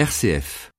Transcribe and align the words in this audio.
RCF. 0.00 0.70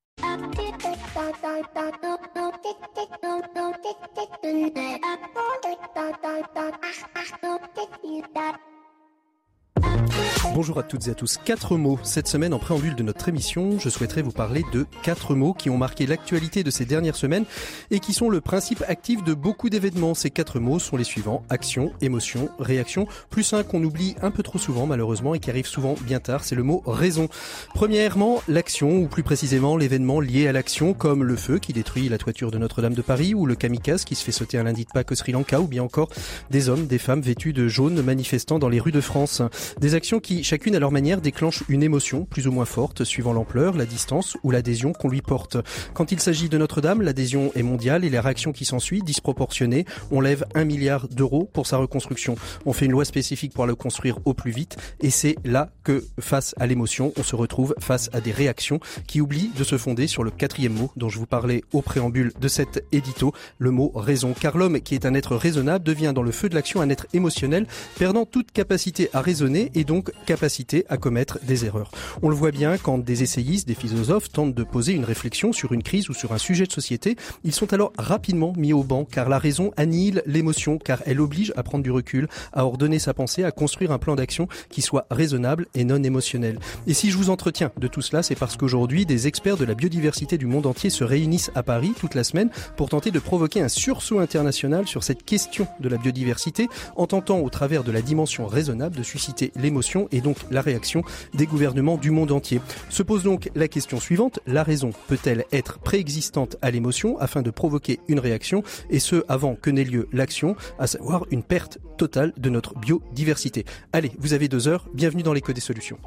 Bonjour 10.43 10.79
à 10.79 10.83
toutes 10.83 11.07
et 11.07 11.11
à 11.11 11.13
tous. 11.13 11.37
Quatre 11.37 11.77
mots. 11.77 11.99
Cette 12.03 12.27
semaine, 12.27 12.53
en 12.53 12.59
préambule 12.59 12.95
de 12.95 13.03
notre 13.03 13.29
émission, 13.29 13.79
je 13.79 13.89
souhaiterais 13.89 14.23
vous 14.23 14.31
parler 14.31 14.63
de 14.73 14.85
quatre 15.01 15.33
mots 15.33 15.53
qui 15.53 15.69
ont 15.69 15.77
marqué 15.77 16.05
l'actualité 16.05 16.63
de 16.63 16.71
ces 16.71 16.83
dernières 16.83 17.15
semaines 17.15 17.45
et 17.89 17.99
qui 17.99 18.11
sont 18.11 18.27
le 18.27 18.41
principe 18.41 18.83
actif 18.87 19.23
de 19.23 19.33
beaucoup 19.33 19.69
d'événements. 19.69 20.13
Ces 20.13 20.29
quatre 20.29 20.59
mots 20.59 20.79
sont 20.79 20.97
les 20.97 21.05
suivants. 21.05 21.43
Action, 21.49 21.93
émotion, 22.01 22.49
réaction. 22.59 23.07
Plus 23.29 23.53
un 23.53 23.63
qu'on 23.63 23.83
oublie 23.83 24.15
un 24.21 24.31
peu 24.31 24.43
trop 24.43 24.57
souvent, 24.57 24.87
malheureusement, 24.87 25.35
et 25.35 25.39
qui 25.39 25.49
arrive 25.51 25.67
souvent 25.67 25.95
bien 26.01 26.19
tard, 26.19 26.43
c'est 26.43 26.55
le 26.55 26.63
mot 26.63 26.83
raison. 26.85 27.29
Premièrement, 27.73 28.41
l'action, 28.47 28.97
ou 28.97 29.07
plus 29.07 29.23
précisément 29.23 29.77
l'événement 29.77 30.19
lié 30.19 30.47
à 30.47 30.51
l'action, 30.51 30.93
comme 30.93 31.23
le 31.23 31.35
feu 31.37 31.59
qui 31.59 31.71
détruit 31.71 32.09
la 32.09 32.17
toiture 32.17 32.51
de 32.51 32.57
Notre-Dame 32.57 32.95
de 32.95 33.01
Paris, 33.01 33.35
ou 33.35 33.45
le 33.45 33.55
kamikaze 33.55 34.03
qui 34.03 34.15
se 34.15 34.23
fait 34.23 34.33
sauter 34.33 34.57
un 34.57 34.63
lundi 34.63 34.83
de 34.85 34.89
Pâques 34.91 35.11
au 35.11 35.15
Sri 35.15 35.31
Lanka, 35.31 35.61
ou 35.61 35.67
bien 35.67 35.83
encore 35.83 36.09
des 36.49 36.67
hommes, 36.67 36.87
des 36.87 36.97
femmes 36.97 37.21
vêtus 37.21 37.53
de 37.53 37.67
jaune 37.67 38.01
manifestant 38.01 38.59
dans 38.59 38.69
les 38.69 38.79
rues 38.79 38.91
de 38.91 39.01
France. 39.01 39.41
Des 39.79 39.93
actions 39.95 40.19
qui, 40.19 40.30
chacune 40.43 40.75
à 40.75 40.79
leur 40.79 40.91
manière, 40.91 41.21
déclenchent 41.21 41.63
une 41.67 41.83
émotion 41.83 42.25
plus 42.25 42.47
ou 42.47 42.51
moins 42.51 42.65
forte 42.65 43.03
suivant 43.03 43.33
l'ampleur, 43.33 43.75
la 43.75 43.85
distance 43.85 44.37
ou 44.43 44.51
l'adhésion 44.51 44.93
qu'on 44.93 45.09
lui 45.09 45.21
porte. 45.21 45.57
Quand 45.93 46.11
il 46.11 46.19
s'agit 46.19 46.49
de 46.49 46.57
Notre-Dame, 46.57 47.01
l'adhésion 47.01 47.51
est 47.55 47.63
mondiale 47.63 48.05
et 48.05 48.09
la 48.09 48.21
réaction 48.21 48.51
qui 48.51 48.65
s'ensuit, 48.65 49.01
disproportionnée. 49.01 49.85
On 50.11 50.21
lève 50.21 50.45
un 50.55 50.63
milliard 50.63 51.07
d'euros 51.07 51.49
pour 51.51 51.67
sa 51.67 51.77
reconstruction. 51.77 52.35
On 52.65 52.73
fait 52.73 52.85
une 52.85 52.91
loi 52.91 53.05
spécifique 53.05 53.53
pour 53.53 53.65
le 53.65 53.75
construire 53.75 54.19
au 54.25 54.33
plus 54.33 54.51
vite 54.51 54.77
et 55.01 55.09
c'est 55.09 55.35
là 55.43 55.69
que, 55.83 56.03
face 56.19 56.55
à 56.59 56.67
l'émotion, 56.67 57.13
on 57.17 57.23
se 57.23 57.35
retrouve 57.35 57.75
face 57.79 58.09
à 58.13 58.21
des 58.21 58.31
réactions 58.31 58.79
qui 59.07 59.21
oublient 59.21 59.51
de 59.57 59.63
se 59.63 59.77
fonder 59.77 60.07
sur 60.07 60.23
le 60.23 60.31
quatrième 60.31 60.73
mot 60.73 60.91
dont 60.95 61.09
je 61.09 61.19
vous 61.19 61.25
parlais 61.25 61.63
au 61.73 61.81
préambule 61.81 62.31
de 62.39 62.47
cet 62.47 62.83
édito, 62.91 63.33
le 63.57 63.71
mot 63.71 63.91
raison. 63.95 64.33
Car 64.39 64.57
l'homme 64.57 64.79
qui 64.79 64.95
est 64.95 65.05
un 65.05 65.13
être 65.13 65.35
raisonnable 65.35 65.83
devient 65.83 66.13
dans 66.15 66.23
le 66.23 66.31
feu 66.31 66.49
de 66.49 66.55
l'action 66.55 66.81
un 66.81 66.89
être 66.89 67.07
émotionnel, 67.13 67.67
perdant 67.97 68.25
toute 68.25 68.51
capacité 68.51 69.09
à 69.13 69.21
raisonner 69.21 69.71
et 69.75 69.83
donc 69.83 70.11
capacité 70.25 70.85
à 70.89 70.97
commettre 70.97 71.39
des 71.43 71.65
erreurs. 71.65 71.91
On 72.21 72.29
le 72.29 72.35
voit 72.35 72.51
bien 72.51 72.77
quand 72.77 72.97
des 72.97 73.23
essayistes, 73.23 73.67
des 73.67 73.75
philosophes 73.75 74.29
tentent 74.29 74.55
de 74.55 74.63
poser 74.63 74.93
une 74.93 75.05
réflexion 75.05 75.53
sur 75.53 75.73
une 75.73 75.83
crise 75.83 76.09
ou 76.09 76.13
sur 76.13 76.33
un 76.33 76.37
sujet 76.37 76.65
de 76.65 76.71
société, 76.71 77.15
ils 77.43 77.53
sont 77.53 77.73
alors 77.73 77.93
rapidement 77.97 78.53
mis 78.57 78.73
au 78.73 78.83
banc 78.83 79.05
car 79.05 79.29
la 79.29 79.39
raison 79.39 79.71
annihile 79.77 80.23
l'émotion, 80.25 80.77
car 80.77 81.01
elle 81.05 81.21
oblige 81.21 81.53
à 81.55 81.63
prendre 81.63 81.83
du 81.83 81.91
recul, 81.91 82.27
à 82.53 82.65
ordonner 82.65 82.99
sa 82.99 83.13
pensée, 83.13 83.43
à 83.43 83.51
construire 83.51 83.91
un 83.91 83.99
plan 83.99 84.15
d'action 84.15 84.47
qui 84.69 84.81
soit 84.81 85.05
raisonnable 85.11 85.67
et 85.75 85.83
non 85.83 86.01
émotionnel. 86.03 86.59
Et 86.87 86.93
si 86.93 87.11
je 87.11 87.17
vous 87.17 87.29
entretiens 87.29 87.71
de 87.77 87.87
tout 87.87 88.01
cela, 88.01 88.23
c'est 88.23 88.35
parce 88.35 88.57
qu'aujourd'hui, 88.57 89.05
des 89.05 89.27
experts 89.27 89.57
de 89.57 89.65
la 89.65 89.73
biodiversité 89.73 90.37
du 90.37 90.45
monde 90.45 90.65
entier 90.65 90.89
se 90.89 91.03
réunissent 91.03 91.51
à 91.55 91.63
Paris 91.63 91.93
toute 91.99 92.15
la 92.15 92.23
semaine 92.23 92.49
pour 92.77 92.89
tenter 92.89 93.11
de 93.11 93.19
provoquer 93.19 93.61
un 93.61 93.69
sursaut 93.69 94.19
international 94.19 94.87
sur 94.87 95.03
cette 95.03 95.23
question 95.23 95.67
de 95.79 95.89
la 95.89 95.97
biodiversité 95.97 96.67
en 96.95 97.07
tentant 97.07 97.39
au 97.39 97.49
travers 97.49 97.83
de 97.83 97.91
la 97.91 98.01
dimension 98.01 98.47
raisonnable 98.47 98.95
de 98.95 99.03
susciter 99.03 99.51
l'émotion 99.55 100.07
et 100.11 100.21
donc 100.21 100.37
la 100.49 100.61
réaction 100.61 101.03
des 101.33 101.45
gouvernements 101.45 101.97
du 101.97 102.11
monde 102.11 102.31
entier. 102.31 102.61
Se 102.89 103.03
pose 103.03 103.23
donc 103.23 103.49
la 103.55 103.67
question 103.67 103.99
suivante, 103.99 104.39
la 104.47 104.63
raison 104.63 104.91
peut-elle 105.07 105.45
être 105.51 105.79
préexistante 105.79 106.57
à 106.61 106.71
l'émotion 106.71 107.17
afin 107.19 107.41
de 107.41 107.51
provoquer 107.51 107.99
une 108.07 108.19
réaction 108.19 108.63
et 108.89 108.99
ce 108.99 109.23
avant 109.27 109.55
que 109.55 109.69
n'ait 109.69 109.83
lieu 109.83 110.07
l'action, 110.11 110.55
à 110.79 110.87
savoir 110.87 111.25
une 111.31 111.43
perte 111.43 111.79
totale 111.97 112.33
de 112.37 112.49
notre 112.49 112.77
biodiversité 112.77 113.65
Allez, 113.93 114.11
vous 114.19 114.33
avez 114.33 114.47
deux 114.47 114.67
heures, 114.67 114.87
bienvenue 114.93 115.23
dans 115.23 115.33
l'écho 115.33 115.53
des 115.53 115.61
solutions. 115.61 115.97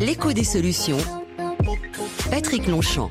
L'écho 0.00 0.32
des 0.32 0.44
solutions. 0.44 0.98
Patrick 2.30 2.66
Longchamp. 2.66 3.10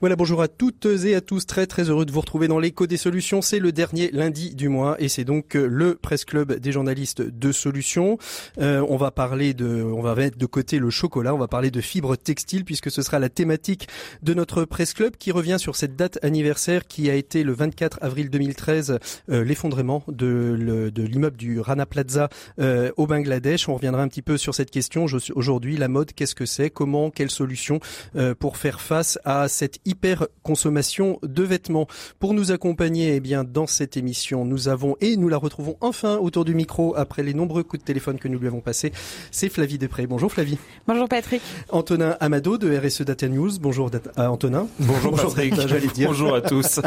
Voilà, 0.00 0.16
bonjour 0.16 0.40
à 0.40 0.48
toutes 0.48 0.86
et 0.86 1.14
à 1.14 1.20
tous. 1.20 1.44
Très 1.44 1.66
très 1.66 1.90
heureux 1.90 2.06
de 2.06 2.10
vous 2.10 2.20
retrouver 2.20 2.48
dans 2.48 2.58
l'écho 2.58 2.86
des 2.86 2.96
solutions. 2.96 3.42
C'est 3.42 3.58
le 3.58 3.70
dernier 3.70 4.10
lundi 4.12 4.54
du 4.54 4.70
mois 4.70 4.96
et 4.98 5.10
c'est 5.10 5.24
donc 5.24 5.54
euh, 5.54 5.66
le 5.66 5.94
presse 5.94 6.24
club 6.24 6.54
des 6.54 6.72
journalistes 6.72 7.20
de 7.20 7.52
solutions. 7.52 8.16
Euh, 8.62 8.82
on 8.88 8.96
va 8.96 9.10
parler 9.10 9.52
de, 9.52 9.82
on 9.82 10.00
va 10.00 10.14
mettre 10.14 10.38
de 10.38 10.46
côté 10.46 10.78
le 10.78 10.88
chocolat, 10.88 11.34
on 11.34 11.38
va 11.38 11.48
parler 11.48 11.70
de 11.70 11.82
fibres 11.82 12.16
textiles 12.16 12.64
puisque 12.64 12.90
ce 12.90 13.02
sera 13.02 13.18
la 13.18 13.28
thématique 13.28 13.88
de 14.22 14.32
notre 14.32 14.64
presse 14.64 14.94
club 14.94 15.18
qui 15.18 15.32
revient 15.32 15.56
sur 15.58 15.76
cette 15.76 15.96
date 15.96 16.18
anniversaire 16.22 16.86
qui 16.86 17.10
a 17.10 17.14
été 17.14 17.42
le 17.42 17.52
24 17.52 17.98
avril 18.00 18.30
2013, 18.30 18.98
euh, 19.28 19.44
l'effondrement 19.44 20.02
de, 20.08 20.90
l'immeuble 20.96 21.36
du 21.36 21.60
Rana 21.60 21.84
Plaza 21.84 22.30
euh, 22.58 22.90
au 22.96 23.06
Bangladesh. 23.06 23.68
On 23.68 23.74
reviendra 23.74 24.00
un 24.00 24.08
petit 24.08 24.22
peu 24.22 24.38
sur 24.38 24.54
cette 24.54 24.70
question 24.70 25.04
aujourd'hui. 25.34 25.76
La 25.76 25.88
mode, 25.88 26.14
qu'est-ce 26.14 26.34
que 26.34 26.46
c'est? 26.46 26.70
Comment? 26.70 27.10
Quelles 27.10 27.30
solutions 27.30 27.80
euh, 28.16 28.34
pour 28.34 28.56
faire 28.56 28.80
face 28.80 29.18
à 29.26 29.46
cette 29.48 29.78
hyper 29.90 30.28
consommation 30.42 31.18
de 31.22 31.42
vêtements. 31.42 31.88
Pour 32.20 32.32
nous 32.32 32.52
accompagner, 32.52 33.16
eh 33.16 33.20
bien, 33.20 33.44
dans 33.44 33.66
cette 33.66 33.96
émission, 33.96 34.44
nous 34.44 34.68
avons, 34.68 34.96
et 35.00 35.16
nous 35.16 35.28
la 35.28 35.36
retrouvons 35.36 35.76
enfin 35.80 36.16
autour 36.16 36.44
du 36.44 36.54
micro 36.54 36.94
après 36.96 37.22
les 37.22 37.34
nombreux 37.34 37.64
coups 37.64 37.82
de 37.82 37.86
téléphone 37.86 38.18
que 38.18 38.28
nous 38.28 38.38
lui 38.38 38.46
avons 38.46 38.60
passés, 38.60 38.92
c'est 39.30 39.48
Flavie 39.48 39.78
Després. 39.78 40.06
Bonjour 40.06 40.30
Flavie. 40.30 40.58
Bonjour 40.86 41.08
Patrick. 41.08 41.42
Antonin 41.70 42.16
Amado 42.20 42.56
de 42.56 42.76
RSE 42.76 43.02
Data 43.02 43.28
News. 43.28 43.58
Bonjour 43.60 43.90
à 44.16 44.30
Antonin. 44.30 44.68
Bonjour, 44.78 45.10
Bonjour 45.10 45.34
Patrick. 45.34 45.54
J'allais 45.66 45.88
dire. 45.88 46.08
Bonjour 46.08 46.34
à 46.34 46.40
tous. 46.40 46.80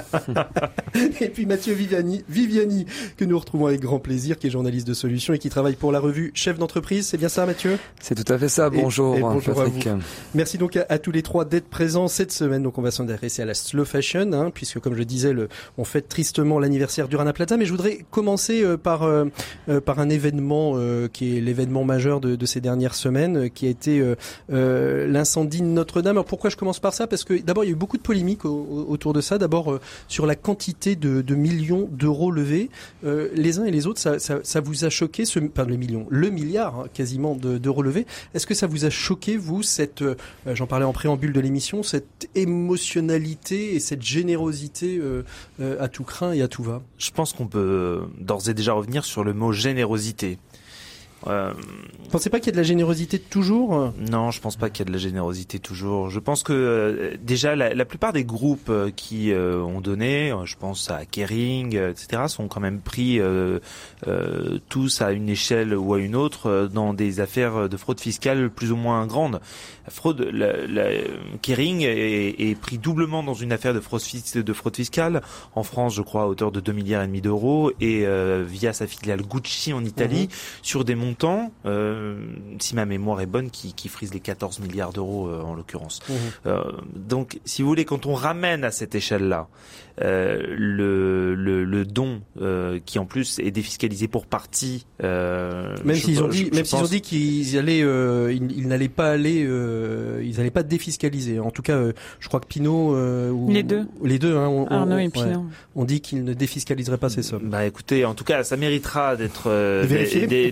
et 1.22 1.28
puis 1.28 1.46
Mathieu 1.46 1.74
Viviani, 1.74 2.24
Viviani, 2.30 2.86
que 3.18 3.26
nous 3.26 3.38
retrouvons 3.38 3.66
avec 3.68 3.82
grand 3.82 4.00
plaisir, 4.00 4.40
qui 4.40 4.48
est 4.48 4.50
journaliste 4.50 4.88
de 4.88 4.94
solutions 4.94 5.34
et 5.34 5.40
qui 5.40 5.50
travaille 5.50 5.76
pour 5.76 5.92
la 5.92 6.00
revue 6.00 6.32
Chef 6.34 6.58
d'entreprise. 6.58 7.08
C'est 7.08 7.18
bien 7.18 7.30
ça, 7.30 7.46
Mathieu? 7.46 7.78
C'est 8.00 8.16
tout 8.16 8.32
à 8.32 8.38
fait 8.38 8.50
ça. 8.50 8.70
Bonjour, 8.70 9.16
et, 9.16 9.20
et 9.20 9.22
bonjour 9.22 9.56
Patrick. 9.56 9.88
À 9.88 9.96
vous. 9.96 10.02
Merci 10.36 10.58
donc 10.58 10.78
à, 10.78 10.86
à, 10.88 11.00
tous 11.00 11.12
les 11.12 11.22
trois 11.22 11.44
d'être 11.44 11.68
présents 11.68 12.08
cette 12.08 12.32
semaine. 12.32 12.64
Donc 12.64 12.78
on 12.78 12.82
va 12.82 12.92
s'intéresser 12.94 13.42
à 13.42 13.46
la 13.46 13.54
slow 13.54 13.86
fashion, 13.86 14.32
hein, 14.34 14.52
puisque 14.54 14.80
comme 14.80 14.96
je 14.96 15.04
disais, 15.04 15.34
on 15.78 15.84
fête 15.84 16.08
tristement 16.08 16.60
l'anniversaire 16.60 17.08
du 17.08 17.16
Rana 17.16 17.34
Plaza. 17.34 17.58
Mais 17.58 17.66
je 17.66 17.72
voudrais 17.72 18.06
commencer 18.12 18.64
euh, 18.64 18.78
par 18.78 19.04
euh, 19.04 19.26
euh, 19.70 19.82
par 19.82 20.00
un 20.00 20.10
événement 20.10 20.78
qui 21.12 21.38
est 21.38 21.42
l'événement 21.42 21.84
majeur 21.84 22.22
de, 22.22 22.36
de, 22.36 22.46
ces 22.46 22.62
dernières 22.62 22.96
semaines, 22.96 23.50
qui 23.50 23.66
a 23.66 23.70
été 23.70 24.04
l'incendie 24.50 25.62
de 25.62 25.66
Notre-Dame. 25.66 26.18
Alors 26.18 26.26
pourquoi 26.26 26.50
je 26.50 26.58
commence 26.58 26.80
par 26.80 26.94
ça? 26.94 27.08
Parce 27.08 27.24
que 27.24 27.34
d'abord 27.42 27.64
il 27.64 27.68
y 27.68 27.70
a 27.70 27.74
eu 27.74 27.78
beaucoup 27.78 27.98
de 27.98 28.02
polémiques 28.02 28.46
au, 28.46 28.86
autour 28.88 29.14
de 29.14 29.22
ça. 29.22 29.38
D'abord 29.38 29.80
sur 30.08 30.26
la 30.26 30.36
quantité 30.36 30.96
de, 30.96 31.22
de 31.22 31.36
millions 31.36 31.90
d'euros 31.92 32.32
levés. 32.32 32.70
les 33.04 33.60
uns 33.60 33.66
et 33.66 33.72
les 33.72 33.88
autres, 33.88 34.00
ça, 34.00 34.62
vous 34.62 34.86
a 34.86 34.90
choqué 34.90 35.26
ce, 35.26 35.40
enfin 35.40 35.66
le 35.66 35.76
million, 35.76 36.06
le 36.10 36.30
milliard 36.30 36.80
hein, 36.80 36.86
quasiment 36.94 37.36
d'euros 37.36 37.82
levés. 37.82 38.06
Est-ce 38.34 38.48
que 38.48 38.54
ça 38.54 38.68
vous 38.68 38.86
a 38.86 38.90
choqué 38.90 39.38
vous 39.38 39.64
cette, 39.64 40.04
j'en 40.46 40.68
parlais 40.68 40.86
en 40.86 40.94
préambule 40.94 41.34
de 41.34 41.40
l'émission, 41.40 41.84
cette 41.84 42.30
et 43.76 43.80
cette 43.80 44.02
générosité 44.02 44.98
euh, 44.98 45.24
euh, 45.60 45.82
à 45.82 45.88
tout 45.88 46.04
craint 46.04 46.34
et 46.34 46.42
à 46.42 46.48
tout 46.48 46.64
va 46.64 46.82
Je 46.98 47.12
pense 47.12 47.34
qu'on 47.34 47.48
peut 47.48 48.04
d'ores 48.20 48.50
et 48.50 48.54
déjà 48.54 48.74
revenir 48.74 49.06
sur 49.06 49.24
le 49.24 49.34
mot 49.34 49.52
générosité. 49.52 50.38
Euh... 51.28 51.54
Pensez 52.14 52.30
pas 52.30 52.40
qu'il 52.40 52.48
y 52.48 52.50
a 52.50 52.52
de 52.52 52.58
la 52.58 52.64
générosité 52.64 53.18
toujours? 53.18 53.92
Non, 53.98 54.30
je 54.30 54.40
pense 54.40 54.56
pas 54.56 54.70
qu'il 54.70 54.86
y 54.86 54.88
a 54.88 54.90
de 54.90 54.92
la 54.92 55.00
générosité 55.00 55.58
toujours. 55.58 56.12
Je 56.12 56.20
pense 56.20 56.44
que 56.44 56.54
euh, 56.54 57.18
déjà 57.20 57.56
la, 57.56 57.74
la, 57.74 57.86
plupart 57.86 58.14
des 58.14 58.24
groupes 58.24 58.70
euh, 58.70 58.92
qui 58.96 59.32
euh, 59.32 59.60
ont 59.62 59.82
donné, 59.82 60.32
je 60.46 60.56
pense 60.56 60.92
à 60.92 61.06
Kering, 61.06 61.76
etc., 61.76 62.24
sont 62.28 62.48
quand 62.48 62.60
même 62.60 62.82
pris 62.82 63.20
tous 64.70 65.02
à 65.02 65.12
une 65.12 65.30
échelle 65.30 65.76
ou 65.76 65.94
à 65.94 66.00
une 66.00 66.16
autre 66.16 66.70
dans 66.72 66.94
des 66.94 67.20
affaires 67.20 67.68
de 67.68 67.78
fraude 67.78 68.00
fiscale 68.00 68.50
plus 68.50 68.72
ou 68.72 68.76
moins 68.76 69.06
grandes. 69.08 69.40
La 69.86 69.92
fraude, 69.92 70.22
la, 70.32 70.66
la 70.68 70.90
Kering 71.42 71.82
est, 71.82 72.36
est, 72.40 72.56
pris 72.56 72.78
doublement 72.78 73.24
dans 73.24 73.34
une 73.34 73.52
affaire 73.52 73.74
de 73.74 73.80
fraude, 73.80 74.02
de 74.36 74.54
fraude 74.54 74.76
fiscale 74.76 75.22
en 75.56 75.64
France, 75.64 75.96
je 75.96 76.02
crois, 76.02 76.24
à 76.24 76.28
hauteur 76.28 76.52
de 76.52 76.60
2 76.60 76.72
milliards 76.72 77.04
et 77.04 77.08
demi 77.08 77.22
d'euros, 77.22 77.72
et 77.82 78.06
via 78.46 78.74
sa 78.74 78.88
filiale 78.88 79.22
Gucci 79.22 79.74
en 79.74 79.84
Italie 79.84 80.28
mmh. 80.28 80.36
sur 80.62 80.86
des 80.86 80.96
montants, 80.96 81.13
euh, 81.66 82.16
si 82.60 82.76
ma 82.76 82.86
mémoire 82.86 83.22
est 83.22 83.26
bonne, 83.26 83.50
qui, 83.50 83.74
qui 83.74 83.88
frise 83.88 84.14
les 84.14 84.20
14 84.20 84.60
milliards 84.60 84.94
d'euros 84.94 85.28
euh, 85.28 85.42
en 85.42 85.54
l'occurrence. 85.54 86.00
Mmh. 86.08 86.14
Euh, 86.48 86.64
donc, 86.96 87.40
si 87.46 87.62
vous 87.62 87.68
voulez, 87.68 87.86
quand 87.86 88.06
on 88.06 88.14
ramène 88.14 88.64
à 88.64 88.72
cette 88.72 88.96
échelle-là 88.96 89.48
euh, 90.02 90.42
le, 90.58 91.36
le, 91.36 91.64
le, 91.64 91.86
don, 91.86 92.22
qui 92.86 92.98
en 92.98 93.06
plus 93.06 93.38
est 93.40 93.52
défiscalisé 93.52 94.08
pour 94.08 94.26
partie, 94.26 94.88
même 95.00 95.96
s'ils 95.96 96.24
ont 96.24 96.28
dit, 96.28 96.50
même 96.52 96.66
s'ils 96.66 96.80
ont 96.80 96.84
dit 96.84 97.02
qu'ils 97.02 97.58
allaient, 97.58 97.80
ils, 97.80 98.52
ils 98.52 98.68
n'allaient 98.68 98.90
pas 98.90 99.12
aller, 99.12 99.42
ils 99.42 100.38
n'allaient 100.38 100.50
pas 100.50 100.64
défiscaliser. 100.64 101.40
En 101.40 101.52
tout 101.52 101.62
cas, 101.62 101.80
je 102.20 102.28
crois 102.28 102.40
que 102.40 102.48
Pinot, 102.48 102.96
ou, 103.32 103.52
les 103.52 103.62
deux, 103.62 103.86
les 104.04 104.18
deux, 104.18 104.36
hein, 104.36 104.48
on, 104.48 104.66
Arnaud 104.66 104.96
on, 104.96 105.00
et 105.00 105.10
Pinot, 105.10 105.28
ouais, 105.28 105.46
on 105.76 105.86
dit 105.86 106.02
qu'ils 106.02 106.24
ne 106.24 106.34
défiscaliseraient 106.34 106.98
pas 106.98 107.10
ces 107.10 107.22
sommes. 107.22 107.50
Bah 107.50 107.66
écoutez, 107.66 108.04
en 108.06 108.16
tout 108.16 108.24
cas, 108.24 108.44
ça 108.44 108.58
méritera 108.58 109.16
d'être 109.16 109.52
vérifié. 109.86 110.52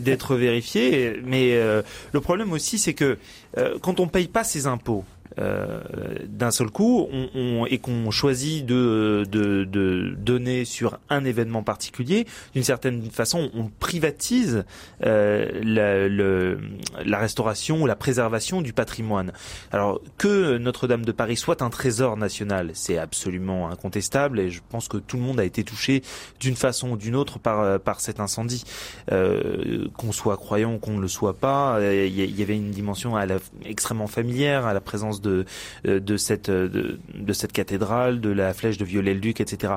Mais 1.24 1.56
euh, 1.56 1.82
le 2.12 2.22
problème 2.22 2.52
aussi, 2.52 2.78
c'est 2.78 2.94
que 2.94 3.18
euh, 3.58 3.78
quand 3.82 4.00
on 4.00 4.08
paye 4.08 4.28
pas 4.28 4.44
ses 4.44 4.68
impôts, 4.68 5.04
euh, 5.40 5.82
d'un 6.28 6.52
seul 6.52 6.70
coup 6.70 7.08
on, 7.12 7.30
on, 7.36 7.66
et 7.66 7.78
qu'on 7.78 8.12
choisit 8.12 8.66
de, 8.66 9.26
de, 9.30 9.64
de, 9.64 10.14
donner 10.18 10.66
sur 10.66 11.00
un 11.10 11.24
événement 11.24 11.64
particulier, 11.64 12.26
d'une 12.54 12.64
certaine 12.64 13.10
façon, 13.10 13.50
on 13.54 13.68
privatise 13.68 14.66
euh, 15.06 15.50
la, 15.64 16.08
le, 16.08 16.60
la 17.06 17.18
restauration 17.18 17.82
ou 17.82 17.86
la 17.86 17.96
préservation 17.96 18.62
du 18.62 18.74
patrimoine. 18.74 19.32
Alors 19.72 20.02
que 20.18 20.58
Notre-Dame 20.58 21.06
de 21.06 21.12
Paris 21.12 21.38
soit 21.38 21.62
un 21.62 21.70
trésor 21.70 22.18
national, 22.18 22.72
c'est 22.74 22.98
absolument 22.98 23.70
incontestable 23.70 24.40
et 24.40 24.50
je 24.50 24.62
pense 24.70 24.88
que 24.88 24.98
tout 24.98 25.18
le 25.18 25.24
monde 25.24 25.40
a 25.40 25.46
été 25.46 25.64
touché 25.64 26.04
d'une 26.40 26.56
façon 26.56 26.92
ou 26.92 26.98
d'une 26.98 27.16
autre 27.16 27.40
par, 27.40 27.80
par 27.80 28.02
cet 28.02 28.20
incendie. 28.20 28.64
Euh, 29.12 29.88
qu'on 29.98 30.12
soit 30.12 30.38
croyant 30.38 30.76
ou 30.76 30.78
qu'on 30.78 30.94
ne 30.94 31.02
le 31.02 31.08
soit 31.08 31.34
pas, 31.34 31.80
il 31.82 32.14
y, 32.14 32.42
avait 32.42 32.56
une 32.56 32.72
dimension 32.72 33.16
à 33.16 33.26
la, 33.26 33.38
extrêmement 33.66 34.08
familière 34.08 34.66
à 34.66 34.74
la 34.74 34.82
présence 34.82 35.21
de 35.22 35.46
euh, 35.88 36.00
de 36.00 36.18
cette 36.18 36.50
de, 36.50 37.00
de 37.14 37.34
cette 37.34 37.52
cathédrale, 37.54 38.20
de 38.22 38.30
la 38.30 38.54
flèche 38.54 38.78
de 38.78 38.86
Viollet-le-Duc, 38.86 39.42
etc. 39.42 39.74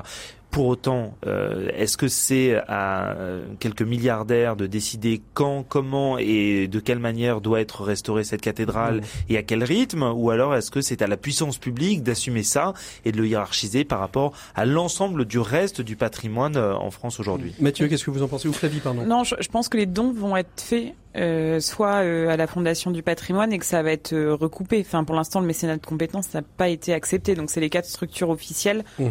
Pour 0.55 0.67
autant, 0.67 1.17
euh, 1.27 1.67
est-ce 1.75 1.97
que 1.97 2.07
c'est 2.07 2.55
à 2.69 3.09
euh, 3.09 3.43
quelques 3.59 3.81
milliardaires 3.81 4.55
de 4.55 4.67
décider 4.67 5.21
quand, 5.33 5.65
comment 5.67 6.17
et 6.17 6.69
de 6.69 6.79
quelle 6.79 6.99
manière 6.99 7.41
doit 7.41 7.59
être 7.59 7.83
restaurée 7.83 8.23
cette 8.23 8.39
cathédrale 8.39 9.01
mmh. 9.01 9.03
et 9.33 9.37
à 9.37 9.43
quel 9.43 9.65
rythme 9.65 10.03
Ou 10.15 10.29
alors 10.29 10.55
est-ce 10.55 10.71
que 10.71 10.79
c'est 10.79 11.01
à 11.01 11.07
la 11.07 11.17
puissance 11.17 11.57
publique 11.57 12.03
d'assumer 12.03 12.43
ça 12.43 12.73
et 13.03 13.11
de 13.11 13.17
le 13.17 13.27
hiérarchiser 13.27 13.83
par 13.83 13.99
rapport 13.99 14.31
à 14.55 14.63
l'ensemble 14.63 15.25
du 15.25 15.39
reste 15.39 15.81
du 15.81 15.97
patrimoine 15.97 16.55
euh, 16.55 16.73
en 16.73 16.89
France 16.89 17.19
aujourd'hui? 17.19 17.53
Mathieu, 17.59 17.89
qu'est-ce 17.89 18.05
que 18.05 18.11
vous 18.11 18.23
en 18.23 18.29
pensez? 18.29 18.47
Ou 18.47 18.53
Flavie, 18.53 18.79
pardon 18.79 19.05
Non, 19.05 19.25
je, 19.25 19.35
je, 19.37 19.49
pense 19.49 19.67
que 19.67 19.75
les 19.75 19.85
dons 19.85 20.13
vont 20.13 20.37
être 20.37 20.61
faits 20.61 20.93
euh, 21.17 21.61
soit 21.61 22.03
euh, 22.03 22.27
à 22.27 22.35
la 22.35 22.45
Fondation 22.45 22.91
du 22.91 23.01
patrimoine 23.01 23.53
et 23.53 23.57
que 23.57 23.65
ça 23.65 23.81
va 23.81 23.91
être 23.91 24.11
euh, 24.11 24.35
recoupé. 24.35 24.83
Enfin, 24.85 25.05
pour 25.05 25.15
l'instant, 25.15 25.39
le 25.39 25.45
mécénat 25.45 25.77
de 25.77 25.85
compétences 25.85 26.33
n'a 26.33 26.41
pas 26.41 26.67
été 26.67 26.93
accepté. 26.93 27.35
Donc, 27.35 27.49
c'est 27.49 27.61
les 27.61 27.69
quatre 27.69 27.85
structures 27.85 28.29
officielles, 28.29 28.83
mmh. 28.99 29.05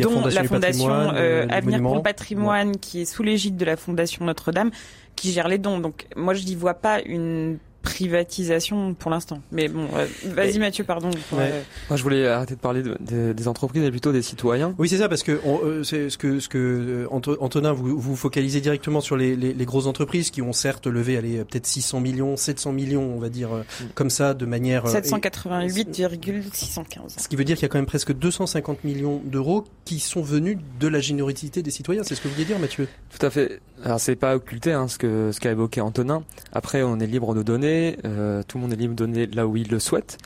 dont 0.00 0.24
la 0.26 0.44
Fondation 0.44 0.81
Avenir 0.88 1.80
pour 1.82 1.96
le 1.96 2.02
patrimoine, 2.02 2.68
ouais. 2.68 2.78
qui 2.80 3.02
est 3.02 3.04
sous 3.04 3.22
l'égide 3.22 3.56
de 3.56 3.64
la 3.64 3.76
Fondation 3.76 4.24
Notre-Dame, 4.24 4.70
qui 5.16 5.32
gère 5.32 5.48
les 5.48 5.58
dons. 5.58 5.78
Donc, 5.78 6.06
moi, 6.16 6.34
je 6.34 6.44
n'y 6.44 6.54
vois 6.54 6.74
pas 6.74 7.00
une 7.02 7.58
privatisation 7.82 8.94
pour 8.94 9.10
l'instant. 9.10 9.40
Mais 9.50 9.68
bon, 9.68 9.88
euh, 9.94 10.06
vas-y 10.26 10.58
Mathieu, 10.58 10.84
pardon. 10.84 11.10
Ouais. 11.32 11.64
Moi, 11.90 11.96
je 11.96 12.02
voulais 12.02 12.28
arrêter 12.28 12.54
de 12.54 12.60
parler 12.60 12.82
de, 12.82 12.96
de, 13.00 13.32
des 13.32 13.48
entreprises 13.48 13.82
et 13.82 13.90
plutôt 13.90 14.12
des 14.12 14.22
citoyens. 14.22 14.74
Oui, 14.78 14.88
c'est 14.88 14.98
ça, 14.98 15.08
parce 15.08 15.22
que 15.22 15.32
euh, 15.32 15.82
c'est 15.82 16.08
ce 16.08 16.16
que 16.16 16.40
ce 16.40 16.48
que 16.48 16.58
euh, 16.58 17.06
Antonin, 17.10 17.72
vous 17.72 17.98
vous 17.98 18.16
focalisez 18.16 18.60
directement 18.60 19.00
sur 19.00 19.16
les, 19.16 19.36
les, 19.36 19.52
les 19.52 19.64
grosses 19.64 19.86
entreprises 19.86 20.30
qui 20.30 20.42
ont 20.42 20.52
certes 20.52 20.86
levé, 20.86 21.16
allez, 21.16 21.44
peut-être 21.44 21.66
600 21.66 22.00
millions, 22.00 22.36
700 22.36 22.72
millions, 22.72 23.12
on 23.14 23.18
va 23.18 23.28
dire 23.28 23.50
mm. 23.50 23.84
comme 23.94 24.10
ça, 24.10 24.34
de 24.34 24.46
manière 24.46 24.86
788,615. 24.86 27.16
Ce 27.18 27.28
qui 27.28 27.36
veut 27.36 27.44
dire 27.44 27.56
qu'il 27.56 27.64
y 27.64 27.66
a 27.66 27.68
quand 27.68 27.78
même 27.78 27.86
presque 27.86 28.12
250 28.12 28.84
millions 28.84 29.20
d'euros 29.24 29.64
qui 29.84 29.98
sont 29.98 30.22
venus 30.22 30.58
de 30.78 30.88
la 30.88 31.00
générosité 31.00 31.62
des 31.62 31.70
citoyens. 31.70 32.02
C'est 32.04 32.14
ce 32.14 32.20
que 32.20 32.28
vous 32.28 32.34
vouliez 32.34 32.46
dire, 32.46 32.58
Mathieu? 32.58 32.86
Tout 33.18 33.26
à 33.26 33.30
fait. 33.30 33.60
Alors 33.84 33.98
c'est 33.98 34.14
pas 34.14 34.36
occulté 34.36 34.72
hein, 34.72 34.86
ce 34.86 34.96
que 34.96 35.32
ce 35.32 35.40
qu'a 35.40 35.50
évoqué 35.50 35.80
Antonin. 35.80 36.22
Après, 36.52 36.84
on 36.84 37.00
est 37.00 37.06
libre 37.06 37.34
de 37.34 37.42
donner 37.42 37.71
euh, 38.04 38.42
tout 38.46 38.58
le 38.58 38.62
monde 38.62 38.72
est 38.72 38.76
libre 38.76 38.94
de 38.94 39.04
donner 39.04 39.26
là 39.26 39.46
où 39.46 39.56
il 39.56 39.68
le 39.68 39.78
souhaite. 39.78 40.18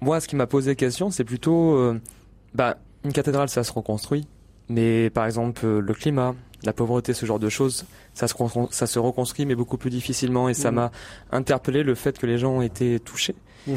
Moi, 0.00 0.20
ce 0.20 0.28
qui 0.28 0.36
m'a 0.36 0.46
posé 0.46 0.76
question, 0.76 1.10
c'est 1.10 1.24
plutôt, 1.24 1.74
euh, 1.74 2.00
bah, 2.54 2.78
une 3.04 3.12
cathédrale, 3.12 3.48
ça 3.48 3.64
se 3.64 3.72
reconstruit, 3.72 4.26
mais 4.68 5.10
par 5.10 5.26
exemple 5.26 5.64
euh, 5.64 5.80
le 5.80 5.94
climat, 5.94 6.34
la 6.62 6.72
pauvreté, 6.72 7.12
ce 7.12 7.26
genre 7.26 7.38
de 7.38 7.48
choses, 7.48 7.84
ça 8.14 8.26
se, 8.26 8.34
ça 8.70 8.86
se 8.86 8.98
reconstruit, 8.98 9.46
mais 9.46 9.54
beaucoup 9.54 9.76
plus 9.76 9.90
difficilement, 9.90 10.48
et 10.48 10.54
ça 10.54 10.70
mmh. 10.70 10.74
m'a 10.74 10.90
interpellé 11.32 11.82
le 11.82 11.94
fait 11.94 12.18
que 12.18 12.26
les 12.26 12.38
gens 12.38 12.52
ont 12.52 12.62
été 12.62 12.98
touchés. 13.00 13.34
Mmh. 13.66 13.74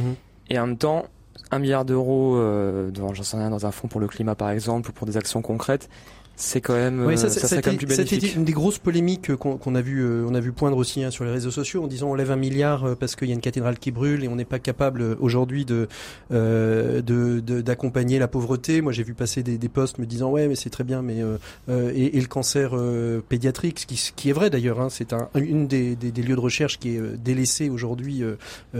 Et 0.50 0.60
en 0.60 0.68
même 0.68 0.78
temps, 0.78 1.06
un 1.52 1.60
milliard 1.60 1.86
d'euros, 1.86 2.36
euh, 2.38 2.92
j'en 2.96 3.24
sais 3.24 3.38
rien, 3.38 3.50
dans 3.50 3.66
un 3.66 3.72
fonds 3.72 3.88
pour 3.88 4.00
le 4.00 4.08
climat 4.08 4.36
par 4.36 4.50
exemple, 4.50 4.90
ou 4.90 4.94
pour 4.94 5.08
des 5.08 5.18
actions 5.18 5.42
concrètes, 5.42 5.90
c'est 6.36 6.62
quand 6.62 6.74
même 6.74 7.06
oui, 7.06 7.16
ça, 7.16 7.30
ça, 7.30 7.48
ça, 7.48 7.62
plus 7.62 7.88
C'était 7.90 8.18
une 8.18 8.44
des 8.44 8.54
grosses 8.54 8.80
polémiques 8.80 9.36
qu'on 9.36 9.76
a 9.76 9.82
vu 9.82 10.00
euh, 10.00 10.26
on 10.28 10.34
a 10.34 10.40
vu 10.40 10.52
poindre 10.52 10.78
aussi 10.78 11.04
hein, 11.04 11.12
sur 11.12 11.26
les 11.26 11.32
réseaux 11.32 11.52
sociaux 11.52 11.84
en 11.84 11.88
disant 11.88 12.10
on 12.10 12.16
lève 12.16 12.32
un 12.32 12.38
milliard 12.38 12.86
euh, 12.86 12.96
parce 12.96 13.16
qu'il 13.16 13.28
y 13.28 13.32
a 13.32 13.36
une 13.36 13.42
cathédrale 13.42 13.78
qui 13.78 13.92
brûle 13.92 14.24
et 14.24 14.28
on 14.28 14.36
n'est 14.36 14.44
pas 14.44 14.58
capable 14.58 15.02
euh, 15.02 15.16
aujourd'hui 15.20 15.64
de 15.64 15.88
d'accompagner 17.62 18.16
de, 18.16 18.20
la 18.20 18.28
pauvreté. 18.28 18.82
Moi 18.82 18.92
j'ai 18.94 19.04
vu 19.04 19.14
passer 19.14 19.44
des, 19.44 19.60
des 19.60 19.70
posts 19.70 20.00
me 20.00 20.08
disant 20.08 20.32
ouais 20.32 20.48
mais 20.48 20.56
c'est 20.56 20.72
très 20.72 20.84
bien 20.84 21.04
mais 21.04 21.20
et, 21.70 22.18
et, 22.18 22.22
le 22.22 22.28
cancer 22.28 22.72
pédiatrique 23.30 23.82
ce 23.82 23.86
qui, 23.86 23.98
ce 23.98 24.12
qui 24.12 24.30
est 24.30 24.34
vrai 24.34 24.50
d'ailleurs 24.50 24.82
hein, 24.82 24.90
c'est 24.90 25.14
un, 25.14 25.30
une 25.36 25.68
des, 25.68 25.96
des, 25.96 26.12
des, 26.12 26.24
lieux 26.24 26.36
de 26.36 26.40
recherche 26.40 26.80
qui 26.80 26.96
est 26.96 27.18
délaissé 27.18 27.70
aujourd'hui 27.70 28.24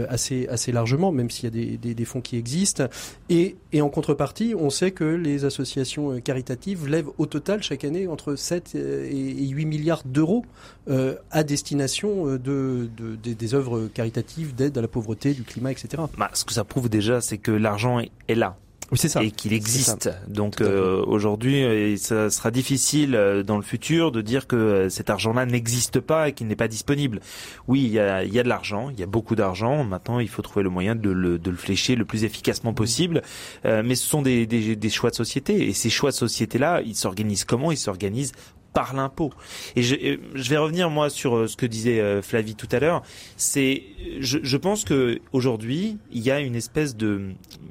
assez 0.08 0.48
assez 0.48 0.72
largement 0.72 1.12
même 1.12 1.30
s'il 1.30 1.44
y 1.44 1.46
a 1.46 1.50
des, 1.50 1.76
des, 1.76 1.94
des 1.94 2.04
fonds 2.04 2.20
qui 2.20 2.36
existent 2.36 2.88
et, 3.28 3.56
et 3.72 3.80
en 3.80 3.88
contrepartie 3.90 4.54
on 4.58 4.70
sait 4.70 4.90
que 4.90 5.04
les 5.04 5.44
associations 5.44 6.20
caritatives 6.20 6.88
lèvent 6.88 7.10
au 7.18 7.26
total 7.26 7.43
chaque 7.60 7.84
année 7.84 8.06
entre 8.06 8.36
7 8.36 8.72
euh, 8.74 9.08
et 9.10 9.48
8 9.48 9.64
milliards 9.66 10.02
d'euros 10.04 10.44
euh, 10.88 11.16
à 11.30 11.42
destination 11.44 12.28
euh, 12.28 12.38
de, 12.38 12.88
des 13.16 13.54
œuvres 13.54 13.88
caritatives 13.88 14.54
d'aide 14.54 14.76
à 14.78 14.80
la 14.80 14.88
pauvreté, 14.88 15.34
du 15.34 15.42
climat, 15.44 15.72
etc. 15.72 16.02
Bah, 16.18 16.30
ce 16.34 16.44
que 16.44 16.52
ça 16.52 16.64
prouve 16.64 16.88
déjà, 16.88 17.20
c'est 17.20 17.38
que 17.38 17.50
l'argent 17.50 18.00
est 18.00 18.34
là. 18.34 18.56
Oui, 18.92 18.98
c'est 18.98 19.08
ça. 19.08 19.22
Et 19.22 19.30
qu'il 19.30 19.52
existe. 19.52 20.10
Donc 20.28 20.60
euh, 20.60 21.02
aujourd'hui, 21.06 21.98
ça 21.98 22.30
sera 22.30 22.50
difficile 22.50 23.12
dans 23.46 23.56
le 23.56 23.62
futur 23.62 24.12
de 24.12 24.20
dire 24.20 24.46
que 24.46 24.88
cet 24.88 25.10
argent-là 25.10 25.46
n'existe 25.46 26.00
pas 26.00 26.28
et 26.28 26.32
qu'il 26.32 26.46
n'est 26.46 26.56
pas 26.56 26.68
disponible. 26.68 27.20
Oui, 27.66 27.82
il 27.84 27.92
y 27.92 27.98
a, 27.98 28.24
il 28.24 28.32
y 28.32 28.38
a 28.38 28.42
de 28.42 28.48
l'argent, 28.48 28.90
il 28.90 29.00
y 29.00 29.02
a 29.02 29.06
beaucoup 29.06 29.34
d'argent. 29.34 29.84
Maintenant, 29.84 30.18
il 30.20 30.28
faut 30.28 30.42
trouver 30.42 30.62
le 30.62 30.70
moyen 30.70 30.94
de 30.94 31.10
le, 31.10 31.38
de 31.38 31.50
le 31.50 31.56
flécher 31.56 31.96
le 31.96 32.04
plus 32.04 32.24
efficacement 32.24 32.74
possible. 32.74 33.22
Euh, 33.64 33.82
mais 33.84 33.94
ce 33.94 34.06
sont 34.06 34.22
des, 34.22 34.46
des, 34.46 34.76
des 34.76 34.90
choix 34.90 35.10
de 35.10 35.16
société. 35.16 35.68
Et 35.68 35.72
ces 35.72 35.90
choix 35.90 36.10
de 36.10 36.16
société-là, 36.16 36.82
ils 36.84 36.94
s'organisent 36.94 37.44
comment? 37.44 37.72
Ils 37.72 37.78
s'organisent 37.78 38.32
par 38.74 38.92
l'impôt. 38.92 39.32
Et 39.76 39.82
je, 39.82 40.18
je, 40.34 40.50
vais 40.50 40.56
revenir 40.58 40.90
moi 40.90 41.08
sur 41.08 41.36
euh, 41.36 41.46
ce 41.46 41.56
que 41.56 41.64
disait 41.64 42.00
euh, 42.00 42.20
Flavie 42.20 42.56
tout 42.56 42.68
à 42.72 42.80
l'heure. 42.80 43.02
C'est, 43.36 43.84
je, 44.18 44.38
je, 44.42 44.56
pense 44.56 44.84
que 44.84 45.20
aujourd'hui 45.32 45.96
il 46.12 46.22
y 46.22 46.30
a 46.30 46.40
une 46.40 46.56
espèce 46.56 46.96
de 46.96 47.30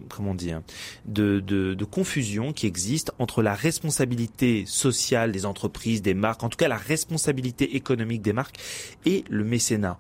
comment 0.10 0.34
dire, 0.34 0.62
de, 1.06 1.40
de, 1.40 1.74
de 1.74 1.86
confusion 1.86 2.54
qui 2.54 2.68
existe 2.68 3.12
entre 3.20 3.42
la 3.42 3.54
responsabilité 3.54 4.64
sociale 4.66 5.32
des 5.32 5.46
entreprises, 5.46 6.02
des 6.02 6.14
marques, 6.14 6.44
en 6.44 6.50
tout 6.50 6.58
cas 6.58 6.68
la 6.68 6.78
responsabilité 6.78 7.76
économique 7.76 8.22
des 8.22 8.34
marques 8.34 8.58
et 9.06 9.26
le 9.30 9.44
mécénat 9.44 10.00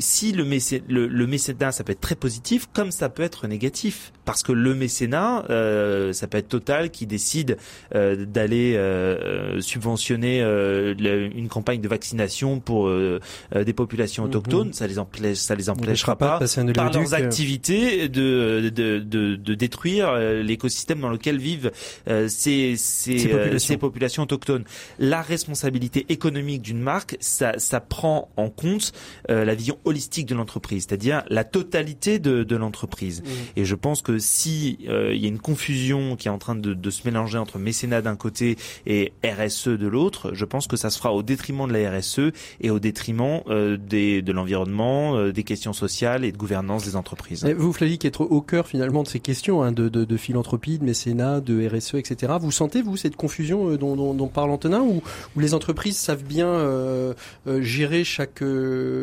si 0.00 0.32
le, 0.32 0.44
le, 0.88 1.26
mécénat, 1.26 1.72
ça 1.72 1.84
peut 1.84 1.92
être 1.92 2.00
très 2.00 2.14
positif, 2.14 2.66
comme 2.72 2.90
ça 2.90 3.08
peut 3.08 3.22
être 3.22 3.46
négatif, 3.46 4.12
parce 4.24 4.42
que 4.42 4.52
le 4.52 4.74
mécénat, 4.74 5.44
euh, 5.50 6.12
ça 6.12 6.26
peut 6.26 6.38
être 6.38 6.50
Total 6.50 6.90
qui 6.90 7.06
décide 7.06 7.58
euh, 7.94 8.26
d'aller 8.26 8.74
euh, 8.76 9.60
subventionner 9.60 10.42
euh, 10.42 10.94
une 11.34 11.48
campagne 11.48 11.80
de 11.80 11.88
vaccination 11.88 12.60
pour 12.60 12.88
euh, 12.88 13.20
euh, 13.54 13.62
des 13.62 13.72
populations 13.72 14.24
mhm. 14.24 14.28
autochtones, 14.30 14.72
ça 14.72 14.86
les 14.86 14.98
empêche, 14.98 15.38
ça 15.38 15.54
les 15.54 15.70
empêchera 15.70 16.16
pas, 16.16 16.40
pas 16.40 16.72
par 16.74 16.92
leurs 16.92 17.14
activités 17.14 18.08
de, 18.08 18.70
de, 18.74 18.98
de, 18.98 19.36
de 19.36 19.54
détruire 19.54 20.12
l'écosystème 20.16 21.00
dans 21.00 21.08
lequel 21.10 21.38
vivent 21.38 21.70
ces, 22.06 22.74
ces, 22.76 22.76
ces, 22.76 23.28
populations. 23.28 23.58
ces, 23.58 23.76
populations. 23.76 24.22
autochtones. 24.24 24.64
La 24.98 25.22
responsabilité 25.22 26.06
économique 26.08 26.62
d'une 26.62 26.80
marque, 26.80 27.16
ça, 27.20 27.52
ça 27.58 27.80
prend 27.80 28.28
en 28.36 28.50
compte 28.50 28.92
la 29.28 29.54
vision 29.54 29.78
holistique 29.90 30.26
de 30.26 30.34
l'entreprise, 30.34 30.86
c'est-à-dire 30.88 31.22
la 31.28 31.44
totalité 31.44 32.18
de, 32.18 32.42
de 32.42 32.56
l'entreprise. 32.56 33.22
Mmh. 33.22 33.26
Et 33.56 33.64
je 33.64 33.74
pense 33.74 34.02
que 34.02 34.18
si 34.18 34.78
euh, 34.88 35.12
il 35.14 35.20
y 35.20 35.26
a 35.26 35.28
une 35.28 35.38
confusion 35.38 36.16
qui 36.16 36.28
est 36.28 36.30
en 36.30 36.38
train 36.38 36.54
de, 36.54 36.74
de 36.74 36.90
se 36.90 37.02
mélanger 37.04 37.38
entre 37.38 37.58
mécénat 37.58 38.02
d'un 38.02 38.16
côté 38.16 38.56
et 38.86 39.12
RSE 39.24 39.68
de 39.68 39.86
l'autre, 39.86 40.30
je 40.34 40.44
pense 40.44 40.66
que 40.66 40.76
ça 40.76 40.90
se 40.90 40.98
fera 40.98 41.12
au 41.12 41.22
détriment 41.22 41.68
de 41.68 41.72
la 41.72 41.98
RSE 41.98 42.32
et 42.60 42.70
au 42.70 42.78
détriment 42.78 43.42
euh, 43.48 43.76
des, 43.76 44.22
de 44.22 44.32
l'environnement, 44.32 45.16
euh, 45.16 45.32
des 45.32 45.44
questions 45.44 45.72
sociales 45.72 46.24
et 46.24 46.32
de 46.32 46.36
gouvernance 46.36 46.84
des 46.84 46.96
entreprises. 46.96 47.44
Et 47.44 47.54
vous, 47.54 47.72
Flavie, 47.72 47.98
qui 47.98 48.06
êtes 48.06 48.20
au 48.20 48.40
cœur 48.40 48.66
finalement 48.66 49.02
de 49.02 49.08
ces 49.08 49.20
questions 49.20 49.62
hein, 49.62 49.72
de, 49.72 49.88
de, 49.88 50.04
de, 50.04 50.16
philanthropie, 50.16 50.78
de 50.78 50.84
mécénat, 50.84 51.40
de 51.40 51.68
RSE, 51.68 51.94
etc. 51.94 52.34
Vous 52.40 52.50
sentez 52.50 52.82
vous 52.82 52.96
cette 52.96 53.16
confusion 53.16 53.70
euh, 53.70 53.78
dont, 53.78 53.96
dont, 53.96 54.14
dont, 54.14 54.28
parle 54.28 54.50
Antonin, 54.50 54.80
ou, 54.80 55.02
ou 55.36 55.40
les 55.40 55.54
entreprises 55.54 55.96
savent 55.96 56.24
bien 56.24 56.46
euh, 56.46 57.14
euh, 57.46 57.60
gérer 57.62 58.04
chaque 58.04 58.42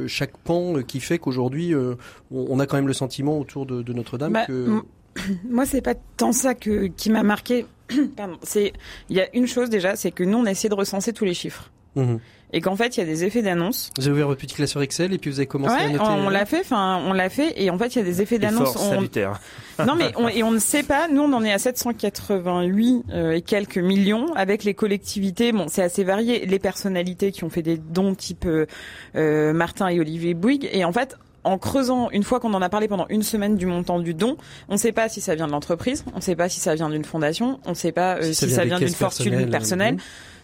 chaque 0.08 0.38
pan 0.38 0.67
qui 0.88 1.00
fait 1.00 1.20
qu'aujourd'hui, 1.20 1.74
euh, 1.74 1.96
on 2.32 2.60
a 2.60 2.66
quand 2.66 2.78
même 2.78 2.88
le 2.88 2.94
sentiment 2.94 3.40
autour 3.40 3.66
de, 3.66 3.82
de 3.82 3.94
Notre-Dame 3.94 4.34
bah, 4.34 4.46
que... 4.46 4.82
Moi, 5.50 5.66
c'est 5.66 5.82
pas 5.82 5.96
tant 5.96 6.32
ça 6.32 6.54
que, 6.54 6.88
qui 6.88 7.10
m'a 7.10 7.24
marqué. 7.24 7.66
C'est, 8.44 8.74
il 9.10 9.16
y 9.16 9.22
a 9.22 9.36
une 9.36 9.48
chose 9.48 9.70
déjà, 9.70 9.96
c'est 9.96 10.12
que 10.12 10.24
nous, 10.24 10.38
on 10.38 10.46
a 10.46 10.52
essayé 10.52 10.70
de 10.70 10.76
recenser 10.76 11.14
tous 11.14 11.26
les 11.26 11.34
chiffres. 11.34 11.72
Mmh. 11.96 12.18
Et 12.54 12.62
qu'en 12.62 12.78
fait, 12.78 12.96
il 12.96 13.02
y 13.02 13.04
a 13.04 13.06
des 13.06 13.26
effets 13.26 13.42
d'annonce. 13.42 13.92
Vous 13.98 14.08
avez 14.08 14.14
ouvert 14.14 14.28
votre 14.28 14.40
petit 14.40 14.56
classeur 14.56 14.82
Excel 14.82 15.14
et 15.14 15.18
puis 15.18 15.30
vous 15.30 15.40
avez 15.40 15.48
commencé 15.48 15.76
ouais, 15.76 15.82
à 15.82 15.90
noter. 15.90 16.04
On, 16.08 16.28
on 16.28 16.30
l'a 16.30 16.46
fait, 16.46 16.62
enfin, 16.62 17.02
on 17.06 17.12
l'a 17.12 17.30
fait, 17.30 17.54
et 17.62 17.70
en 17.70 17.78
fait, 17.78 17.96
il 17.96 18.00
y 18.00 18.02
a 18.02 18.06
des 18.06 18.22
effets 18.22 18.40
d'annonce. 18.40 18.76
On... 18.78 18.90
salutaire. 18.90 19.42
non, 19.86 19.96
mais 19.96 20.14
on, 20.16 20.30
et 20.30 20.44
on 20.44 20.52
ne 20.52 20.60
sait 20.60 20.84
pas. 20.84 21.10
Nous, 21.10 21.22
on 21.22 21.34
en 21.34 21.44
est 21.44 21.52
à 21.52 21.60
788 21.60 23.04
euh, 23.12 23.32
et 23.32 23.42
quelques 23.42 23.78
millions 23.78 24.34
avec 24.36 24.64
les 24.64 24.74
collectivités. 24.74 25.52
Bon, 25.52 25.66
c'est 25.68 25.84
assez 25.84 26.06
varié. 26.06 26.46
Les 26.46 26.60
personnalités 26.60 27.34
qui 27.34 27.44
ont 27.44 27.50
fait 27.50 27.62
des 27.62 27.78
dons, 27.78 28.16
type 28.16 28.46
euh, 28.46 28.66
euh 29.16 29.52
Martin 29.52 29.90
et 29.90 30.00
Olivier 30.00 30.34
Bouygues. 30.34 30.70
Et 30.72 30.86
en 30.86 30.94
fait, 30.94 31.18
en 31.44 31.58
creusant, 31.58 32.10
une 32.12 32.24
fois 32.24 32.40
qu'on 32.40 32.54
en 32.54 32.62
a 32.62 32.70
parlé 32.70 32.88
pendant 32.88 33.08
une 33.10 33.24
semaine 33.24 33.56
du 33.56 33.66
montant 33.66 34.00
du 34.00 34.14
don, 34.14 34.38
on 34.70 34.74
ne 34.74 34.78
sait 34.78 34.92
pas 34.92 35.10
si 35.10 35.22
ça 35.22 35.36
vient 35.36 35.48
de 35.48 35.52
l'entreprise, 35.52 36.04
on 36.14 36.18
ne 36.18 36.22
sait 36.22 36.36
pas 36.36 36.50
si 36.50 36.60
ça 36.60 36.76
vient 36.76 36.90
d'une 36.90 37.06
fondation, 37.06 37.60
on 37.66 37.70
ne 37.70 37.76
sait 37.76 37.92
pas 37.94 38.22
si, 38.22 38.34
ça 38.34 38.66
vient, 38.66 38.80
d'une 38.80 38.90
fortune 38.90 39.50
personnelle. 39.50 39.98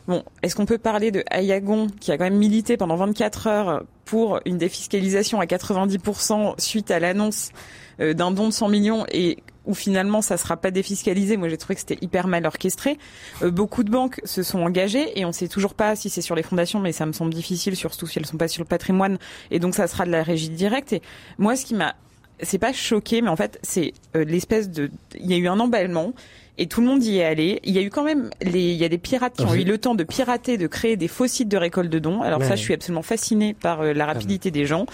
Bon, 0.07 0.23
est-ce 0.41 0.55
qu'on 0.55 0.65
peut 0.65 0.77
parler 0.77 1.11
de 1.11 1.23
Ayagon 1.29 1.87
qui 1.99 2.11
a 2.11 2.17
quand 2.17 2.25
même 2.25 2.37
milité 2.37 2.77
pendant 2.77 2.95
24 2.95 3.47
heures 3.47 3.83
pour 4.05 4.39
une 4.45 4.57
défiscalisation 4.57 5.39
à 5.39 5.45
90% 5.45 6.59
suite 6.59 6.91
à 6.91 6.99
l'annonce 6.99 7.51
d'un 7.99 8.31
don 8.31 8.47
de 8.47 8.53
100 8.53 8.69
millions 8.69 9.05
et 9.11 9.37
où 9.65 9.73
finalement 9.73 10.21
ça 10.21 10.37
sera 10.37 10.57
pas 10.57 10.71
défiscalisé? 10.71 11.37
Moi, 11.37 11.49
j'ai 11.49 11.57
trouvé 11.57 11.75
que 11.75 11.81
c'était 11.81 11.97
hyper 12.01 12.27
mal 12.27 12.45
orchestré. 12.45 12.97
Euh, 13.41 13.51
beaucoup 13.51 13.83
de 13.83 13.91
banques 13.91 14.21
se 14.23 14.43
sont 14.43 14.59
engagées 14.59 15.19
et 15.19 15.25
on 15.25 15.31
sait 15.31 15.47
toujours 15.47 15.73
pas 15.73 15.95
si 15.95 16.09
c'est 16.09 16.21
sur 16.21 16.35
les 16.35 16.43
fondations, 16.43 16.79
mais 16.79 16.91
ça 16.91 17.05
me 17.05 17.13
semble 17.13 17.33
difficile, 17.33 17.75
surtout 17.75 18.07
si 18.07 18.19
elles 18.19 18.25
sont 18.25 18.37
pas 18.37 18.47
sur 18.47 18.63
le 18.63 18.67
patrimoine. 18.67 19.17
Et 19.51 19.59
donc, 19.59 19.75
ça 19.75 19.87
sera 19.87 20.05
de 20.05 20.11
la 20.11 20.23
régie 20.23 20.49
directe. 20.49 20.93
Et 20.93 21.01
moi, 21.37 21.55
ce 21.55 21.65
qui 21.65 21.75
m'a 21.75 21.95
c'est 22.41 22.57
pas 22.57 22.73
choqué, 22.73 23.21
mais 23.21 23.29
en 23.29 23.35
fait, 23.35 23.59
c'est 23.61 23.93
euh, 24.15 24.25
l'espèce 24.25 24.69
de. 24.69 24.89
Il 25.17 25.29
y 25.29 25.33
a 25.33 25.37
eu 25.37 25.47
un 25.47 25.59
emballement 25.59 26.13
et 26.57 26.67
tout 26.67 26.81
le 26.81 26.87
monde 26.87 27.03
y 27.03 27.17
est 27.17 27.23
allé. 27.23 27.59
Il 27.63 27.73
y 27.73 27.79
a 27.79 27.81
eu 27.81 27.89
quand 27.89 28.03
même 28.03 28.29
les, 28.41 28.71
il 28.71 28.77
y 28.77 28.85
a 28.85 28.89
des 28.89 28.97
pirates 28.97 29.35
qui 29.35 29.43
ont 29.43 29.53
eu 29.55 29.63
le 29.63 29.77
temps 29.77 29.95
de 29.95 30.03
pirater, 30.03 30.57
de 30.57 30.67
créer 30.67 30.97
des 30.97 31.07
faux 31.07 31.27
sites 31.27 31.49
de 31.49 31.57
récolte 31.57 31.89
de 31.89 31.99
dons. 31.99 32.21
Alors 32.21 32.43
ça, 32.43 32.55
je 32.55 32.61
suis 32.61 32.73
absolument 32.73 33.01
fascinée 33.01 33.53
par 33.53 33.81
euh, 33.81 33.93
la 33.93 34.05
rapidité 34.05 34.51
des 34.51 34.65
gens. 34.65 34.85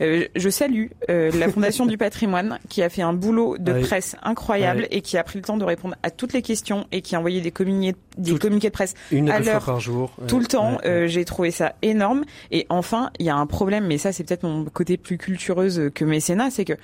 Euh, 0.00 0.26
je 0.34 0.48
salue 0.48 0.86
euh, 1.10 1.30
la 1.38 1.48
Fondation 1.48 1.86
du 1.86 1.96
Patrimoine 1.96 2.58
qui 2.68 2.82
a 2.82 2.88
fait 2.88 3.02
un 3.02 3.12
boulot 3.12 3.58
de 3.58 3.80
presse 3.80 4.16
incroyable 4.22 4.88
et 4.90 5.02
qui 5.02 5.16
a 5.16 5.22
pris 5.22 5.38
le 5.38 5.44
temps 5.44 5.56
de 5.56 5.64
répondre 5.64 5.94
à 6.02 6.10
toutes 6.10 6.32
les 6.32 6.42
questions 6.42 6.86
et 6.90 7.00
qui 7.00 7.14
a 7.14 7.18
envoyé 7.18 7.40
des 7.40 7.52
communiqués, 7.52 7.96
des 8.18 8.36
communiqués 8.36 8.68
de 8.68 8.72
presse 8.72 8.94
une 9.12 9.30
à 9.30 9.38
l'heure 9.38 9.64
par 9.64 9.80
jour, 9.80 10.12
tout 10.26 10.40
le 10.40 10.46
temps. 10.46 10.78
J'ai 11.06 11.24
trouvé 11.24 11.50
ça 11.50 11.74
énorme. 11.82 12.24
Et 12.50 12.66
enfin, 12.68 13.10
il 13.18 13.26
y 13.26 13.30
a 13.30 13.36
un 13.36 13.46
problème, 13.46 13.86
mais 13.86 13.98
ça, 13.98 14.12
c'est 14.12 14.24
peut-être 14.24 14.42
mon 14.42 14.64
côté 14.64 14.96
plus 14.96 15.18
cultureuse 15.18 15.90
que 15.94 16.04
mécénat, 16.04 16.50
c'est 16.50 16.64
que 16.64 16.74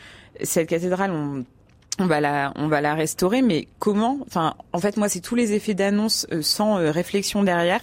cette 0.42 0.68
cathédrale, 0.68 1.10
on 1.10 1.44
on 2.00 2.06
va 2.06 2.20
la 2.20 2.52
on 2.56 2.68
va 2.68 2.80
la 2.80 2.94
restaurer 2.94 3.42
mais 3.42 3.68
comment 3.78 4.18
enfin 4.26 4.54
en 4.72 4.78
fait 4.78 4.96
moi 4.96 5.08
c'est 5.08 5.20
tous 5.20 5.34
les 5.34 5.52
effets 5.52 5.74
d'annonce 5.74 6.26
euh, 6.32 6.42
sans 6.42 6.78
euh, 6.78 6.90
réflexion 6.90 7.42
derrière 7.42 7.80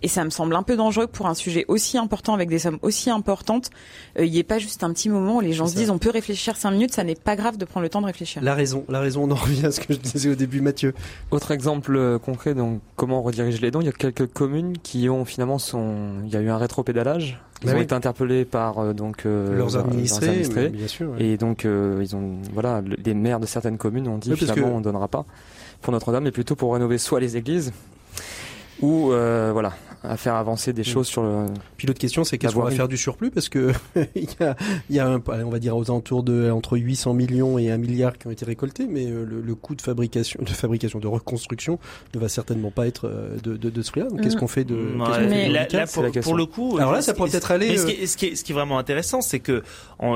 et 0.00 0.06
ça 0.06 0.24
me 0.24 0.30
semble 0.30 0.54
un 0.54 0.62
peu 0.62 0.76
dangereux 0.76 1.08
pour 1.08 1.26
un 1.26 1.34
sujet 1.34 1.64
aussi 1.66 1.98
important 1.98 2.32
avec 2.32 2.48
des 2.48 2.60
sommes 2.60 2.78
aussi 2.82 3.10
importantes. 3.10 3.70
Euh, 4.16 4.24
il 4.24 4.30
n'y 4.30 4.38
ait 4.38 4.44
pas 4.44 4.60
juste 4.60 4.84
un 4.84 4.92
petit 4.92 5.08
moment 5.08 5.38
où 5.38 5.40
les 5.40 5.52
gens 5.52 5.66
se 5.66 5.74
disent 5.74 5.90
on 5.90 5.98
peut 5.98 6.10
réfléchir 6.10 6.56
cinq 6.56 6.70
minutes, 6.70 6.92
ça 6.92 7.02
n'est 7.02 7.16
pas 7.16 7.34
grave 7.34 7.56
de 7.56 7.64
prendre 7.64 7.82
le 7.82 7.88
temps 7.88 8.00
de 8.00 8.06
réfléchir. 8.06 8.40
La 8.40 8.54
raison, 8.54 8.84
la 8.88 9.00
raison, 9.00 9.24
on 9.24 9.30
en 9.32 9.34
revient 9.34 9.66
à 9.66 9.72
ce 9.72 9.80
que 9.80 9.92
je 9.92 9.98
disais 9.98 10.28
au 10.28 10.36
début, 10.36 10.60
Mathieu. 10.60 10.94
Autre 11.32 11.50
exemple 11.50 12.20
concret, 12.20 12.54
donc 12.54 12.80
comment 12.94 13.18
on 13.18 13.22
redirige 13.22 13.60
les 13.60 13.72
dons. 13.72 13.80
Il 13.80 13.86
y 13.86 13.90
a 13.90 13.92
quelques 13.92 14.32
communes 14.32 14.78
qui 14.78 15.08
ont 15.08 15.24
finalement 15.24 15.58
son, 15.58 16.22
il 16.24 16.32
y 16.32 16.36
a 16.36 16.40
eu 16.40 16.48
un 16.48 16.58
rétropédalage 16.58 17.40
ils 17.62 17.70
bah 17.70 17.76
ont 17.76 17.80
été 17.80 17.94
interpellés 17.94 18.44
par 18.44 18.78
euh, 18.78 18.92
donc 18.92 19.26
euh, 19.26 19.56
leurs 19.56 19.76
administrés, 19.76 20.68
bien 20.68 20.86
sûr, 20.86 21.14
et 21.18 21.36
donc 21.36 21.64
euh, 21.64 22.00
ils 22.02 22.14
ont 22.14 22.36
voilà 22.52 22.82
les 23.04 23.14
maires 23.14 23.40
de 23.40 23.46
certaines 23.46 23.78
communes 23.78 24.06
ont 24.08 24.18
dit 24.18 24.34
finalement 24.36 24.76
on 24.76 24.80
donnera 24.80 25.08
pas 25.08 25.24
pour 25.82 25.92
Notre-Dame 25.92 26.24
mais 26.24 26.30
plutôt 26.30 26.54
pour 26.54 26.72
rénover 26.72 26.98
soit 26.98 27.20
les 27.20 27.36
églises 27.36 27.72
ou 28.80 29.08
voilà 29.08 29.72
à 30.02 30.16
faire 30.16 30.34
avancer 30.34 30.72
des 30.72 30.82
mm. 30.82 30.84
choses 30.84 31.06
sur 31.06 31.22
le. 31.22 31.46
Puis 31.76 31.86
l'autre 31.86 31.98
question, 31.98 32.24
c'est 32.24 32.38
qu'est-ce 32.38 32.54
qu'on 32.54 32.62
va 32.62 32.70
faire 32.70 32.88
du 32.88 32.96
surplus 32.96 33.30
parce 33.30 33.48
que 33.48 33.72
il 34.14 34.28
y 34.40 34.42
a, 34.42 34.56
il 34.90 34.96
y 34.96 35.00
a 35.00 35.08
un, 35.08 35.22
on 35.26 35.50
va 35.50 35.58
dire 35.58 35.76
aux 35.76 35.90
alentours 35.90 36.22
de 36.22 36.50
entre 36.50 36.76
800 36.78 37.14
millions 37.14 37.58
et 37.58 37.70
1 37.70 37.78
milliard 37.78 38.16
qui 38.16 38.26
ont 38.26 38.30
été 38.30 38.44
récoltés, 38.44 38.86
mais 38.88 39.06
euh, 39.06 39.24
le, 39.24 39.40
le 39.40 39.54
coût 39.54 39.74
de 39.74 39.82
fabrication, 39.82 40.40
de 40.42 40.48
fabrication, 40.48 40.98
de 40.98 41.06
reconstruction 41.06 41.78
ne 42.14 42.20
va 42.20 42.28
certainement 42.28 42.70
pas 42.70 42.86
être 42.86 43.06
euh, 43.06 43.36
de, 43.42 43.56
de, 43.56 43.70
de 43.70 43.82
ce 43.82 43.90
prix-là. 43.90 44.08
Donc 44.08 44.22
qu'est-ce 44.22 44.36
mm. 44.36 44.40
qu'on 44.40 44.48
fait 44.48 44.64
de, 44.64 44.76
mais 45.28 45.48
là, 45.48 45.66
pour, 46.22 46.36
le 46.36 46.46
coup, 46.46 46.78
alors 46.78 46.92
là, 46.92 47.02
ça 47.02 47.14
pourrait 47.14 47.30
peut-être 47.30 47.50
aller. 47.50 47.76
ce, 47.76 47.86
qui 47.86 47.92
est, 47.92 48.06
ce, 48.06 48.16
qui 48.16 48.26
est, 48.26 48.34
ce 48.36 48.44
qui 48.44 48.52
est 48.52 48.54
vraiment 48.54 48.78
intéressant, 48.78 49.20
c'est 49.20 49.40
que 49.40 49.62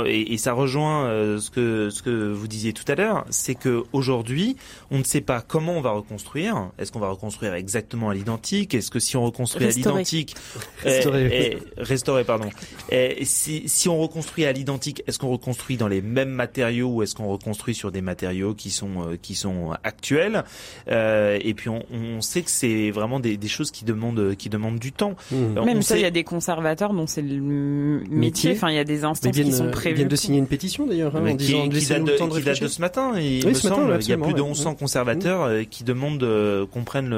et, 0.07 0.35
et, 0.35 0.39
ça 0.39 0.53
rejoint 0.53 1.07
euh, 1.07 1.39
ce 1.39 1.51
que 1.51 1.91
ce 1.91 2.03
que 2.03 2.33
vous 2.33 2.49
disiez 2.49 2.73
tout 2.73 2.85
à 2.89 2.95
l'heure, 2.95 3.25
c'est 3.31 3.55
que 3.55 3.83
aujourd'hui, 3.93 4.57
on 4.91 4.99
ne 4.99 5.05
sait 5.05 5.21
pas 5.21 5.41
comment 5.41 5.73
on 5.73 5.81
va 5.81 5.91
reconstruire. 5.91 6.71
Est-ce 6.79 6.93
qu'on 6.93 7.01
va 7.01 7.09
reconstruire 7.09 7.55
exactement 7.55 8.11
à 8.11 8.15
l'identique? 8.15 8.75
Est-ce 8.75 8.91
que 8.91 8.99
si 8.99 9.17
on 9.17 9.25
reconstruit 9.25 9.72
l'identique, 9.77 10.35
restaurer. 10.83 11.59
restaurer, 11.77 12.25
pardon. 12.25 12.49
Et 12.91 13.25
si, 13.25 13.65
si 13.67 13.89
on 13.89 13.99
reconstruit 13.99 14.45
à 14.45 14.53
l'identique, 14.53 15.03
est-ce 15.07 15.19
qu'on 15.19 15.31
reconstruit 15.31 15.77
dans 15.77 15.89
les 15.89 16.03
mêmes 16.03 16.31
matériaux 16.31 16.89
ou 16.89 17.03
est-ce 17.03 17.15
qu'on 17.15 17.29
reconstruit 17.29 17.75
sur 17.75 17.91
des 17.93 18.03
matériaux 18.03 18.55
qui 18.55 18.71
sont 18.71 19.09
euh, 19.09 19.17
qui 19.21 19.35
sont 19.35 19.71
actuels? 19.85 20.45
Euh, 20.89 21.39
Et 21.43 21.55
puis 21.55 21.69
on, 21.69 21.83
on 21.93 22.21
sait 22.21 22.43
que 22.43 22.51
c'est 22.51 22.91
vraiment 22.91 23.21
des, 23.21 23.37
des, 23.37 23.49
choses 23.49 23.71
qui 23.71 23.85
demandent 23.85 24.35
qui 24.37 24.49
demandent 24.49 24.79
du 24.79 24.93
temps. 24.93 25.15
Mmh. 25.31 25.65
Même 25.65 25.83
ça, 25.83 25.97
il 25.97 26.03
y 26.03 26.07
a 26.07 26.11
des 26.11 26.25
conservateurs 26.25 26.93
dont 26.93 27.07
c'est 27.07 27.23
le 27.23 28.03
métier. 28.11 28.53
Enfin, 28.53 28.71
il 28.71 28.77
y 28.77 28.79
a 28.79 28.85
des 28.85 29.05
instances 29.05 29.35
qui 29.35 29.53
sont 29.53 29.71
prévues. 29.71 29.95
Ils 29.95 29.97
viennent 29.97 30.09
de 30.09 30.17
signer 30.17 30.39
une 30.39 30.47
pétition 30.47 30.87
d'ailleurs, 30.87 31.15
hein, 31.17 31.37
qui, 31.37 31.53
date 31.53 32.05
de, 32.05 32.39
qui 32.39 32.45
date 32.45 32.63
de 32.63 32.69
ce 32.69 32.81
matin. 32.81 33.13
Il, 33.19 33.47
me 33.47 33.55
semble, 33.55 33.99
il 34.01 34.09
y 34.09 34.13
a 34.13 34.19
plus 34.19 34.35
de 34.35 34.43
1100 34.43 34.75
conservateurs 34.75 35.47
mmh. 35.47 35.51
euh, 35.51 35.65
qui 35.65 35.85
demandent 35.85 36.67
qu'on 36.73 36.85
prenne 36.85 37.11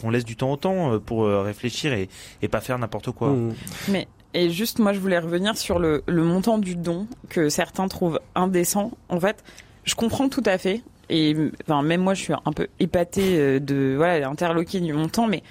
qu'on 0.00 0.10
laisse 0.10 0.24
du 0.24 0.36
temps 0.36 0.52
au 0.52 0.56
temps 0.56 0.98
pour 1.00 1.26
réfléchir 1.26 1.92
et, 1.96 2.48
pas 2.48 2.60
faire 2.60 2.78
n'importe 2.78 3.10
quoi. 3.10 3.30
Mmh. 3.30 3.54
Mais 3.88 4.08
et 4.34 4.50
juste 4.50 4.78
moi 4.78 4.92
je 4.92 5.00
voulais 5.00 5.18
revenir 5.18 5.56
sur 5.56 5.78
le, 5.78 6.02
montant 6.08 6.58
du 6.58 6.76
don 6.76 7.06
que 7.28 7.48
certains 7.48 7.88
trouvent 7.88 8.20
indécent. 8.34 8.92
En 9.08 9.18
fait, 9.20 9.42
je 9.84 9.94
comprends 9.94 10.28
tout 10.28 10.44
à 10.46 10.58
fait 10.58 10.82
et 11.08 11.36
enfin 11.62 11.82
même 11.82 12.02
moi 12.02 12.14
je 12.14 12.22
suis 12.22 12.32
un 12.32 12.52
peu 12.52 12.66
épatée 12.80 13.38
euh, 13.38 13.60
de 13.60 13.94
voilà 13.96 14.28
interloqué 14.28 14.80
du 14.80 14.92
montant 14.92 15.28
mais 15.28 15.42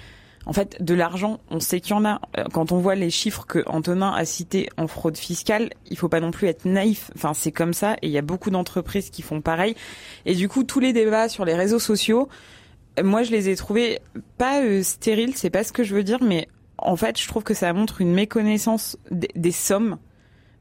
en 0.48 0.52
fait, 0.52 0.80
de 0.80 0.94
l'argent, 0.94 1.40
on 1.50 1.58
sait 1.58 1.80
qu'il 1.80 1.90
y 1.90 1.98
en 1.98 2.04
a. 2.04 2.20
Euh, 2.38 2.44
quand 2.52 2.70
on 2.70 2.78
voit 2.78 2.94
les 2.94 3.10
chiffres 3.10 3.44
que 3.46 3.64
Antonin 3.66 4.12
a 4.12 4.24
cités 4.24 4.68
en 4.76 4.86
fraude 4.86 5.16
fiscale, 5.16 5.70
il 5.90 5.98
faut 5.98 6.08
pas 6.08 6.20
non 6.20 6.30
plus 6.30 6.46
être 6.46 6.64
naïf. 6.64 7.10
Enfin, 7.16 7.34
c'est 7.34 7.50
comme 7.50 7.72
ça, 7.72 7.94
et 7.94 8.06
il 8.06 8.10
y 8.10 8.18
a 8.18 8.22
beaucoup 8.22 8.50
d'entreprises 8.50 9.10
qui 9.10 9.22
font 9.22 9.40
pareil. 9.40 9.74
Et 10.24 10.34
du 10.34 10.48
coup, 10.48 10.62
tous 10.62 10.78
les 10.78 10.92
débats 10.92 11.28
sur 11.28 11.44
les 11.44 11.54
réseaux 11.54 11.80
sociaux, 11.80 12.28
moi 13.02 13.22
je 13.22 13.30
les 13.30 13.48
ai 13.48 13.56
trouvés 13.56 14.00
pas 14.38 14.62
euh, 14.62 14.82
stériles, 14.82 15.36
c'est 15.36 15.50
pas 15.50 15.64
ce 15.64 15.72
que 15.72 15.84
je 15.84 15.94
veux 15.94 16.04
dire, 16.04 16.22
mais 16.22 16.48
en 16.78 16.96
fait 16.96 17.20
je 17.20 17.26
trouve 17.28 17.42
que 17.42 17.54
ça 17.54 17.72
montre 17.72 18.00
une 18.00 18.12
méconnaissance 18.12 18.98
des, 19.10 19.52
sommes 19.52 19.98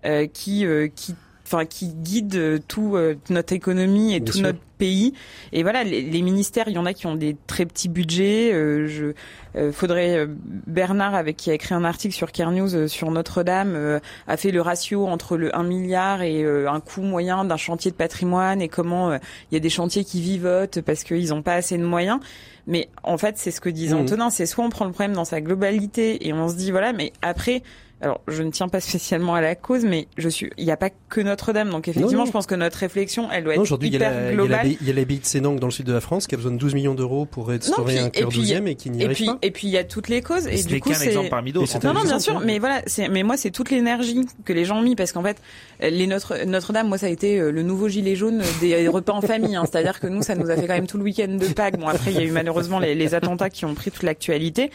euh, 0.05 0.27
qui 0.27 0.65
euh, 0.65 0.87
qui 0.87 1.15
enfin 1.45 1.65
qui 1.65 1.93
guide 1.93 2.35
euh, 2.35 2.59
tout 2.67 2.95
euh, 2.95 3.15
notre 3.29 3.53
économie 3.53 4.15
et 4.15 4.21
tout 4.21 4.39
notre 4.39 4.59
pays. 4.77 5.13
Et 5.53 5.63
voilà, 5.63 5.83
les, 5.85 6.01
les, 6.01 6.21
ministères, 6.21 6.67
il 6.67 6.73
y 6.73 6.77
en 6.77 6.85
a 6.85 6.93
qui 6.93 7.07
ont 7.07 7.15
des 7.15 7.37
très 7.47 7.65
petits 7.65 7.87
budgets. 7.87 8.51
Euh, 8.53 8.87
je 8.87 9.71
faudrait 9.71 10.27
Bernard 10.67 11.15
avec 11.15 11.37
qui 11.37 11.49
a 11.49 11.53
écrit 11.53 11.73
un 11.73 11.85
article 11.85 12.13
sur 12.13 12.33
Care 12.33 12.51
News 12.51 12.89
sur 12.89 13.09
Notre-Dame 13.09 14.01
a 14.27 14.35
fait 14.35 14.51
le 14.51 14.59
ratio 14.59 15.07
entre 15.07 15.37
le 15.37 15.55
1 15.55 15.63
milliard 15.63 16.21
et 16.23 16.43
un 16.43 16.81
coût 16.81 17.03
moyen 17.03 17.45
d'un 17.45 17.55
chantier 17.55 17.89
de 17.89 17.95
patrimoine 17.95 18.61
et 18.61 18.67
comment 18.67 19.13
il 19.13 19.53
y 19.53 19.55
a 19.55 19.61
des 19.61 19.69
chantiers 19.69 20.03
qui 20.03 20.19
vivotent 20.19 20.81
parce 20.81 21.05
qu'ils 21.05 21.29
n'ont 21.29 21.41
pas 21.41 21.53
assez 21.53 21.77
de 21.77 21.85
moyens. 21.85 22.19
Mais 22.67 22.89
en 23.03 23.17
fait, 23.17 23.37
c'est 23.37 23.51
ce 23.51 23.61
que 23.61 23.69
disait 23.69 23.95
mmh. 23.95 23.99
Antonin, 23.99 24.29
c'est 24.29 24.45
soit 24.45 24.65
on 24.65 24.69
prend 24.69 24.83
le 24.83 24.91
problème 24.91 25.13
dans 25.13 25.23
sa 25.23 25.39
globalité 25.39 26.27
et 26.27 26.33
on 26.33 26.49
se 26.49 26.55
dit 26.55 26.71
voilà, 26.71 26.91
mais 26.91 27.13
après 27.21 27.63
alors 28.05 28.21
je 28.27 28.43
ne 28.43 28.51
tiens 28.51 28.67
pas 28.67 28.79
spécialement 28.79 29.33
à 29.33 29.41
la 29.41 29.55
cause, 29.55 29.83
mais 29.83 30.07
je 30.15 30.29
suis, 30.29 30.51
il 30.59 30.65
n'y 30.65 30.71
a 30.71 30.77
pas 30.77 30.91
que 31.09 31.21
Notre-Dame, 31.21 31.71
donc 31.71 31.87
effectivement, 31.87 32.25
je 32.25 32.31
pense 32.31 32.45
que 32.45 32.53
notre 32.53 32.77
réflexion, 32.77 33.31
elle 33.31 33.43
doit 33.43 33.55
être 33.55 33.83
hyper 33.83 33.83
il 33.83 33.93
y 33.93 34.03
a 34.03 34.31
globale. 34.33 34.67
Il 34.79 34.87
y 34.87 34.91
a 34.91 34.93
l'abbaye 34.93 35.17
de 35.17 35.25
Sénanque 35.25 35.59
dans 35.59 35.65
le 35.65 35.71
sud 35.71 35.87
de 35.87 35.93
la 35.93 36.01
France 36.01 36.27
qui 36.27 36.35
a 36.35 36.37
besoin 36.37 36.51
de 36.51 36.57
12 36.57 36.75
millions 36.75 36.93
d'euros 36.93 37.25
pour 37.25 37.47
restaurer 37.47 37.97
un 37.97 38.11
cœur 38.11 38.29
douzième 38.29 38.67
et 38.67 38.75
qui 38.75 38.91
n'y 38.91 39.03
arrive 39.03 39.15
puis, 39.15 39.25
pas. 39.25 39.39
Et 39.41 39.49
puis 39.49 39.67
il 39.67 39.71
y 39.71 39.77
a 39.79 39.83
toutes 39.83 40.07
les 40.07 40.21
causes 40.21 40.45
et, 40.45 40.61
du 40.63 40.79
coup 40.79 40.93
c'est 40.93 41.07
exemple 41.07 41.29
parmi 41.29 41.51
d'autres. 41.51 41.83
Non, 41.83 41.93
non, 41.93 42.03
bien 42.03 42.19
sûr, 42.19 42.41
mais 42.41 42.59
voilà, 42.59 42.83
c'est, 42.85 43.09
mais 43.09 43.23
moi 43.23 43.37
c'est 43.37 43.49
toute 43.49 43.71
l'énergie 43.71 44.21
que 44.45 44.53
les 44.53 44.65
gens 44.65 44.77
ont 44.77 44.83
mis 44.83 44.95
parce 44.95 45.11
qu'en 45.11 45.23
fait, 45.23 45.37
les 45.81 46.05
Notre 46.05 46.45
Notre-Dame, 46.45 46.87
moi 46.87 46.99
ça 46.99 47.07
a 47.07 47.09
été 47.09 47.39
euh, 47.39 47.49
le 47.49 47.63
nouveau 47.63 47.87
gilet 47.87 48.15
jaune 48.15 48.43
des 48.61 48.87
repas 48.87 49.13
en 49.13 49.21
famille, 49.21 49.55
hein, 49.55 49.63
c'est-à-dire 49.65 49.99
que 49.99 50.05
nous 50.05 50.21
ça 50.21 50.35
nous 50.35 50.51
a 50.51 50.55
fait 50.55 50.67
quand 50.67 50.75
même 50.75 50.85
tout 50.85 50.99
le 50.99 51.03
week-end 51.03 51.27
de 51.27 51.47
Pâques. 51.47 51.79
Bon 51.79 51.87
après 51.87 52.11
il 52.11 52.17
y 52.17 52.21
a 52.21 52.23
eu 52.23 52.31
malheureusement 52.31 52.77
les, 52.77 52.93
les 52.93 53.15
attentats 53.15 53.49
qui 53.49 53.65
ont 53.65 53.73
pris 53.73 53.89
toute 53.89 54.03
l'actualité, 54.03 54.69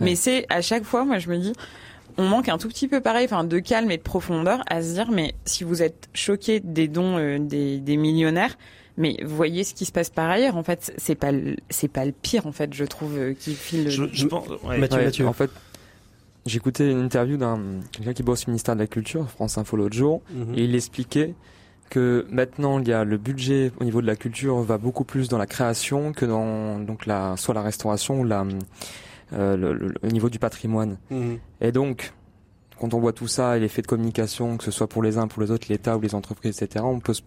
mais 0.00 0.16
c'est 0.16 0.44
à 0.50 0.60
chaque 0.60 0.84
fois, 0.84 1.06
moi 1.06 1.18
je 1.18 1.30
me 1.30 1.38
dis 1.38 1.54
on 2.16 2.28
manque 2.28 2.48
un 2.48 2.58
tout 2.58 2.68
petit 2.68 2.88
peu 2.88 3.00
pareil, 3.00 3.24
enfin 3.24 3.44
de 3.44 3.58
calme 3.58 3.90
et 3.90 3.96
de 3.96 4.02
profondeur 4.02 4.62
à 4.68 4.82
se 4.82 4.94
dire 4.94 5.10
mais 5.10 5.34
si 5.44 5.64
vous 5.64 5.82
êtes 5.82 6.08
choqué 6.14 6.60
des 6.60 6.88
dons 6.88 7.18
euh, 7.18 7.38
des, 7.38 7.78
des, 7.78 7.96
millionnaires, 7.96 8.56
mais 8.96 9.16
voyez 9.24 9.64
ce 9.64 9.74
qui 9.74 9.84
se 9.84 9.92
passe 9.92 10.10
par 10.10 10.30
ailleurs. 10.30 10.56
En 10.56 10.62
fait, 10.62 10.92
c'est 10.96 11.14
pas 11.14 11.32
c'est 11.70 11.88
pas 11.88 12.04
le 12.04 12.12
pire 12.12 12.46
en 12.46 12.52
fait, 12.52 12.72
je 12.72 12.84
trouve 12.84 13.16
euh, 13.18 13.34
qui 13.34 13.54
file. 13.54 13.88
Je, 13.88 14.04
je 14.12 14.26
pense, 14.26 14.46
Mathieu, 14.78 15.04
Mathieu. 15.04 15.26
En 15.26 15.32
fait, 15.32 15.50
écouté 16.46 16.90
une 16.90 17.00
interview 17.00 17.36
d'un 17.36 17.58
quelqu'un 17.92 18.12
qui 18.12 18.22
bosse 18.22 18.44
au 18.46 18.50
ministère 18.50 18.74
de 18.74 18.80
la 18.80 18.86
Culture, 18.86 19.28
France 19.30 19.58
Info 19.58 19.76
l'autre 19.76 19.96
jour, 19.96 20.22
mhm. 20.32 20.54
et 20.54 20.64
il 20.64 20.74
expliquait 20.74 21.34
que 21.90 22.26
maintenant 22.30 22.78
il 22.78 22.88
y 22.88 22.92
a 22.92 23.04
le 23.04 23.18
budget 23.18 23.70
au 23.78 23.84
niveau 23.84 24.00
de 24.00 24.06
la 24.06 24.16
culture 24.16 24.56
va 24.62 24.78
beaucoup 24.78 25.04
plus 25.04 25.28
dans 25.28 25.38
la 25.38 25.46
création 25.46 26.12
que 26.12 26.24
dans 26.24 26.78
donc 26.78 27.06
la 27.06 27.36
soit 27.36 27.54
la 27.54 27.62
restauration 27.62 28.20
ou 28.20 28.24
la 28.24 28.44
euh, 29.32 29.56
le, 29.56 30.08
niveau 30.10 30.30
du 30.30 30.38
patrimoine. 30.38 30.98
Mhm. 31.10 31.38
Et 31.60 31.72
donc, 31.72 32.12
quand 32.78 32.94
on 32.94 33.00
voit 33.00 33.12
tout 33.12 33.28
ça 33.28 33.56
et 33.56 33.60
l'effet 33.60 33.82
de 33.82 33.86
communication, 33.86 34.56
que 34.56 34.64
ce 34.64 34.70
soit 34.70 34.88
pour 34.88 35.02
les 35.02 35.16
uns, 35.18 35.28
pour 35.28 35.42
les 35.42 35.50
autres, 35.50 35.66
l'État 35.68 35.96
ou 35.96 36.00
les 36.00 36.14
entreprises, 36.14 36.60
etc., 36.60 36.84
on 36.86 37.00
peut 37.00 37.14
se 37.14 37.22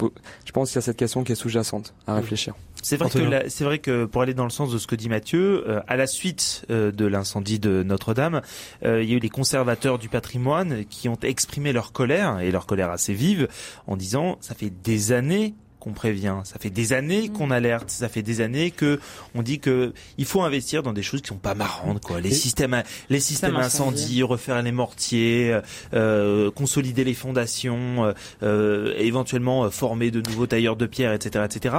je 0.46 0.51
pense 0.51 0.70
qu'il 0.70 0.75
y 0.75 0.80
a 0.80 0.82
cette 0.82 0.98
question 0.98 1.24
qui 1.24 1.32
est 1.32 1.36
sous-jacente 1.36 1.94
à 2.06 2.16
réfléchir. 2.16 2.56
C'est 2.84 2.98
vrai 2.98 3.10
que 3.10 3.50
c'est 3.50 3.63
vrai 3.63 3.80
que 3.80 4.06
pour 4.06 4.22
aller 4.22 4.34
dans 4.34 4.44
le 4.44 4.50
sens 4.50 4.72
de 4.72 4.77
ce 4.77 4.88
que 4.88 4.96
dit 4.96 5.10
Mathieu, 5.10 5.68
euh, 5.68 5.82
à 5.88 5.96
la 5.96 6.08
suite 6.08 6.66
euh, 6.70 6.92
de 6.92 7.06
l'incendie 7.06 7.60
de 7.60 7.84
Notre-Dame, 7.84 8.42
euh, 8.86 9.01
il 9.01 9.10
y 9.10 9.13
a 9.13 9.18
eu 9.18 9.20
les 9.20 9.30
conservateurs 9.30 10.00
du 10.00 10.10
patrimoine 10.10 10.86
qui 10.86 11.10
ont 11.10 11.20
exprimé 11.22 11.74
leur 11.74 11.92
colère 11.92 12.39
et 12.39 12.51
leur 12.51 12.66
colère 12.66 12.92
assez 12.92 13.13
vive 13.13 13.48
en 13.88 13.98
disant 13.98 14.38
ça 14.42 14.54
fait 14.54 14.70
des 14.70 15.12
années 15.12 15.56
qu'on 15.80 15.94
prévient. 15.94 16.38
Ça 16.44 16.60
fait 16.60 16.70
des 16.70 16.94
années 16.94 17.30
mm. 17.30 17.34
qu'on 17.34 17.52
alerte. 17.52 17.90
Ça 17.90 18.10
fait 18.10 18.22
des 18.22 18.42
années 18.42 18.72
que 18.72 19.00
on 19.36 19.42
dit 19.42 19.60
que 19.60 19.94
il 20.18 20.26
faut 20.26 20.42
investir 20.42 20.84
dans 20.84 20.94
des 20.94 21.04
choses 21.04 21.22
qui 21.22 21.28
sont 21.28 21.36
pas 21.36 21.56
marrantes, 21.56 22.04
quoi. 22.04 22.20
Les 22.22 22.32
systèmes, 22.32 22.82
les 23.10 23.20
systèmes 23.20 23.56
incendies, 23.56 24.24
refaire 24.24 24.62
les 24.62 24.72
mortiers, 24.72 25.60
euh, 25.94 26.52
consolider 26.52 27.04
les 27.04 27.14
fondations, 27.14 28.06
euh, 28.06 28.14
euh 28.44 28.94
éventuellement 28.98 29.70
former 29.70 30.12
de 30.12 30.22
nouveaux 30.22 30.48
tailleurs 30.48 30.76
de 30.76 30.86
pierre, 30.86 31.14
etc., 31.14 31.46
etc. 31.46 31.76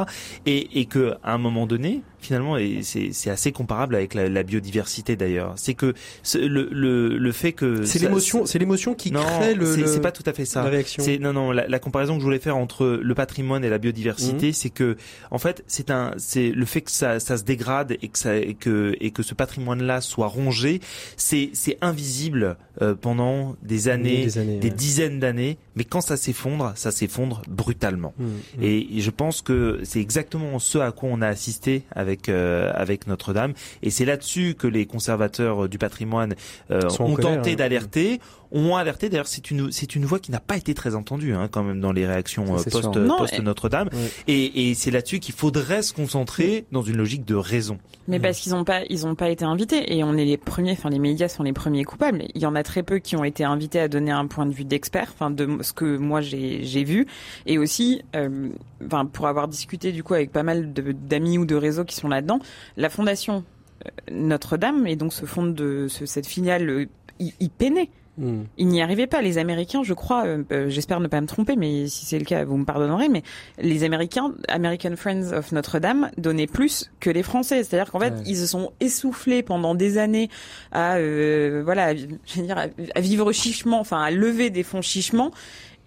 Et, 0.46 0.80
et 0.80 0.86
que 0.86 1.14
à 1.22 1.34
un 1.34 1.38
moment 1.38 1.66
donné, 1.66 2.02
finalement, 2.20 2.56
et 2.56 2.80
c'est 2.82 3.30
assez 3.30 3.52
comparable 3.52 3.94
avec 3.94 4.14
la, 4.14 4.28
la 4.28 4.42
biodiversité 4.42 5.16
d'ailleurs. 5.16 5.54
C'est 5.56 5.74
que 5.74 5.94
le, 6.34 6.68
le, 6.70 7.18
le 7.18 7.32
fait 7.32 7.52
que 7.52 7.84
c'est 7.84 7.98
l'émotion, 7.98 8.46
c'est 8.46 8.58
l'émotion 8.58 8.94
qui 8.94 9.10
non, 9.10 9.22
crée 9.22 9.54
le. 9.54 9.86
C'est 9.86 10.00
pas 10.00 10.12
tout 10.12 10.24
à 10.26 10.32
fait 10.32 10.44
ça. 10.44 10.62
La 10.62 10.70
réaction. 10.70 11.04
Non, 11.20 11.32
non. 11.32 11.52
La, 11.52 11.66
la 11.66 11.78
comparaison 11.78 12.14
que 12.14 12.20
je 12.20 12.24
voulais 12.24 12.38
faire 12.38 12.56
entre 12.56 13.00
le 13.02 13.14
patrimoine 13.14 13.64
et 13.64 13.68
la 13.68 13.78
biodiversité 13.78 13.87
biodiversité, 13.88 14.48
mhm. 14.48 14.52
c'est 14.52 14.70
que 14.70 14.96
en 15.30 15.38
fait 15.38 15.64
c'est 15.66 15.90
un 15.90 16.12
c'est 16.16 16.50
le 16.50 16.64
fait 16.64 16.82
que 16.82 16.90
ça, 16.90 17.20
ça 17.20 17.36
se 17.36 17.44
dégrade 17.44 17.96
et 18.02 18.08
que 18.08 18.18
ça 18.18 18.36
et 18.36 18.54
que 18.54 18.94
et 19.00 19.10
que 19.10 19.22
ce 19.22 19.34
patrimoine-là 19.34 20.00
soit 20.00 20.26
rongé, 20.26 20.80
c'est 21.16 21.50
c'est 21.54 21.78
invisible 21.80 22.56
euh, 22.82 22.94
pendant 22.94 23.56
des 23.62 23.88
années, 23.88 24.28
des, 24.60 24.70
dizaines 24.70 25.18
d'années, 25.18 25.58
mais 25.78 25.84
quand 25.84 26.00
ça 26.00 26.16
s'effondre, 26.16 26.72
ça 26.74 26.90
s'effondre 26.90 27.42
brutalement. 27.48 28.12
Mhm, 28.18 28.26
mhm. 28.26 28.62
Et, 28.62 29.00
je 29.00 29.10
pense 29.10 29.42
que 29.42 29.80
c'est 29.84 30.00
exactement 30.00 30.58
ce 30.58 30.78
à 30.78 30.90
quoi 30.90 31.08
on 31.12 31.22
a 31.22 31.28
assisté 31.28 31.84
avec 31.92 32.28
euh, 32.28 32.72
avec 32.74 33.06
Notre-Dame, 33.06 33.54
et 33.82 33.90
c'est 33.90 34.04
là-dessus 34.04 34.56
que 34.58 34.66
les 34.66 34.86
conservateurs 34.86 35.68
du 35.68 35.78
patrimoine 35.78 36.34
euh, 36.72 36.82
ont 36.98 37.14
tenté 37.14 37.52
hein. 37.52 37.54
d'alerter 37.54 38.20
ont 38.50 38.76
alerté. 38.76 39.08
D'ailleurs, 39.08 39.28
c'est 39.28 39.50
une 39.50 39.70
c'est 39.70 39.94
une 39.94 40.04
voix 40.04 40.18
qui 40.18 40.30
n'a 40.30 40.40
pas 40.40 40.56
été 40.56 40.74
très 40.74 40.94
entendue 40.94 41.34
hein, 41.34 41.48
quand 41.50 41.62
même 41.62 41.80
dans 41.80 41.92
les 41.92 42.06
réactions 42.06 42.44
post, 42.44 42.70
post 43.18 43.40
Notre-Dame. 43.40 43.88
Et, 44.26 44.70
et 44.70 44.74
c'est 44.74 44.90
là-dessus 44.90 45.20
qu'il 45.20 45.34
faudrait 45.34 45.82
se 45.82 45.92
concentrer 45.92 46.66
dans 46.72 46.82
une 46.82 46.96
logique 46.96 47.24
de 47.24 47.34
raison. 47.34 47.78
Mais 48.08 48.18
parce 48.18 48.38
qu'ils 48.40 48.52
n'ont 48.52 48.64
pas 48.64 48.82
ils 48.88 49.06
ont 49.06 49.14
pas 49.14 49.28
été 49.28 49.44
invités 49.44 49.96
et 49.96 50.02
on 50.02 50.14
est 50.14 50.24
les 50.24 50.36
premiers. 50.36 50.72
Enfin, 50.72 50.90
les 50.90 50.98
médias 50.98 51.28
sont 51.28 51.42
les 51.42 51.52
premiers 51.52 51.84
coupables. 51.84 52.24
Il 52.34 52.40
y 52.40 52.46
en 52.46 52.54
a 52.54 52.62
très 52.62 52.82
peu 52.82 52.98
qui 52.98 53.16
ont 53.16 53.24
été 53.24 53.44
invités 53.44 53.80
à 53.80 53.88
donner 53.88 54.10
un 54.10 54.26
point 54.26 54.46
de 54.46 54.52
vue 54.52 54.64
d'expert. 54.64 55.10
Enfin, 55.14 55.30
de 55.30 55.62
ce 55.68 55.72
que 55.72 55.96
moi 55.96 56.20
j'ai 56.20 56.84
vu. 56.84 57.06
Et 57.46 57.58
aussi, 57.58 58.02
euh, 58.16 58.48
enfin, 58.84 59.06
pour 59.06 59.26
avoir 59.26 59.48
discuté 59.48 59.92
du 59.92 60.02
coup 60.02 60.14
avec 60.14 60.32
pas 60.32 60.42
mal 60.42 60.72
d'amis 60.72 61.38
ou 61.38 61.44
de 61.44 61.54
réseaux 61.54 61.84
qui 61.84 61.94
sont 61.94 62.08
là-dedans, 62.08 62.40
la 62.76 62.88
fondation 62.88 63.44
euh, 63.86 63.90
Notre-Dame 64.10 64.86
et 64.86 64.96
donc 64.96 65.12
ce 65.12 65.26
fonds 65.26 65.46
de 65.46 65.86
ce, 65.88 66.06
cette 66.06 66.26
filiale 66.26 66.68
euh, 66.68 66.86
y, 67.20 67.48
peinait 67.48 67.90
Hmm. 68.18 68.42
Ils 68.56 68.66
n'y 68.66 68.82
arrivaient 68.82 69.06
pas. 69.06 69.22
Les 69.22 69.38
Américains, 69.38 69.84
je 69.84 69.94
crois, 69.94 70.26
euh, 70.26 70.42
euh, 70.50 70.68
j'espère 70.68 70.98
ne 70.98 71.06
pas 71.06 71.20
me 71.20 71.26
tromper, 71.26 71.54
mais 71.54 71.86
si 71.86 72.04
c'est 72.04 72.18
le 72.18 72.24
cas, 72.24 72.44
vous 72.44 72.56
me 72.56 72.64
pardonnerez, 72.64 73.08
mais 73.08 73.22
les 73.58 73.84
Américains, 73.84 74.34
American 74.48 74.96
Friends 74.96 75.32
of 75.32 75.52
Notre-Dame, 75.52 76.10
donnaient 76.18 76.48
plus 76.48 76.90
que 76.98 77.10
les 77.10 77.22
Français. 77.22 77.62
C'est-à-dire 77.62 77.92
qu'en 77.92 78.00
fait, 78.00 78.14
ils 78.26 78.36
se 78.36 78.46
sont 78.46 78.72
essoufflés 78.80 79.42
pendant 79.44 79.76
des 79.76 79.98
années 79.98 80.30
à, 80.72 80.96
euh, 80.96 81.62
voilà, 81.64 81.94
je 81.94 82.06
veux 82.36 82.42
dire, 82.42 82.58
à 82.94 83.00
vivre 83.00 83.30
chichement, 83.30 83.78
enfin, 83.78 84.02
à 84.02 84.10
lever 84.10 84.50
des 84.50 84.64
fonds 84.64 84.82
chichement. 84.82 85.30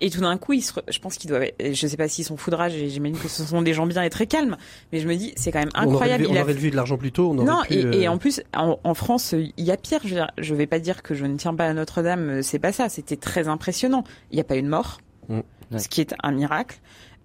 Et 0.01 0.09
tout 0.09 0.21
d'un 0.21 0.37
coup, 0.37 0.53
je 0.53 0.99
pense 0.99 1.17
qu'ils 1.17 1.29
doivent, 1.29 1.45
je 1.59 1.87
sais 1.87 1.95
pas 1.95 2.07
s'ils 2.07 2.25
sont 2.25 2.35
foudrages, 2.35 2.73
j'imagine 2.73 3.17
que 3.17 3.27
ce 3.27 3.43
sont 3.43 3.61
des 3.61 3.73
gens 3.73 3.85
bien 3.85 4.01
et 4.01 4.09
très 4.09 4.25
calmes, 4.25 4.57
mais 4.91 4.99
je 4.99 5.07
me 5.07 5.15
dis, 5.15 5.31
c'est 5.37 5.51
quand 5.51 5.59
même 5.59 5.69
incroyable. 5.75 6.25
On 6.27 6.35
aurait, 6.35 6.53
vu, 6.53 6.71
de 6.71 6.75
l'argent 6.75 6.97
plus 6.97 7.11
tôt. 7.11 7.29
On 7.29 7.35
non, 7.35 7.61
et, 7.69 8.01
et, 8.01 8.07
en 8.07 8.17
plus, 8.17 8.41
en, 8.55 8.93
France, 8.95 9.33
il 9.33 9.63
y 9.63 9.71
a 9.71 9.77
pire. 9.77 10.01
Je, 10.03 10.15
je 10.39 10.55
vais 10.55 10.65
pas 10.65 10.79
dire 10.79 11.03
que 11.03 11.13
je 11.13 11.25
ne 11.25 11.37
tiens 11.37 11.53
pas 11.53 11.67
à 11.67 11.73
Notre-Dame, 11.73 12.41
c'est 12.41 12.59
pas 12.59 12.71
ça. 12.71 12.89
C'était 12.89 13.15
très 13.15 13.47
impressionnant. 13.47 14.03
Il 14.31 14.35
n'y 14.35 14.41
a 14.41 14.43
pas 14.43 14.57
eu 14.57 14.63
de 14.63 14.67
mort, 14.67 15.01
mm. 15.29 15.41
ce 15.77 15.87
qui 15.87 16.01
est 16.01 16.15
un 16.23 16.31
miracle. 16.31 16.79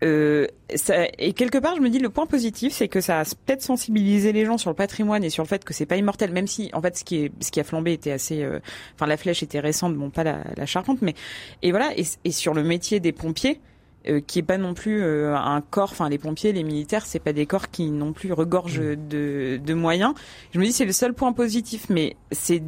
Euh, 0.04 0.46
ça, 0.74 1.06
et 1.18 1.32
quelque 1.32 1.58
part, 1.58 1.74
je 1.76 1.80
me 1.80 1.88
dis 1.88 1.98
le 1.98 2.10
point 2.10 2.26
positif, 2.26 2.72
c'est 2.72 2.88
que 2.88 3.00
ça 3.00 3.20
a 3.20 3.24
peut-être 3.24 3.62
sensibilisé 3.62 4.32
les 4.32 4.44
gens 4.44 4.58
sur 4.58 4.70
le 4.70 4.76
patrimoine 4.76 5.24
et 5.24 5.30
sur 5.30 5.42
le 5.42 5.48
fait 5.48 5.64
que 5.64 5.72
c'est 5.72 5.86
pas 5.86 5.96
immortel, 5.96 6.32
même 6.32 6.46
si 6.46 6.70
en 6.74 6.82
fait 6.82 6.98
ce 6.98 7.04
qui 7.04 7.16
est 7.16 7.32
ce 7.40 7.50
qui 7.50 7.60
a 7.60 7.64
flambé 7.64 7.92
était 7.94 8.12
assez, 8.12 8.42
euh, 8.42 8.60
enfin 8.94 9.06
la 9.06 9.16
flèche 9.16 9.42
était 9.42 9.60
récente, 9.60 9.94
bon 9.94 10.10
pas 10.10 10.24
la, 10.24 10.44
la 10.56 10.66
charpente, 10.66 11.00
mais 11.00 11.14
et 11.62 11.70
voilà 11.70 11.96
et, 11.96 12.04
et 12.24 12.30
sur 12.30 12.52
le 12.52 12.62
métier 12.62 13.00
des 13.00 13.12
pompiers. 13.12 13.60
Euh, 14.08 14.20
qui 14.24 14.38
est 14.38 14.44
pas 14.44 14.56
non 14.56 14.72
plus 14.72 15.02
euh, 15.02 15.34
un 15.36 15.60
corps, 15.60 15.90
enfin 15.90 16.08
les 16.08 16.18
pompiers, 16.18 16.52
les 16.52 16.62
militaires, 16.62 17.04
c'est 17.04 17.18
pas 17.18 17.32
des 17.32 17.44
corps 17.44 17.70
qui 17.70 17.90
non 17.90 18.12
plus 18.12 18.32
regorgent 18.32 18.78
mmh. 18.78 19.08
de, 19.08 19.60
de 19.60 19.74
moyens. 19.74 20.14
Je 20.52 20.60
me 20.60 20.64
dis 20.64 20.72
c'est 20.72 20.84
le 20.84 20.92
seul 20.92 21.12
point 21.12 21.32
positif, 21.32 21.86
mais 21.88 22.14
c'est 22.30 22.62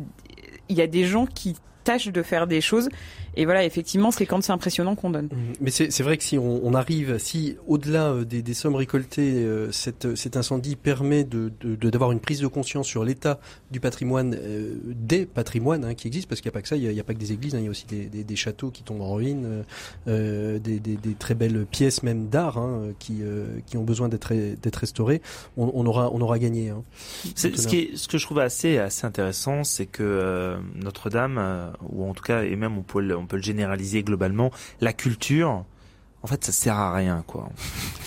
il 0.68 0.76
y 0.76 0.82
a 0.82 0.88
des 0.88 1.04
gens 1.04 1.26
qui 1.26 1.54
tâchent 1.84 2.08
de 2.08 2.22
faire 2.22 2.48
des 2.48 2.60
choses 2.60 2.88
et 3.38 3.44
voilà, 3.44 3.64
effectivement, 3.64 4.10
c'est 4.10 4.26
quand 4.26 4.42
c'est 4.42 4.50
impressionnant 4.50 4.96
qu'on 4.96 5.10
donne. 5.10 5.26
Mhm. 5.26 5.52
Mais 5.60 5.70
c'est 5.70 6.02
vrai 6.02 6.16
que 6.16 6.24
si 6.24 6.36
on, 6.38 6.60
on 6.66 6.74
arrive, 6.74 7.18
si 7.18 7.56
au-delà 7.68 8.08
euh, 8.08 8.24
des, 8.24 8.42
des, 8.42 8.52
sommes 8.52 8.74
récoltées, 8.74 9.44
euh, 9.44 9.70
cette, 9.70 10.16
cet 10.16 10.36
incendie 10.36 10.74
permet 10.74 11.22
de 11.22 11.52
d'avoir 11.62 12.10
de, 12.10 12.14
une 12.14 12.20
prise 12.20 12.40
de 12.40 12.48
conscience 12.48 12.88
sur 12.88 13.04
l'état 13.04 13.38
du 13.70 13.78
patrimoine, 13.78 14.36
euh, 14.36 14.74
des 14.86 15.24
patrimoines 15.24 15.84
hein, 15.84 15.94
qui 15.94 16.08
existent, 16.08 16.28
parce 16.28 16.40
qu'il 16.40 16.48
n'y 16.48 16.54
a 16.54 16.58
pas 16.58 16.62
que 16.62 16.68
ça, 16.68 16.74
il 16.74 16.88
n'y 16.88 16.98
a, 16.98 17.04
pas 17.04 17.14
que 17.14 17.20
des 17.20 17.30
églises, 17.30 17.54
hein, 17.54 17.58
il 17.60 17.66
y 17.66 17.68
a 17.68 17.70
aussi 17.70 17.86
des, 17.86 18.06
des, 18.06 18.24
des, 18.24 18.36
châteaux 18.36 18.72
qui 18.72 18.82
tombent 18.82 19.02
en 19.02 19.14
ruine, 19.14 19.64
euh, 20.08 20.58
des, 20.58 20.80
très 21.16 21.36
belles 21.36 21.64
pièces 21.64 22.02
même 22.02 22.28
d'art 22.28 22.58
hein, 22.58 22.88
qui, 22.98 23.22
qui 23.66 23.76
ont 23.76 23.84
besoin 23.84 24.08
d'être 24.08 24.32
restaurées. 24.76 25.22
On, 25.56 25.70
on, 25.74 25.86
aura, 25.86 26.10
on 26.12 26.20
aura 26.20 26.40
gagné. 26.40 26.70
Hein, 26.70 26.82
ce, 27.36 27.46
qui 27.46 27.78
est, 27.78 27.96
ce 27.96 28.08
que 28.08 28.18
je 28.18 28.24
trouve 28.26 28.40
assez, 28.40 28.78
assez 28.78 29.06
intéressant, 29.06 29.62
c'est 29.62 29.86
que 29.86 30.56
Notre-Dame, 30.74 31.72
ou 31.88 32.04
en 32.04 32.14
tout 32.14 32.24
cas, 32.24 32.42
et 32.42 32.56
même 32.56 32.76
on 32.76 32.82
peut, 32.82 33.14
on 33.14 33.27
peut 33.28 33.36
le 33.36 33.42
généraliser 33.42 34.02
globalement, 34.02 34.50
la 34.80 34.92
culture, 34.92 35.64
en 36.22 36.26
fait, 36.26 36.44
ça 36.44 36.52
sert 36.52 36.76
à 36.76 36.94
rien, 36.94 37.22
quoi. 37.26 37.48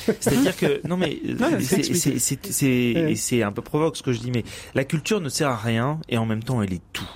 C'est-à-dire 0.19 0.57
que 0.57 0.81
non 0.87 0.97
mais 0.97 1.21
c'est 1.61 3.15
c'est 3.15 3.43
un 3.43 3.51
peu 3.51 3.61
provoque 3.61 3.95
ce 3.97 4.03
que 4.03 4.13
je 4.13 4.19
dis, 4.19 4.31
mais 4.31 4.43
la 4.73 4.83
culture 4.83 5.21
ne 5.21 5.29
sert 5.29 5.49
à 5.49 5.57
rien 5.57 5.99
et 6.09 6.17
en 6.17 6.25
même 6.25 6.43
temps 6.43 6.61
elle 6.61 6.73
est 6.73 6.81
tout. 6.91 7.09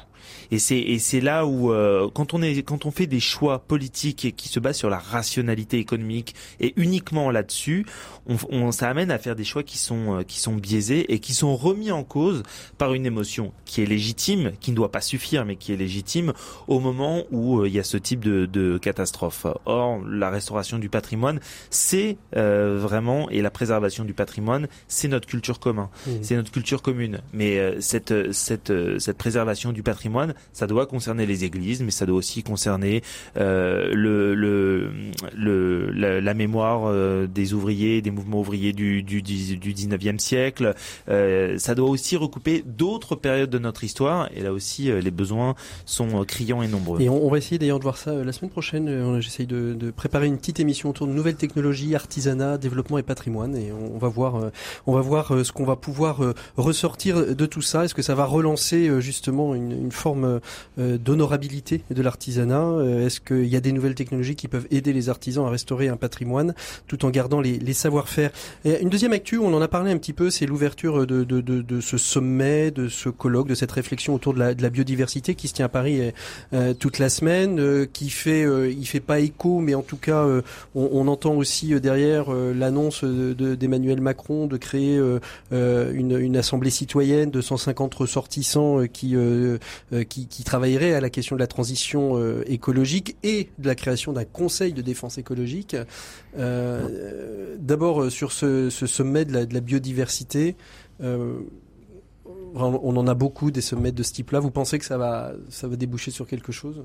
Et 0.52 0.60
c'est 0.60 0.78
et 0.78 1.00
c'est 1.00 1.22
là 1.22 1.46
où 1.46 1.72
euh, 1.72 2.10
quand 2.14 2.34
on 2.34 2.42
est 2.42 2.62
quand 2.64 2.86
on 2.86 2.92
fait 2.92 3.08
des 3.08 3.20
choix 3.20 3.60
politiques 3.60 4.36
qui 4.36 4.48
se 4.48 4.60
basent 4.60 4.78
sur 4.78 4.90
la 4.90 5.00
rationalité 5.00 5.80
économique 5.80 6.36
et 6.60 6.74
uniquement 6.78 7.32
là-dessus, 7.32 7.86
on, 8.28 8.38
on 8.50 8.72
ça 8.72 8.90
amène 8.90 9.12
à 9.12 9.18
faire 9.18 9.36
des 9.36 9.44
choix 9.44 9.64
qui 9.64 9.78
sont 9.78 10.20
euh, 10.20 10.24
qui 10.24 10.40
sont 10.40 10.56
biaisés 10.56 11.14
et 11.14 11.20
qui 11.20 11.34
sont 11.34 11.56
remis 11.56 11.92
en 11.92 12.04
cause 12.04 12.44
par 12.78 12.94
une 12.94 13.06
émotion 13.06 13.54
qui 13.66 13.82
est 13.82 13.86
légitime, 13.86 14.52
qui 14.60 14.72
ne 14.72 14.76
doit 14.76 14.92
pas 14.92 15.02
suffire, 15.02 15.46
mais 15.46 15.56
qui 15.56 15.74
est 15.74 15.78
légitime 15.78 16.34
au 16.68 16.80
moment 16.80 17.24
où 17.32 17.62
euh, 17.62 17.68
il 17.68 17.74
y 17.74 17.80
a 17.80 17.84
ce 17.84 17.98
type 17.98 18.24
de, 18.24 18.46
de 18.46 18.78
catastrophe. 18.78 19.48
Or, 19.66 20.02
la 20.06 20.30
restauration 20.30 20.80
du 20.80 20.90
patrimoine, 20.90 21.40
c'est 21.70 22.18
vraiment 22.34 23.30
et 23.30 23.42
la 23.42 23.52
préservation 23.52 24.04
du 24.04 24.14
patrimoine, 24.14 24.68
c'est 24.88 25.08
notre 25.08 25.28
culture 25.28 25.60
commune, 25.60 25.88
mmh. 26.06 26.12
c'est 26.22 26.36
notre 26.36 26.52
culture 26.52 26.82
commune. 26.82 27.22
Mais 27.34 27.82
cette 27.82 28.32
cette 28.32 28.72
cette 29.00 29.18
préservation 29.18 29.72
du 29.72 29.84
patrimoine, 29.84 30.35
ça 30.54 30.68
doit 30.68 30.86
concerner 30.86 31.26
les 31.26 31.44
églises, 31.44 31.82
mais 31.82 31.92
ça 31.92 32.06
doit 32.06 32.18
aussi 32.18 32.44
concerner 32.44 33.02
euh, 33.38 34.92
la, 35.36 36.34
mémoire 36.34 36.84
euh, 36.86 37.28
des 37.28 37.54
ouvriers, 37.54 38.02
des 38.02 38.12
mouvements 38.12 38.40
ouvriers 38.40 38.74
du, 38.74 39.04
du, 39.04 39.22
du 39.22 39.74
19e 39.74 40.20
siècle. 40.20 40.76
Euh, 41.10 41.58
ça 41.58 41.76
doit 41.76 41.90
aussi 41.90 42.18
recouper 42.18 42.64
d'autres 42.66 43.16
périodes 43.16 43.50
de 43.50 43.60
notre 43.60 43.84
histoire, 43.84 44.30
et 44.36 44.42
là 44.42 44.52
aussi 44.52 44.92
les 44.92 45.12
besoins 45.12 45.56
sont 45.86 46.24
criants 46.26 46.62
et 46.62 46.68
nombreux. 46.68 47.02
Et 47.02 47.10
on, 47.10 47.30
va 47.30 47.38
essayer 47.38 47.58
d'ailleurs 47.58 47.80
de 47.80 47.84
voir 47.84 47.98
ça 47.98 48.14
la 48.14 48.32
semaine 48.32 48.52
prochaine. 48.52 49.20
J'essaye 49.22 49.48
de, 49.48 49.92
préparer 49.96 50.28
une 50.28 50.38
petite 50.38 50.60
émission 50.60 50.90
autour 50.90 51.08
de 51.08 51.12
nouvelles 51.14 51.36
technologies, 51.36 51.96
artisanat, 51.96 52.58
développement 52.58 52.98
et 52.98 53.04
patrimoine, 53.04 53.56
et 53.56 53.72
on, 53.72 53.98
va 53.98 54.08
voir, 54.08 54.52
on 54.88 54.94
va 54.94 55.02
voir 55.02 55.34
ce 55.46 55.52
qu'on 55.52 55.66
va 55.66 55.76
pouvoir 55.76 56.22
ressortir 56.58 57.36
de 57.36 57.46
tout 57.46 57.62
ça. 57.62 57.86
Est-ce 57.86 57.96
que 57.96 58.02
ça 58.02 58.16
va 58.16 58.26
relancer 58.26 59.02
justement 59.02 59.56
une 59.56 59.92
forme 59.92 60.25
euh, 60.26 60.98
d'honorabilité 60.98 61.84
de 61.90 62.02
l'artisanat 62.02 62.62
euh, 62.62 63.06
Est-ce 63.06 63.22
qu'il 63.22 63.48
y 63.48 63.56
a 63.56 63.62
des 63.62 63.72
nouvelles 63.72 63.96
technologies 63.96 64.36
qui 64.36 64.50
peuvent 64.50 64.68
aider 64.72 64.92
les 64.92 65.08
artisans 65.08 65.46
à 65.46 65.50
restaurer 65.50 65.88
un 65.88 65.96
patrimoine 65.96 66.54
tout 66.88 67.06
en 67.06 67.10
gardant 67.10 67.40
les, 67.40 67.74
savoir-faire? 67.74 68.32
Une 68.66 68.90
deuxième 68.90 69.14
actu, 69.14 69.38
on 69.38 69.54
en 69.54 69.62
a 69.62 69.68
parlé 69.68 69.92
un 69.92 69.98
petit 69.98 70.12
peu, 70.12 70.30
c'est 70.30 70.46
l'ouverture 70.46 71.08
de, 71.08 71.24
de, 71.24 71.40
de, 71.40 71.62
de, 71.62 71.80
ce 71.80 71.98
sommet, 71.98 72.72
de 72.72 72.90
ce 72.90 73.08
colloque, 73.08 73.48
de 73.48 73.56
cette 73.56 73.72
réflexion 73.72 74.16
autour 74.16 74.34
de 74.34 74.40
la, 74.40 74.70
biodiversité 74.70 75.36
qui 75.36 75.48
se 75.48 75.54
tient 75.54 75.66
à 75.66 75.70
Paris 75.70 76.12
euh, 76.54 76.74
toute 76.74 77.00
la 77.00 77.10
semaine, 77.10 77.88
qui 77.88 78.10
fait, 78.10 78.46
il 78.70 78.86
fait 78.86 79.00
pas 79.00 79.20
écho, 79.20 79.60
mais 79.60 79.76
en 79.76 79.82
tout 79.82 79.98
cas, 79.98 80.26
on, 80.74 81.08
entend 81.08 81.36
aussi 81.36 81.80
derrière 81.80 82.32
l'annonce 82.32 83.04
d'Emmanuel 83.04 84.02
Macron 84.02 84.48
de 84.48 84.58
créer 84.58 85.00
une, 85.52 86.18
une 86.20 86.38
assemblée 86.38 86.72
citoyenne 86.72 87.32
de 87.32 87.42
150 87.42 87.94
ressortissants 87.94 88.86
qui 88.92 89.16
qui, 90.10 90.15
qui, 90.30 90.44
travaillerait 90.44 90.94
à 90.94 91.02
la 91.02 91.10
question 91.10 91.36
de 91.36 91.40
la 91.40 91.48
transition 91.48 92.20
écologique 92.46 93.18
et 93.24 93.50
de 93.58 93.68
la 93.68 93.76
création 93.76 94.14
d'un 94.14 94.26
conseil 94.26 94.74
de 94.74 94.82
défense 94.82 95.18
écologique. 95.18 95.76
D'abord 96.38 98.12
sur 98.12 98.32
ce, 98.32 98.70
sommet 98.70 99.26
de 99.26 99.54
la, 99.54 99.60
biodiversité. 99.62 100.56
on 101.00 101.46
en 102.56 103.08
a 103.08 103.14
beaucoup 103.14 103.52
des 103.52 103.62
sommets 103.62 103.92
de 103.92 104.04
ce 104.04 104.14
type-là. 104.14 104.40
Vous 104.40 104.52
pensez 104.52 104.80
que 104.80 104.86
ça 104.86 104.98
va, 104.98 105.34
ça 105.50 105.68
va 105.68 105.76
déboucher 105.76 106.12
sur 106.12 106.28
quelque 106.28 106.52
chose? 106.52 106.84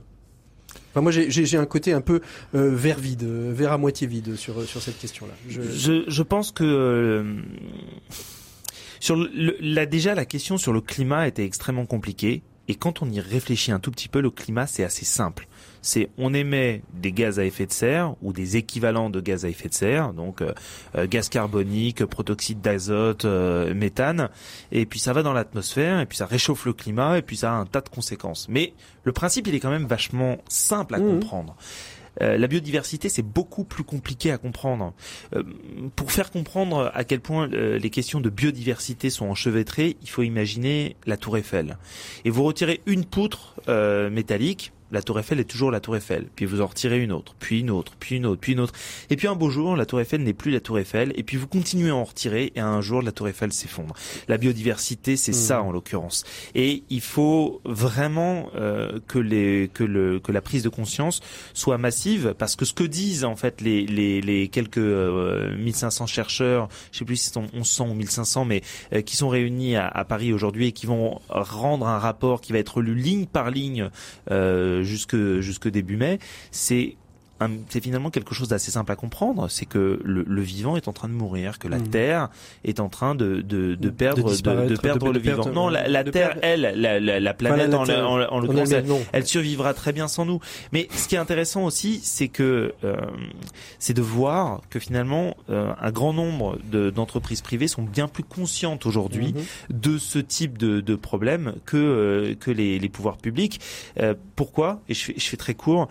Enfin, 0.90 1.03
moi, 1.03 1.12
j'ai 1.12 1.57
un 1.57 1.66
côté 1.66 1.93
un 1.93 2.01
peu 2.01 2.21
euh, 2.55 2.75
vert 2.75 2.99
vide, 2.99 3.23
euh, 3.23 3.53
vert 3.55 3.73
à 3.73 3.79
moitié 3.79 4.07
vide 4.07 4.37
sur 4.37 4.62
sur 4.62 4.83
cette 4.83 4.99
question-là. 4.99 5.33
Je... 5.49 5.62
Je, 6.07 6.23
pense 6.23 6.51
que 6.51 6.64
euh, 6.64 7.40
sur 8.99 9.16
le, 9.16 9.85
déjà 9.87 10.14
la 10.14 10.25
question 10.25 10.59
sur 10.59 10.73
le 10.73 10.81
climat 10.81 11.29
était 11.29 11.45
extrêmement 11.45 11.87
compliquée. 11.87 12.43
Et 12.70 12.76
quand 12.76 13.02
on 13.02 13.11
y 13.11 13.18
réfléchit 13.18 13.72
un 13.72 13.80
tout 13.80 13.90
petit 13.90 14.09
peu, 14.09 14.20
le 14.20 14.30
climat 14.30 14.66
c'est 14.66 14.85
assez 14.85 15.04
simple 15.04 15.48
c'est 15.83 16.11
on 16.18 16.35
émet 16.35 16.83
des 16.92 17.12
gaz 17.12 17.38
à 17.38 17.44
effet 17.44 17.66
de 17.66 17.72
serre 17.72 18.14
ou 18.22 18.33
des 18.33 18.56
équivalents 18.56 19.11
de 19.11 19.20
gaz 19.20 19.44
à 19.44 19.48
effet 19.48 19.68
de 19.68 19.74
serre, 19.74 20.12
donc 20.12 20.42
euh, 20.42 20.52
euh, 20.96 21.06
gaz 21.06 21.28
carbonique, 21.28 22.04
protoxyde 22.04 22.61
d'azote, 22.61 23.24
euh, 23.24 23.74
méthane, 23.74 24.28
et 24.72 24.87
puis 24.87 24.98
ça 24.98 25.12
va 25.12 25.22
dans 25.22 25.33
l'atmosphère, 25.33 26.00
et 26.00 26.06
puis 26.06 26.18
ça 26.18 26.26
réchauffe 26.26 26.66
le 26.66 26.72
climat, 26.72 27.18
et 27.18 27.22
puis 27.22 27.37
ça 27.37 27.52
a 27.52 27.54
un 27.54 27.66
tas 27.66 27.80
de 27.80 27.88
conséquences. 27.88 28.46
Mais 28.48 28.74
le 29.04 29.12
principe, 29.12 29.46
il 29.46 29.54
est 29.54 29.61
quand 29.61 29.70
même 29.70 29.87
vachement 29.87 30.38
simple 30.48 30.94
à 30.94 30.98
mmh. 30.98 31.06
comprendre. 31.06 31.56
La 32.20 32.46
biodiversité, 32.46 33.09
c'est 33.09 33.22
beaucoup 33.22 33.64
plus 33.64 33.85
compliqué 33.85 34.30
à 34.30 34.38
comprendre. 34.38 34.92
pour 35.96 36.12
faire 36.12 36.30
comprendre 36.30 36.90
à 36.94 37.04
quel 37.04 37.20
point 37.20 37.46
les 37.46 37.90
questions 37.90 38.20
de 38.20 38.30
biodiversité 38.30 39.11
sont 39.11 39.26
enchevêtrées, 39.26 39.96
il 40.02 40.09
faut 40.09 40.22
imaginer 40.22 40.96
la 41.06 41.16
tour 41.16 41.37
Eiffel. 41.37 41.78
Et 42.24 42.30
vous 42.30 42.44
retirez 42.44 42.80
une 42.87 43.04
poutre 43.04 43.56
métallique, 44.11 44.72
la 44.92 45.03
tour 45.03 45.18
Eiffel 45.18 45.40
est 45.40 45.44
toujours 45.44 45.70
la 45.70 45.81
tour 45.81 45.96
Eiffel. 45.96 46.26
Puis 46.35 46.46
vous 46.46 46.61
en 46.61 46.66
retirez 46.66 47.03
une 47.03 47.12
autre, 47.12 47.35
puis 47.38 47.61
une 47.61 47.70
autre, 47.70 47.94
puis 47.98 48.16
une 48.16 48.26
autre, 48.26 48.40
puis 48.40 48.53
une 48.53 48.61
autre. 48.61 48.74
Et 49.11 49.16
puis 49.16 49.29
un 49.29 49.35
beau 49.35 49.50
jour, 49.50 49.76
la 49.76 49.87
tour 49.87 50.00
Eiffel 50.00 50.22
n'est 50.22 50.33
plus 50.33 50.50
la 50.50 50.61
tour 50.61 50.79
Eiffel. 50.79 51.12
Et 51.16 51.22
puis 51.22 51.37
vous 51.37 51.46
continuez 51.46 51.90
à 51.90 51.96
en 51.96 52.05
retirer. 52.05 52.53
Et 52.55 52.61
un 52.61 52.81
jour, 52.81 53.03
la 53.03 53.12
tour 53.12 53.29
Eiffel 53.29 53.53
s'effondre. 53.53 53.94
La 54.29 54.38
biodiversité, 54.38 55.16
c'est 55.16 55.33
ça 55.33 55.61
mmh. 55.61 55.66
en 55.66 55.72
l'occurrence. 55.72 56.24
Et 56.55 56.85
il 56.90 57.00
faut 57.00 57.61
vraiment 57.64 58.48
euh, 58.57 58.98
que 59.07 59.18
les 59.18 59.70
que 59.72 59.85
le 59.85 60.20
que 60.20 60.33
la 60.33 60.40
prise 60.40 60.62
de 60.62 60.68
conscience 60.68 61.20
soit 61.55 61.79
massive, 61.79 62.35
parce 62.38 62.57
que 62.57 62.64
ce 62.64 62.72
que 62.72 62.85
disent 62.85 63.24
en 63.24 63.37
fait 63.37 63.61
les 63.61 63.87
les, 63.87 64.20
les 64.20 64.48
quelques 64.48 64.79
1500 64.79 66.05
euh, 66.05 66.07
chercheurs, 66.07 66.68
je 66.92 66.98
sais 66.98 67.05
plus 67.05 67.16
si 67.16 67.31
sont 67.31 67.46
1100 67.53 67.88
ou 67.88 67.94
1500, 67.94 68.44
mais 68.44 68.62
euh, 68.92 69.03
qui 69.03 69.16
sont 69.16 69.29
réunis 69.29 69.76
à, 69.76 69.87
à 69.87 70.05
Paris 70.05 70.33
aujourd'hui 70.33 70.68
et 70.68 70.72
qui 70.72 70.87
vont 70.87 71.20
rendre 71.29 71.87
un 71.87 71.98
rapport 71.98 72.40
qui 72.40 72.53
va 72.53 72.59
être 72.59 72.81
lu 72.81 72.94
ligne 72.94 73.26
par 73.26 73.50
ligne. 73.50 73.90
Euh, 74.31 74.80
jusque 74.83 75.40
jusque 75.40 75.69
début 75.69 75.97
mai, 75.97 76.19
c'est 76.51 76.97
c'est 77.68 77.83
finalement 77.83 78.11
quelque 78.11 78.35
chose 78.35 78.48
d'assez 78.48 78.70
simple 78.70 78.92
à 78.92 78.96
comprendre, 78.96 79.48
c'est 79.48 79.66
que 79.66 80.00
le, 80.05 80.42
vivant 80.42 80.76
est 80.76 80.88
en 80.88 80.92
train 80.92 81.09
de 81.09 81.14
mourir, 81.14 81.59
que 81.59 81.68
la 81.68 81.79
mmh. 81.79 81.88
Terre 81.88 82.29
est 82.64 82.81
en 82.81 82.88
train 82.88 83.14
de, 83.14 83.40
de, 83.40 83.74
de 83.74 83.90
perdre, 83.90 84.31
de, 84.31 84.76
perdre 84.76 85.12
le 85.12 85.18
vivant. 85.18 85.46
non, 85.50 85.68
la, 85.68 86.05
Terre, 86.05 86.37
elle, 86.42 86.72
la, 86.76 86.98
la, 87.00 87.35
planète 87.35 87.72
en, 87.74 87.85
en, 87.88 88.40
l'occurrence, 88.40 88.70
elle, 89.12 89.26
survivra 89.26 89.74
très 89.74 89.92
bien 89.92 90.09
sans 90.09 90.26
nous. 90.26 90.40
Mais 90.72 90.88
ce 90.94 91.09
qui 91.09 91.14
est 91.14 91.18
intéressant 91.18 91.64
aussi, 91.64 92.00
c'est 92.03 92.29
que 92.29 92.74
euh, 92.85 92.96
c'est 93.79 93.94
de 93.94 94.03
voir 94.03 94.61
que 94.70 94.79
finalement 94.79 95.37
euh, 95.48 95.72
un 95.81 95.90
grand 95.90 96.12
nombre 96.12 96.59
d'entreprises 96.70 97.40
privées 97.40 97.68
sont 97.68 97.83
bien 97.83 98.09
plus 98.09 98.24
conscientes 98.24 98.87
aujourd'hui 98.87 99.35
mmh. 99.35 99.74
de 99.74 99.98
ce 99.98 100.18
type 100.18 100.59
de, 100.59 100.81
de 100.81 100.94
problème 100.94 101.55
que 101.64 101.76
euh, 101.76 102.35
que 102.35 102.50
les, 102.50 102.79
les 102.79 102.88
pouvoirs 102.88 103.16
publics. 103.16 103.61
pourquoi? 104.37 104.81
Et 104.88 104.94
je 104.94 105.05
fais, 105.05 105.14
je 105.16 105.26
fais 105.26 105.37
très 105.37 105.55
court. 105.55 105.88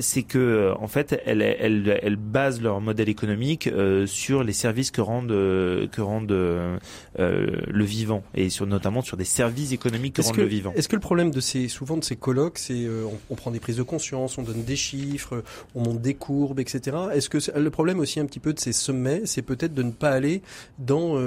c'est 0.00 0.22
que 0.22 0.71
en 0.80 0.88
fait, 0.88 1.20
elles, 1.26 2.16
basent 2.16 2.60
leur 2.60 2.80
modèle 2.80 3.08
économique 3.08 3.66
euh, 3.66 4.06
sur 4.06 4.42
les 4.42 4.52
services 4.52 4.90
que 4.90 5.00
rendent 5.00 5.28
que 5.28 6.00
rendent 6.00 6.32
euh, 6.32 6.78
le 7.18 7.84
vivant 7.84 8.22
et 8.34 8.50
sur 8.50 8.66
notamment 8.66 9.02
sur 9.02 9.16
des 9.16 9.24
services 9.24 9.72
économiques 9.72 10.14
que 10.14 10.22
rendent 10.22 10.36
le 10.36 10.44
vivant. 10.44 10.72
Est-ce 10.74 10.88
que 10.88 10.96
le 10.96 11.00
problème 11.00 11.30
de 11.30 11.40
ces 11.40 11.68
souvent 11.68 11.96
de 11.96 12.04
ces 12.04 12.16
colloques, 12.16 12.58
c'est 12.58 12.84
euh, 12.84 13.04
on, 13.30 13.34
prend 13.34 13.50
des 13.50 13.60
prises 13.60 13.76
de 13.76 13.82
conscience, 13.82 14.38
on 14.38 14.42
donne 14.42 14.62
des 14.62 14.76
chiffres, 14.76 15.42
on 15.74 15.82
monte 15.82 16.00
des 16.00 16.14
courbes, 16.14 16.60
etc. 16.60 16.96
Est-ce 17.12 17.28
que 17.28 17.38
le 17.58 17.70
problème 17.70 17.98
aussi 18.00 18.20
un 18.20 18.26
petit 18.26 18.40
peu 18.40 18.52
de 18.52 18.60
ces 18.60 18.72
sommets, 18.72 19.22
c'est 19.24 19.42
peut-être 19.42 19.74
de 19.74 19.82
ne 19.82 19.90
pas 19.90 20.10
aller 20.10 20.42
dans 20.78 21.18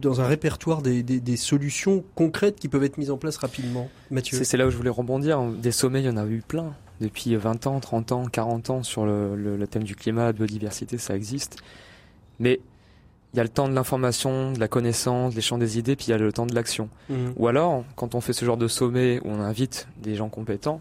dans 0.00 0.20
un 0.20 0.26
répertoire 0.26 0.82
des, 0.82 1.02
des, 1.02 1.36
solutions 1.36 2.04
concrètes 2.14 2.56
qui 2.56 2.68
peuvent 2.68 2.84
être 2.84 2.98
mises 2.98 3.10
en 3.10 3.16
place 3.16 3.36
rapidement, 3.36 3.88
Mathieu 4.10 4.42
C'est 4.42 4.56
là 4.56 4.66
où 4.66 4.70
je 4.70 4.76
voulais 4.76 4.90
rebondir. 4.90 5.42
Des 5.42 5.72
sommets, 5.72 6.00
il 6.00 6.06
y 6.06 6.08
en 6.08 6.16
a 6.16 6.26
eu 6.26 6.42
plein 6.46 6.74
depuis 7.00 7.36
20 7.36 7.66
ans, 7.66 7.80
30 7.80 8.12
ans, 8.12 8.26
40 8.26 8.70
ans 8.70 8.82
sur 8.82 9.06
le, 9.06 9.36
le, 9.36 9.66
thème 9.66 9.84
du 9.84 9.94
climat, 9.94 10.32
de 10.32 10.38
biodiversité, 10.38 10.98
ça 10.98 11.14
existe. 11.14 11.56
Mais 12.38 12.60
il 13.34 13.36
y 13.36 13.40
a 13.40 13.42
le 13.42 13.48
temps 13.48 13.68
de 13.68 13.74
l'information, 13.74 14.52
de 14.52 14.60
la 14.60 14.68
connaissance, 14.68 15.34
les 15.34 15.40
champs 15.40 15.58
des 15.58 15.78
idées, 15.78 15.96
puis 15.96 16.06
il 16.06 16.10
y 16.10 16.14
a 16.14 16.18
le 16.18 16.32
temps 16.32 16.46
de 16.46 16.54
l'action. 16.54 16.88
Mhm. 17.10 17.34
Ou 17.36 17.48
alors, 17.48 17.84
quand 17.94 18.14
on 18.14 18.20
fait 18.20 18.32
ce 18.32 18.44
genre 18.44 18.56
de 18.56 18.68
sommet 18.68 19.20
où 19.24 19.28
on 19.28 19.40
invite 19.40 19.86
des 20.02 20.14
gens 20.14 20.28
compétents, 20.28 20.80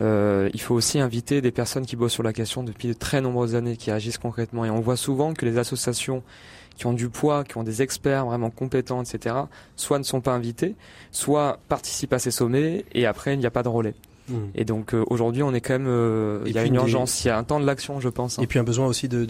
euh, 0.00 0.50
il 0.54 0.60
faut 0.60 0.74
aussi 0.74 0.98
inviter 0.98 1.40
des 1.40 1.52
personnes 1.52 1.86
qui 1.86 1.96
bossent 1.96 2.12
sur 2.12 2.22
la 2.22 2.32
question 2.32 2.62
depuis 2.62 2.88
de 2.88 2.92
très 2.94 3.20
nombreuses 3.20 3.54
années, 3.54 3.76
qui 3.76 3.90
agissent 3.90 4.18
concrètement. 4.18 4.64
Et 4.64 4.70
on 4.70 4.80
voit 4.80 4.96
souvent 4.96 5.34
que 5.34 5.44
les 5.44 5.58
associations 5.58 6.22
qui 6.76 6.86
ont 6.86 6.92
du 6.92 7.08
poids, 7.08 7.44
qui 7.44 7.56
ont 7.56 7.62
des 7.62 7.82
experts 7.82 8.26
vraiment 8.26 8.50
compétents, 8.50 9.02
etc., 9.02 9.36
soit 9.76 9.98
ne 9.98 10.04
sont 10.04 10.20
pas 10.20 10.32
invités, 10.32 10.74
soit 11.12 11.58
participent 11.68 12.12
à 12.12 12.18
ces 12.18 12.32
sommets 12.32 12.84
et 12.92 13.06
après 13.06 13.34
il 13.34 13.38
n'y 13.38 13.46
a 13.46 13.50
pas 13.50 13.62
de 13.62 13.68
relais. 13.68 13.94
Hmm. 14.28 14.46
Et 14.54 14.64
donc 14.64 14.94
euh, 14.94 15.04
aujourd'hui, 15.08 15.42
on 15.42 15.52
est 15.52 15.60
quand 15.60 15.74
même, 15.74 15.86
euh, 15.86 16.42
il 16.46 16.52
y 16.52 16.58
a 16.58 16.64
une 16.64 16.76
urgence, 16.76 17.24
il 17.24 17.28
y 17.28 17.30
a 17.30 17.36
un 17.36 17.44
temps 17.44 17.60
de 17.60 17.66
l'action, 17.66 18.00
je 18.00 18.08
pense. 18.08 18.38
Hein. 18.38 18.42
Et 18.42 18.46
puis 18.46 18.58
un 18.58 18.64
besoin 18.64 18.86
aussi 18.86 19.06
de 19.06 19.24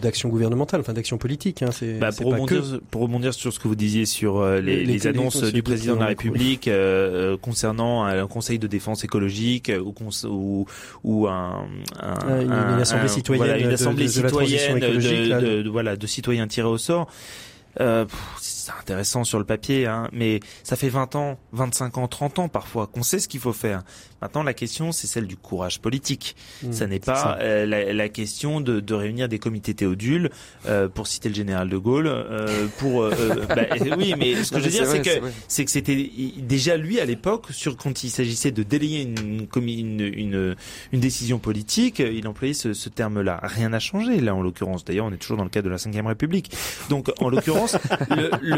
d'action 0.00 0.28
de, 0.28 0.32
de, 0.32 0.36
gouvernementale, 0.36 0.80
enfin 0.80 0.94
d'action 0.94 1.18
politique. 1.18 1.62
Hein. 1.62 1.70
C'est 1.72 1.98
bah, 1.98 2.08
pour 2.16 2.32
rebondir 2.32 2.80
pour 2.90 3.02
rebondir 3.02 3.34
sur 3.34 3.52
ce 3.52 3.58
que 3.58 3.68
vous 3.68 3.74
disiez 3.74 4.06
sur 4.06 4.38
euh, 4.38 4.60
les, 4.60 4.84
les, 4.84 5.06
annonces 5.06 5.42
du 5.42 5.62
président 5.62 5.94
de 5.94 6.00
la 6.00 6.06
République 6.06 6.70
concernant 7.42 8.04
un 8.04 8.26
conseil 8.26 8.58
de 8.58 8.66
défense 8.66 9.04
écologique 9.04 9.70
ou 9.84 9.94
ou, 10.24 10.66
ou 11.04 11.26
un, 11.26 11.66
un, 12.00 12.14
ah, 12.26 12.40
une, 12.40 12.80
assemblée 12.80 13.08
citoyenne, 13.08 13.46
voilà, 13.46 13.58
une 13.58 13.72
assemblée 13.72 14.08
citoyenne 14.08 14.78
de, 14.78 15.68
voilà 15.68 15.96
de 15.96 16.06
citoyens 16.06 16.46
tirés 16.46 16.68
au 16.68 16.78
sort. 16.78 17.08
Euh, 17.80 18.06
c'est 18.68 18.80
intéressant 18.80 19.24
sur 19.24 19.38
le 19.38 19.44
papier, 19.44 19.86
hein, 19.86 20.08
mais 20.12 20.40
ça 20.62 20.76
fait 20.76 20.88
20 20.88 21.16
ans, 21.16 21.38
25 21.52 21.98
ans, 21.98 22.08
30 22.08 22.38
ans 22.38 22.48
parfois 22.48 22.86
qu'on 22.86 23.02
sait 23.02 23.18
ce 23.18 23.28
qu'il 23.28 23.40
faut 23.40 23.52
faire. 23.52 23.82
Maintenant, 24.20 24.42
la 24.42 24.52
question, 24.52 24.90
c'est 24.90 25.06
celle 25.06 25.26
du 25.26 25.36
courage 25.36 25.80
politique. 25.80 26.34
Mmh, 26.62 26.72
ça 26.72 26.86
n'est 26.88 26.98
pas 26.98 27.38
euh, 27.40 27.64
la, 27.66 27.92
la, 27.92 28.08
question 28.08 28.60
de, 28.60 28.80
de, 28.80 28.94
réunir 28.94 29.28
des 29.28 29.38
comités 29.38 29.74
théodules, 29.74 30.30
euh, 30.66 30.88
pour 30.88 31.06
citer 31.06 31.28
le 31.28 31.36
général 31.36 31.68
de 31.68 31.76
Gaulle, 31.76 32.08
euh, 32.08 32.66
pour... 32.78 33.02
Euh, 33.02 33.12
euh, 33.18 33.46
bah, 33.48 33.94
oui, 33.96 34.14
mais 34.18 34.42
ce 34.42 34.50
que 34.50 34.58
je 34.58 34.64
veux 34.64 34.70
dire, 34.70 34.86
c'est 34.86 35.02
que 35.02 35.24
c'est 35.46 35.64
que 35.64 35.70
c'était 35.70 36.10
déjà 36.38 36.76
lui 36.76 36.98
à 36.98 37.04
l'époque, 37.04 37.46
sur 37.50 37.76
quand 37.76 38.02
il 38.02 38.10
s'agissait 38.10 38.50
de 38.50 38.64
délayer 38.64 39.02
une, 39.02 39.46
une, 39.54 40.00
une, 40.00 40.56
une, 40.92 41.00
décision 41.00 41.38
politique, 41.38 42.00
il 42.00 42.26
employait 42.26 42.54
ce, 42.54 42.72
ce 42.72 42.88
terme-là. 42.88 43.38
Rien 43.42 43.68
n'a 43.68 43.78
changé 43.78 44.20
là, 44.20 44.34
en 44.34 44.42
l'occurrence. 44.42 44.84
D'ailleurs, 44.84 45.06
on 45.06 45.12
est 45.12 45.16
toujours 45.16 45.36
dans 45.36 45.44
le 45.44 45.50
cadre 45.50 45.66
de 45.66 45.70
la 45.70 45.76
Ve 45.76 46.06
République. 46.06 46.50
Donc, 46.90 47.12
en 47.20 47.28
l'occurrence, 47.28 47.76
le, 48.10 48.30
le 48.42 48.57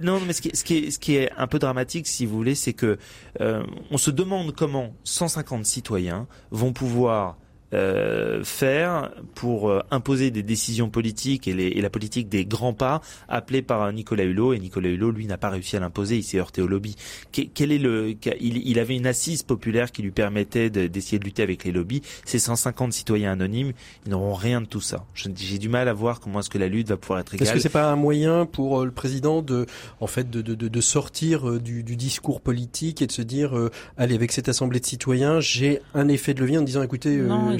non, 0.00 0.20
mais 0.26 0.32
ce 0.32 0.40
qui, 0.64 1.16
est, 1.16 1.30
un 1.36 1.46
peu 1.46 1.58
dramatique, 1.58 2.06
si 2.06 2.26
vous 2.26 2.36
voulez, 2.36 2.54
c'est 2.54 2.72
que 2.72 2.98
euh, 3.40 3.64
on 3.90 3.98
se 3.98 4.10
demande 4.10 4.54
comment 4.54 4.94
150 5.04 5.64
citoyens 5.64 6.26
vont 6.50 6.72
pouvoir 6.72 7.36
euh, 7.74 8.44
faire 8.44 9.10
pour 9.34 9.68
euh, 9.68 9.80
imposer 9.90 10.30
des 10.30 10.44
décisions 10.44 10.90
politiques 10.90 11.48
et, 11.48 11.54
les, 11.54 11.66
et, 11.66 11.80
la 11.80 11.90
politique 11.90 12.28
des 12.28 12.44
grands 12.44 12.72
pas 12.72 13.00
appelés 13.28 13.62
par 13.62 13.92
Nicolas 13.92 14.24
Hulot. 14.24 14.52
Et 14.52 14.60
Nicolas 14.60 14.90
Hulot 14.90 15.10
lui 15.10 15.26
n'a 15.26 15.38
pas 15.38 15.50
réussi 15.50 15.76
à 15.76 15.80
l'imposer. 15.80 16.16
Il 16.16 16.22
s'est 16.22 16.38
heurté 16.38 16.62
au 16.62 16.68
lobby. 16.68 16.94
Quel 17.32 17.72
est 17.72 17.78
le 17.78 18.14
il, 18.40 18.68
il, 18.68 18.78
avait 18.78 18.94
une 18.94 19.06
assise 19.06 19.42
populaire 19.42 19.90
qui 19.90 20.02
lui 20.02 20.12
permettait 20.12 20.70
d'essayer 20.70 21.18
de, 21.18 21.24
lutter 21.24 21.42
avec 21.42 21.64
les 21.64 21.72
lobbies. 21.72 22.02
Ces 22.24 22.38
150 22.38 22.92
citoyens 22.92 23.32
anonymes. 23.32 23.72
Ils 24.06 24.10
n'auront 24.10 24.34
rien 24.34 24.60
de 24.60 24.66
tout 24.66 24.80
ça. 24.80 25.04
J'ai 25.14 25.58
du 25.58 25.68
mal 25.68 25.88
à 25.88 25.92
voir 25.92 26.20
comment 26.20 26.40
est-ce 26.40 26.50
que 26.50 26.58
la 26.58 26.68
lutte 26.68 26.88
va 26.88 26.96
pouvoir 26.96 27.20
être 27.20 27.34
égale 27.34 27.48
est-ce 27.48 27.54
que 27.54 27.60
c'est 27.60 27.68
pas 27.68 27.90
un 27.90 27.96
moyen 27.96 28.46
pour 28.46 28.80
euh, 28.82 28.84
le 28.84 28.92
président 28.92 29.42
de 29.42 29.66
en 30.00 30.06
fait 30.06 30.30
de, 30.30 30.42
de, 30.42 30.54
de 30.54 30.80
sortir 30.80 31.60
du, 31.60 31.82
du, 31.82 31.96
discours 31.96 32.40
politique 32.40 33.02
et 33.02 33.06
de 33.06 33.12
se 33.12 33.22
dire 33.22 33.52
allez 33.96 34.14
avec 34.14 34.32
cette 34.32 34.48
assemblée 34.48 34.80
de 34.80 34.86
citoyens 34.86 35.40
j'ai 35.40 35.80
un 35.94 36.08
effet 36.08 36.34
de 36.34 36.40
levier 36.40 36.58
en 36.58 36.62
disant 36.62 36.82
écoutez 36.82 37.16
non. 37.16 37.56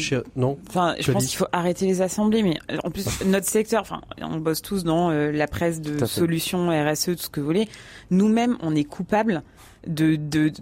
Enfin, 0.68 0.94
je 0.98 1.10
pense 1.12 1.26
qu'il 1.26 1.36
faut 1.36 1.46
arrêter 1.52 1.86
les 1.86 2.00
assemblées, 2.00 2.42
mais 2.42 2.58
en 2.82 2.90
plus 2.90 3.06
notre 3.26 3.46
secteur, 3.46 3.82
enfin, 3.82 4.00
on 4.20 4.38
bosse 4.38 4.62
tous 4.62 4.84
dans 4.84 5.10
euh, 5.10 5.30
la 5.32 5.46
presse 5.46 5.80
de 5.80 6.04
solutions 6.04 6.68
RSE, 6.68 7.04
tout 7.04 7.16
ce 7.18 7.28
que 7.28 7.40
vous 7.40 7.46
voulez. 7.46 7.68
Nous-mêmes, 8.10 8.56
on 8.60 8.74
est 8.74 8.84
coupables 8.84 9.42
de, 9.86 10.16
de, 10.16 10.52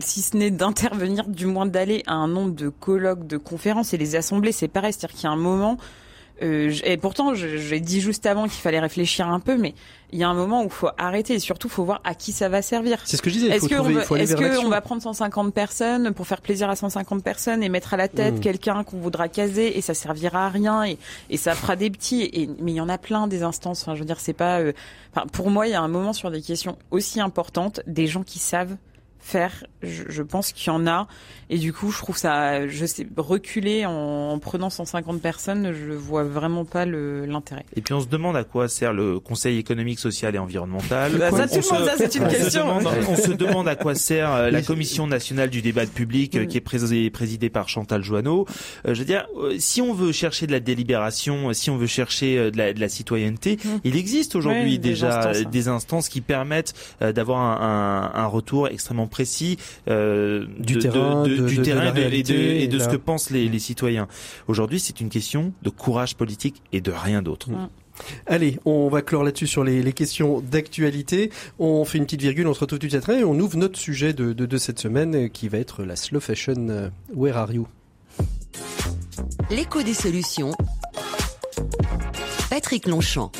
si 0.00 0.22
ce 0.22 0.36
n'est 0.36 0.50
d'intervenir, 0.50 1.26
du 1.26 1.46
moins 1.46 1.66
d'aller 1.66 2.02
à 2.06 2.14
un 2.14 2.28
nombre 2.28 2.54
de 2.54 2.68
colloques, 2.68 3.26
de 3.26 3.36
conférences 3.36 3.94
et 3.94 3.96
les 3.96 4.16
assemblées, 4.16 4.52
c'est 4.52 4.68
pareil, 4.68 4.92
c'est-à-dire 4.92 5.16
qu'il 5.16 5.24
y 5.24 5.28
a 5.28 5.32
un 5.32 5.36
moment 5.36 5.78
Euh, 6.42 6.72
et 6.84 6.96
pourtant, 6.96 7.34
j'ai 7.34 7.80
dit 7.80 8.00
juste 8.00 8.26
avant 8.26 8.44
qu'il 8.44 8.60
fallait 8.60 8.78
réfléchir 8.78 9.28
un 9.28 9.40
peu, 9.40 9.56
mais 9.56 9.74
il 10.10 10.18
y 10.18 10.24
a 10.24 10.28
un 10.28 10.34
moment 10.34 10.62
où 10.62 10.66
il 10.66 10.70
faut 10.70 10.88
arrêter 10.96 11.34
et 11.34 11.38
surtout, 11.38 11.68
il 11.68 11.72
faut 11.72 11.84
voir 11.84 12.00
à 12.04 12.14
qui 12.14 12.32
ça 12.32 12.48
va 12.48 12.62
servir. 12.62 13.00
C'est 13.04 13.16
ce 13.16 13.22
que 13.22 13.30
je 13.30 13.34
disais. 13.34 13.48
Est-ce 13.48 14.36
qu'on 14.36 14.68
va 14.68 14.80
prendre 14.80 15.02
150 15.02 15.52
personnes 15.52 16.12
pour 16.12 16.26
faire 16.26 16.40
plaisir 16.40 16.70
à 16.70 16.76
150 16.76 17.22
personnes 17.22 17.62
et 17.62 17.68
mettre 17.68 17.94
à 17.94 17.96
la 17.96 18.08
tête 18.08 18.36
mmh. 18.36 18.40
quelqu'un 18.40 18.84
qu'on 18.84 18.98
voudra 18.98 19.28
caser 19.28 19.76
et 19.76 19.80
ça 19.80 19.94
servira 19.94 20.46
à 20.46 20.48
rien 20.48 20.84
et, 20.84 20.98
et 21.30 21.36
ça 21.36 21.54
fera 21.54 21.76
des 21.76 21.90
petits. 21.90 22.22
Et, 22.32 22.48
mais 22.60 22.72
il 22.72 22.76
y 22.76 22.80
en 22.80 22.88
a 22.88 22.98
plein 22.98 23.26
des 23.26 23.42
instances. 23.42 23.82
Enfin, 23.82 23.94
je 23.94 24.00
veux 24.00 24.06
dire, 24.06 24.20
c'est 24.20 24.32
pas. 24.32 24.60
Euh, 24.60 24.72
enfin, 25.14 25.26
pour 25.26 25.50
moi, 25.50 25.66
il 25.66 25.70
y 25.72 25.74
a 25.74 25.82
un 25.82 25.88
moment 25.88 26.12
sur 26.12 26.30
des 26.30 26.40
questions 26.40 26.78
aussi 26.90 27.20
importantes, 27.20 27.80
des 27.86 28.06
gens 28.06 28.22
qui 28.22 28.38
savent 28.38 28.76
faire. 29.28 29.64
Je, 29.82 30.04
je 30.08 30.22
pense 30.22 30.52
qu'il 30.52 30.72
y 30.72 30.74
en 30.74 30.86
a. 30.86 31.06
Et 31.50 31.58
du 31.58 31.72
coup, 31.72 31.90
je 31.90 31.98
trouve 31.98 32.16
ça, 32.16 32.66
je 32.66 32.84
sais, 32.84 33.06
reculer 33.16 33.86
en, 33.86 34.38
prenant 34.38 34.68
150 34.68 35.20
personnes, 35.22 35.72
je 35.72 35.92
vois 35.92 36.24
vraiment 36.24 36.64
pas 36.64 36.84
l'intérêt. 36.84 37.64
Et 37.74 37.80
puis 37.80 37.94
on 37.94 38.00
se 38.00 38.06
demande 38.06 38.36
à 38.36 38.44
quoi 38.44 38.68
sert 38.68 38.92
le 38.92 39.18
Conseil 39.18 39.58
économique, 39.58 39.98
social 39.98 40.34
et 40.34 40.38
environnemental. 40.38 41.16
Bah, 41.16 41.30
ça, 41.30 41.48
c'est 41.48 42.14
une 42.16 42.28
question. 42.28 42.66
on 43.08 43.16
se 43.16 43.32
demande 43.32 43.66
à 43.66 43.76
quoi 43.76 43.94
sert 43.94 44.32
euh, 44.32 44.50
la 44.50 44.60
Commission 44.60 45.06
nationale 45.06 45.48
du 45.48 45.62
débat 45.62 45.86
public 45.86 46.36
euh, 46.36 46.44
mm. 46.44 46.46
qui 46.48 46.56
est 46.58 46.62
présidée, 46.62 47.10
présidée 47.10 47.48
par 47.48 47.68
Chantal 47.68 48.02
Joanneau. 48.02 48.46
Euh, 48.86 48.94
je 48.94 48.98
veux 48.98 49.06
dire, 49.06 49.26
si 49.58 49.80
on 49.80 49.94
veut 49.94 50.12
chercher 50.12 50.46
de 50.46 50.52
la 50.52 50.60
délibération, 50.60 51.52
si 51.54 51.70
on 51.70 51.78
veut 51.78 51.86
chercher 51.86 52.50
de 52.50 52.58
la, 52.58 52.72
de 52.74 52.80
la 52.80 52.88
citoyenneté, 52.88 53.58
mm. 53.64 53.68
il 53.84 53.96
existe 53.96 54.36
aujourd'hui 54.36 54.78
déjà 54.78 55.32
des 55.32 55.68
instances, 55.68 56.08
qui 56.08 56.20
permettent 56.20 56.74
d'avoir 57.00 57.40
un, 57.40 58.12
un, 58.14 58.22
un, 58.22 58.26
retour 58.26 58.68
extrêmement 58.68 59.06
précis 59.06 59.17
euh, 59.88 60.46
du 60.58 60.74
de, 60.74 60.80
terrain, 60.80 61.22
de, 61.24 61.46
du 61.46 61.62
terrain 61.62 61.94
et 61.94 62.22
de, 62.22 62.34
et 62.34 62.68
de 62.68 62.78
ce 62.78 62.88
que 62.88 62.96
pensent 62.96 63.30
les, 63.30 63.48
les 63.48 63.58
citoyens. 63.58 64.08
Aujourd'hui, 64.46 64.80
c'est 64.80 65.00
une 65.00 65.08
question 65.08 65.52
de 65.62 65.70
courage 65.70 66.14
politique 66.16 66.62
et 66.72 66.80
de 66.80 66.92
rien 66.92 67.22
d'autre. 67.22 67.50
Mm. 67.50 67.68
Allez, 68.26 68.58
on 68.64 68.88
va 68.88 69.02
clore 69.02 69.24
là-dessus 69.24 69.48
sur 69.48 69.64
les, 69.64 69.82
les 69.82 69.92
questions 69.92 70.40
d'actualité. 70.40 71.30
On 71.58 71.84
fait 71.84 71.98
une 71.98 72.04
petite 72.04 72.22
virgule, 72.22 72.46
on 72.46 72.54
se 72.54 72.60
retrouve 72.60 72.78
tout 72.78 72.86
de 72.86 72.90
suite 72.92 73.08
et 73.08 73.24
on 73.24 73.38
ouvre 73.38 73.56
notre 73.56 73.78
sujet 73.78 74.12
de, 74.12 74.32
de, 74.32 74.46
de 74.46 74.58
cette 74.58 74.78
semaine 74.78 75.14
euh, 75.14 75.28
qui 75.28 75.48
va 75.48 75.58
être 75.58 75.82
la 75.82 75.96
slow 75.96 76.20
fashion. 76.20 76.68
Euh, 76.68 76.90
where 77.14 77.36
are 77.36 77.52
you? 77.52 77.66
L'écho 79.50 79.82
des 79.82 79.94
solutions. 79.94 80.52
Patrick 82.50 82.86
Longchamp. 82.86 83.32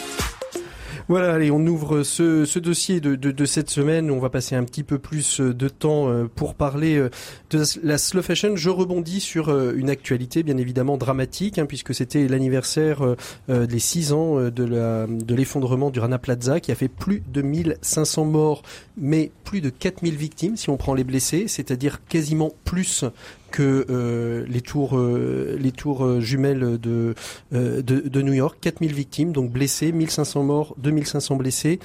Voilà, 1.08 1.32
allez, 1.32 1.50
on 1.50 1.66
ouvre 1.66 2.02
ce, 2.02 2.44
ce 2.44 2.58
dossier 2.58 3.00
de, 3.00 3.14
de, 3.14 3.44
cette 3.46 3.70
semaine. 3.70 4.10
On 4.10 4.18
va 4.18 4.28
passer 4.28 4.56
un 4.56 4.64
petit 4.64 4.82
peu 4.82 4.98
plus 4.98 5.40
de 5.40 5.68
temps 5.70 6.10
euh, 6.10 6.26
pour 6.26 6.54
parler 6.54 6.96
euh, 6.98 7.08
de 7.48 7.64
la 7.82 7.96
slow 7.96 8.20
fashion. 8.20 8.56
Je 8.56 8.68
rebondis 8.68 9.20
sur 9.20 9.48
euh, 9.48 9.72
une 9.74 9.88
actualité 9.88 10.42
bien 10.42 10.58
évidemment 10.58 10.98
dramatique, 10.98 11.58
hein, 11.58 11.64
puisque 11.64 11.94
c'était 11.94 12.28
l'anniversaire 12.28 13.16
des 13.48 13.78
six 13.78 14.12
ans 14.12 14.50
de 14.50 14.64
la 14.64 15.06
de 15.06 15.34
l'effondrement 15.34 15.90
du 15.90 15.98
Rana 15.98 16.18
Plaza, 16.18 16.60
qui 16.60 16.72
a 16.72 16.74
fait 16.74 16.88
plus 16.88 17.22
de 17.32 17.40
1500 17.40 18.24
morts, 18.26 18.62
mais 18.98 19.30
plus 19.44 19.62
de 19.62 19.70
4000 19.70 20.14
victimes 20.14 20.56
si 20.56 20.68
on 20.68 20.76
prend 20.76 20.92
les 20.92 21.04
blessés, 21.04 21.48
c'est-à-dire 21.48 22.04
quasiment 22.06 22.52
plus 22.64 23.04
que 23.50 23.86
euh, 23.90 24.44
les 24.48 24.60
tours 24.60 24.98
euh, 24.98 25.56
les 25.60 25.72
tours 25.72 26.04
euh, 26.04 26.20
jumelles 26.20 26.78
de, 26.78 27.14
de, 27.52 27.80
de 27.80 28.22
New 28.22 28.32
York. 28.32 28.58
4000 28.60 28.92
victimes 28.92 29.32
donc 29.32 29.50
blessés 29.50 29.92
1500 29.92 30.42
morts 30.42 30.74
2500 30.78 31.36
blessés 31.36 31.78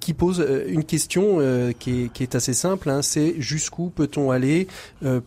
qui 0.00 0.14
pose 0.14 0.46
une 0.68 0.84
question 0.84 1.38
qui 1.78 2.02
est, 2.02 2.12
qui, 2.12 2.22
est, 2.22 2.34
assez 2.34 2.54
simple 2.54 2.90
hein, 2.90 3.02
c'est 3.02 3.34
jusqu'où 3.38 3.90
peut-on 3.90 4.30
aller 4.30 4.68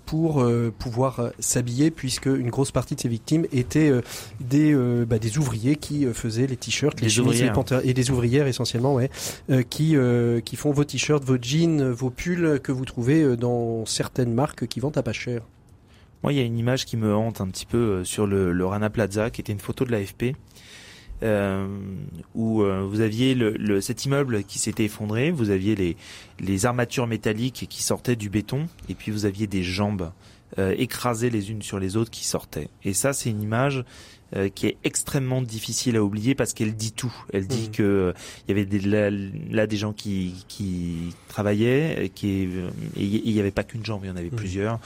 pour 0.06 0.45
pouvoir 0.79 1.32
s'habiller 1.39 1.91
puisque 1.91 2.25
une 2.27 2.49
grosse 2.49 2.71
partie 2.71 2.95
de 2.95 3.01
ces 3.01 3.10
victimes 3.10 3.45
étaient 3.51 3.91
des 4.39 4.73
bah, 5.06 5.19
des 5.19 5.38
ouvriers 5.38 5.75
qui 5.75 6.06
faisaient 6.13 6.47
les 6.47 6.58
t-shirts 6.58 6.99
les, 7.01 7.19
ouvrières. 7.19 7.56
et 7.84 7.93
des 7.93 8.12
ouvrières 8.12 8.47
essentiellement 8.47 8.95
ouais 8.95 9.10
qui 9.69 9.95
qui 10.45 10.56
font 10.56 10.71
vos 10.71 10.84
t-shirts 10.84 11.23
vos 11.23 11.38
jeans 11.41 11.91
vos 11.91 12.10
pulls 12.10 12.60
que 12.62 12.71
vous 12.71 12.86
trouvez 12.86 13.36
dans 13.36 13.86
certaines 13.86 14.34
marques 14.34 14.67
qui 14.67 14.79
vendent 14.79 14.97
à 14.97 15.03
pas 15.03 15.13
cher 15.13 15.33
moi, 16.24 16.32
il 16.32 16.40
y 16.40 16.42
a 16.42 16.46
une 16.46 16.58
image 16.58 16.86
qui 16.86 16.96
me 16.96 17.14
hante 17.14 17.42
un 17.42 17.48
petit 17.48 17.66
peu 17.66 17.78
euh, 17.78 18.04
sur 18.06 18.26
le, 18.26 18.66
Rana 18.66 18.90
Plaza, 18.90 19.30
qui 19.30 19.42
était 19.42 19.52
une 19.52 19.60
photo 19.60 19.86
de 19.86 19.92
l'AFP. 19.92 20.36
Euh, 21.22 21.68
où 22.36 22.64
euh, 22.64 22.82
vous 22.82 23.00
aviez 23.00 23.34
le, 23.34 23.80
cet 23.80 24.04
immeuble 24.04 24.44
qui 24.44 24.60
s'était 24.60 24.86
effondré, 24.86 25.32
vous 25.32 25.52
aviez 25.52 25.96
les, 26.40 26.66
armatures 26.66 27.08
métalliques 27.08 27.68
qui 27.70 27.82
sortaient 27.82 28.18
du 28.18 28.30
béton, 28.30 28.68
et 28.90 28.94
puis 28.94 29.12
vous 29.12 29.26
aviez 29.26 29.48
des 29.48 29.64
jambes 29.64 30.12
écrasées 30.58 31.32
les 31.32 31.50
unes 31.50 31.64
sur 31.64 31.80
les 31.80 31.98
autres 31.98 32.12
qui 32.12 32.26
sortaient. 32.26 32.68
Et 32.84 32.94
ça, 32.94 33.12
c'est 33.12 33.30
une 33.30 33.42
image 33.42 33.84
euh, 34.36 34.50
qui 34.50 34.67
est 34.67 34.78
extrêmement 34.84 35.41
difficile 35.41 35.96
à 35.96 36.04
oublier 36.04 36.36
parce 36.36 36.54
qu'elle 36.54 36.76
dit 36.76 36.91
tout. 36.91 37.13
Elle 37.32 37.48
dit 37.48 37.69
mmh. 37.69 37.72
que 37.72 37.84
euh, 37.84 38.13
il 38.48 38.50
y 38.50 38.52
avait 38.52 38.65
des, 38.65 38.80
là, 39.52 39.67
des 39.67 39.78
gens 39.78 39.93
qui, 39.93 40.46
qui 40.48 41.13
travaillaient, 41.28 42.12
qui 42.15 42.50
il 42.96 43.32
y 43.32 43.39
avait 43.39 43.52
pas 43.52 43.63
qu'une 43.63 43.86
jambe, 43.86 44.02
il 44.04 44.08
y 44.08 44.12
en 44.12 44.15
avait 44.15 44.28
mmh. 44.28 44.36
plusieurs. 44.36 44.80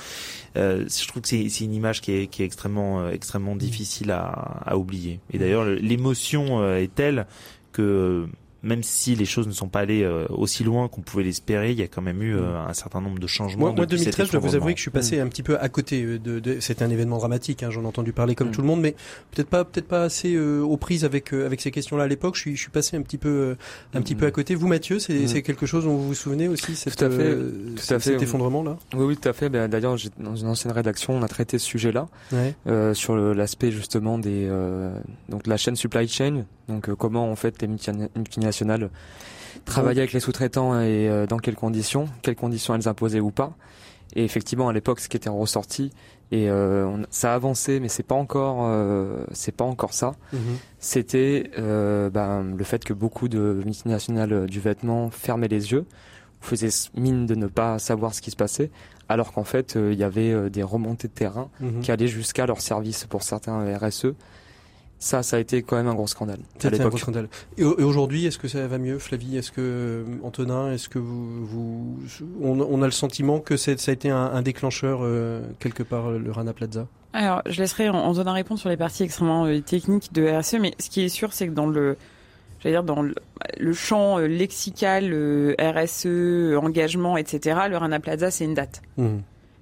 Euh, 0.58 0.86
je 0.90 1.08
trouve 1.08 1.22
que 1.22 1.30
c'est 1.30 1.62
une 1.62 1.74
image 1.74 2.02
qui 2.02 2.12
est, 2.12 2.28
qui 2.28 2.44
est 2.44 2.46
extrêmement 2.46 3.10
extrêmement 3.10 3.56
mmh. 3.56 3.60
difficile 3.60 4.12
à, 4.12 4.26
à 4.26 4.78
oublier. 4.78 5.20
Et 5.32 5.38
d'ailleurs, 5.38 5.66
l'émotion 5.66 6.76
est 6.76 6.94
telle 6.94 7.26
que 7.72 8.28
même 8.68 8.84
si 8.84 9.16
les 9.16 9.26
choses 9.26 9.48
ne 9.48 9.54
sont 9.54 9.70
pas 9.70 9.80
allées 9.80 10.04
euh, 10.04 10.26
aussi 10.30 10.64
loin 10.64 10.90
qu'on 10.90 11.02
pouvait 11.02 11.24
l'espérer, 11.24 11.72
il 11.72 11.78
y 11.78 11.82
a 11.82 11.88
quand 11.88 12.02
même 12.02 12.22
eu 12.22 12.36
euh, 12.36 12.42
mm. 12.42 12.70
un 12.70 12.74
certain 12.74 13.02
nombre 13.02 13.18
de 13.18 13.26
changements. 13.26 13.74
Moi, 13.74 13.86
2013, 13.86 14.28
je 14.28 14.32
dois 14.34 14.42
vous 14.42 14.56
avouer 14.56 14.74
que 14.74 14.78
je 14.78 14.84
suis 14.84 14.92
passé 14.92 15.18
mm. 15.18 15.22
un 15.22 15.28
petit 15.28 15.44
peu 15.44 15.58
à 15.58 15.70
côté 15.70 16.04
euh, 16.04 16.20
de. 16.20 16.40
de 16.40 16.60
C'était 16.60 16.84
un 16.84 16.90
événement 16.90 17.18
dramatique, 17.18 17.64
hein, 17.64 17.70
j'en 17.72 17.84
ai 17.84 17.88
entendu 17.88 18.12
parler 18.12 18.36
comme 18.36 18.50
mm. 18.50 18.52
tout 18.52 18.62
le 18.62 18.68
monde, 18.68 18.82
mais 18.82 18.96
peut-être 19.32 19.50
pas, 19.50 19.64
peut-être 19.64 19.88
pas 19.88 20.04
assez 20.04 20.38
aux 20.38 20.78
prises 20.78 21.06
avec 21.06 21.34
avec 21.34 21.62
ces 21.62 21.72
questions-là 21.72 22.04
à 22.04 22.08
l'époque. 22.08 22.36
Je 22.36 22.42
suis, 22.42 22.56
je 22.56 22.62
suis 22.62 22.72
passé 22.72 22.98
un 22.98 23.02
petit 23.02 23.18
peu, 23.18 23.56
un 23.94 24.02
petit 24.02 24.16
peu 24.16 24.26
à 24.26 24.32
côté. 24.32 24.54
Vous, 24.54 24.68
Mathieu, 24.68 25.00
c'est 25.00 25.42
quelque 25.42 25.66
chose 25.66 25.86
dont 25.86 25.96
vous 25.96 26.08
vous 26.10 26.14
souvenez 26.14 26.48
aussi, 26.48 26.76
cette, 26.76 26.98
tout 26.98 27.06
à 27.06 27.10
fait, 27.10 27.36
tout 27.36 27.94
à 27.94 28.00
fait, 28.00 28.12
cet 28.12 28.22
effondrement-là? 28.22 28.78
Oui, 28.94 29.06
oui, 29.06 29.18
tout 29.18 29.30
à 29.30 29.34
fait. 29.34 29.50
Ben, 29.50 29.68
D'ailleurs, 29.68 29.96
dans 30.20 30.36
une 30.36 30.48
ancienne 30.48 30.74
rédaction, 30.74 31.16
on 31.16 31.24
a 31.24 31.28
traité 31.28 31.58
ce 31.58 31.66
sujet-là 31.66 32.08
ouais. 32.34 32.94
sur 32.94 33.16
l'aspect 33.16 33.72
justement 33.72 34.20
des 34.20 34.50
donc 35.30 35.48
la 35.48 35.58
chaîne 35.58 35.76
supply 35.76 36.08
chain, 36.08 36.46
donc 36.68 36.94
comment 36.96 37.32
en 37.32 37.36
fait 37.36 37.62
les 37.62 37.68
multinationales 37.68 38.90
travailler 39.68 40.00
avec 40.00 40.14
les 40.14 40.20
sous-traitants 40.20 40.80
et 40.80 41.08
euh, 41.08 41.28
dans 41.28 41.38
quelles 41.38 41.56
conditions, 41.56 42.08
quelles 42.22 42.36
conditions 42.36 42.74
elles 42.74 42.88
imposaient 42.88 43.20
ou 43.20 43.32
pas. 43.32 43.54
Et 44.16 44.24
effectivement, 44.24 44.70
à 44.70 44.74
l'époque, 44.74 45.00
ce 45.00 45.10
qui 45.10 45.18
était 45.18 45.30
ressorti, 45.30 45.92
et 46.32 46.50
euh, 46.50 47.04
ça 47.10 47.34
a 47.34 47.36
avancé, 47.36 47.80
mais 47.80 47.90
c'est 47.90 48.04
pas 48.04 48.16
encore, 48.16 48.60
euh, 48.62 49.26
c'est 49.34 49.52
pas 49.52 49.66
encore 49.66 49.94
ça. 49.94 50.14
Mhm. 50.34 50.40
C'était 50.80 51.52
ben, 51.58 52.56
le 52.56 52.64
fait 52.64 52.84
que 52.84 52.94
beaucoup 52.94 53.28
de 53.28 53.62
multinationales 53.66 54.48
du 54.48 54.60
vêtement 54.60 55.10
fermaient 55.10 55.50
les 55.50 55.72
yeux, 55.72 55.86
faisaient 56.40 56.90
mine 56.96 57.26
de 57.26 57.36
ne 57.36 57.48
pas 57.48 57.80
savoir 57.80 58.14
ce 58.14 58.22
qui 58.22 58.32
se 58.32 58.36
passait, 58.36 58.72
alors 59.10 59.34
qu'en 59.34 59.44
fait, 59.44 59.76
il 59.76 59.98
y 59.98 60.04
avait 60.04 60.50
des 60.50 60.64
remontées 60.64 61.10
de 61.10 61.14
terrain 61.14 61.50
mhm. 61.60 61.82
qui 61.82 61.92
allaient 61.92 62.08
jusqu'à 62.08 62.46
leur 62.46 62.62
service 62.62 63.06
pour 63.06 63.24
certains 63.24 63.78
RSE 63.78 64.14
ça, 65.00 65.22
ça 65.22 65.38
a 65.38 65.40
été 65.40 65.62
quand 65.62 65.76
même 65.76 65.88
un 65.88 65.94
gros 65.94 66.08
scandale. 66.08 66.40
C'était 66.58 66.82
un 66.82 66.90
gros 66.90 66.98
scandale. 66.98 67.30
Et, 67.58 67.64
aujourd'hui, 67.64 68.26
est-ce 68.26 68.40
que 68.40 68.48
ça 68.48 68.66
va 68.68 68.78
mieux, 68.78 68.98
Flavie? 68.98 69.38
Est-ce 69.38 69.52
que 69.52 69.62
euh, 69.62 70.04
Antonin, 70.24 70.72
est-ce 70.72 70.90
que 70.90 70.98
vous, 70.98 71.46
vous 71.46 72.00
on, 72.42 72.82
a 72.82 72.86
le 72.86 72.92
sentiment 72.92 73.40
que 73.40 73.58
ça 73.58 73.72
a 73.72 73.92
été 73.92 74.10
un, 74.10 74.42
déclencheur 74.42 75.00
euh, 75.02 75.42
quelque 75.60 75.84
part 75.84 76.12
le 76.12 76.32
Rana 76.32 76.54
Plaza? 76.54 76.88
Alors, 77.14 77.42
je 77.46 77.62
laisserai 77.62 77.90
Antonin 77.90 78.34
répondre 78.34 78.60
sur 78.60 78.70
les 78.70 78.78
parties 78.78 79.04
extrêmement 79.04 79.46
euh, 79.46 79.62
techniques 79.62 80.14
de 80.14 80.28
RSE, 80.28 80.56
mais 80.60 80.74
ce 80.80 80.90
qui 80.90 81.02
est 81.02 81.10
sûr, 81.10 81.32
c'est 81.32 81.48
que 81.48 81.54
dans 81.54 81.68
le 81.68 81.98
j'allais 82.60 82.74
dire 82.74 82.84
dans 82.84 83.04
le, 83.04 83.74
champ 83.74 84.18
lexical 84.18 85.56
RSE, 85.60 86.58
engagement, 86.58 87.18
etc. 87.18 87.60
Le 87.70 87.78
Rana 87.78 88.00
Plaza, 88.00 88.32
c'est 88.32 88.46
une 88.46 88.56
date. 88.56 88.82
Mmh. 88.98 89.18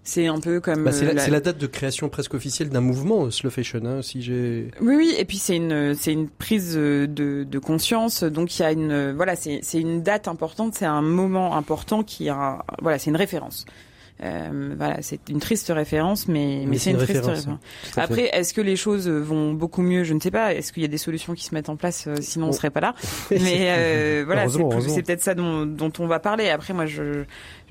C'est 0.08 0.28
un 0.28 0.40
peu 0.40 0.60
comme. 0.60 0.84
Bah, 0.84 0.92
c'est, 0.92 1.12
la, 1.12 1.28
la... 1.28 1.40
date 1.40 1.58
de 1.58 1.66
création 1.66 2.10
presque 2.10 2.36
officielle 2.36 2.70
d'un 2.70 2.80
mouvement, 2.80 3.32
Slow 3.32 3.50
Fashion, 3.50 3.82
hein, 3.86 4.02
si 4.04 4.22
j'ai. 4.22 4.70
Oui, 4.80 4.96
oui, 4.96 5.16
et 5.18 5.26
puis 5.26 5.38
c'est 5.38 5.58
une, 5.58 5.96
c'est 5.96 6.14
une 6.14 6.30
prise 6.30 6.76
de, 6.76 7.08
de 7.08 7.60
conscience. 7.60 8.24
Donc 8.24 8.58
il 8.58 8.62
y 8.62 8.66
a 8.66 8.72
une, 8.72 9.14
voilà, 9.14 9.36
c'est, 9.36 9.60
c'est 9.64 9.82
une 9.82 10.04
date 10.04 10.28
importante, 10.28 10.76
c'est 10.76 10.86
un 10.86 11.02
moment 11.02 11.58
important 11.58 12.04
qui 12.04 12.30
a, 12.30 12.64
voilà, 12.84 13.00
c'est 13.00 13.10
une 13.10 13.16
référence. 13.16 13.66
Euh, 14.24 14.74
voilà, 14.78 15.02
c'est 15.02 15.20
une 15.30 15.40
triste 15.40 15.72
référence, 15.76 16.30
mais, 16.30 16.64
mais, 16.66 16.78
c'est 16.78 16.92
une, 16.92 16.98
triste 16.98 17.26
référence. 17.26 17.48
Après, 17.98 18.30
est-ce 18.32 18.54
que 18.54 18.62
les 18.62 18.78
choses 18.78 19.10
vont 19.10 19.52
beaucoup 19.52 19.82
mieux? 19.82 20.06
Je 20.06 20.14
ne 20.14 20.22
sais 20.22 20.32
pas. 20.32 20.54
Est-ce 20.54 20.72
qu'il 20.72 20.84
y 20.84 20.86
a 20.86 20.90
des 20.90 20.98
solutions 20.98 21.34
qui 21.34 21.44
se 21.44 21.54
mettent 21.54 21.68
en 21.68 21.76
place 21.76 22.06
euh, 22.08 22.16
Sinon, 22.22 22.48
on 22.48 22.52
serait 22.54 22.70
pas 22.70 22.80
là? 22.80 22.96
mais 23.32 23.68
euh, 23.70 24.24
voilà, 24.26 24.48
c'est, 24.48 25.04
peut-être 25.04 25.22
ça 25.22 25.36
dont, 25.36 25.66
dont, 25.66 25.92
on 26.00 26.08
va 26.08 26.20
parler. 26.20 26.50
Après, 26.50 26.74
moi, 26.74 26.86
je, 26.86 27.24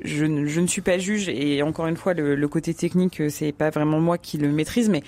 je, 0.03 0.47
je 0.47 0.61
ne 0.61 0.67
suis 0.67 0.83
pas 0.83 0.99
juge 0.99 1.31
et 1.31 1.63
encore 1.63 1.87
une 1.87 1.97
fois, 1.97 2.13
le, 2.13 2.35
le 2.35 2.49
côté 2.49 2.75
technique, 2.75 3.23
c'est 3.31 3.53
pas 3.53 3.71
vraiment 3.71 4.01
moi 4.01 4.19
qui 4.19 4.37
le 4.37 4.53
maîtrise, 4.53 4.91
mais 4.91 5.03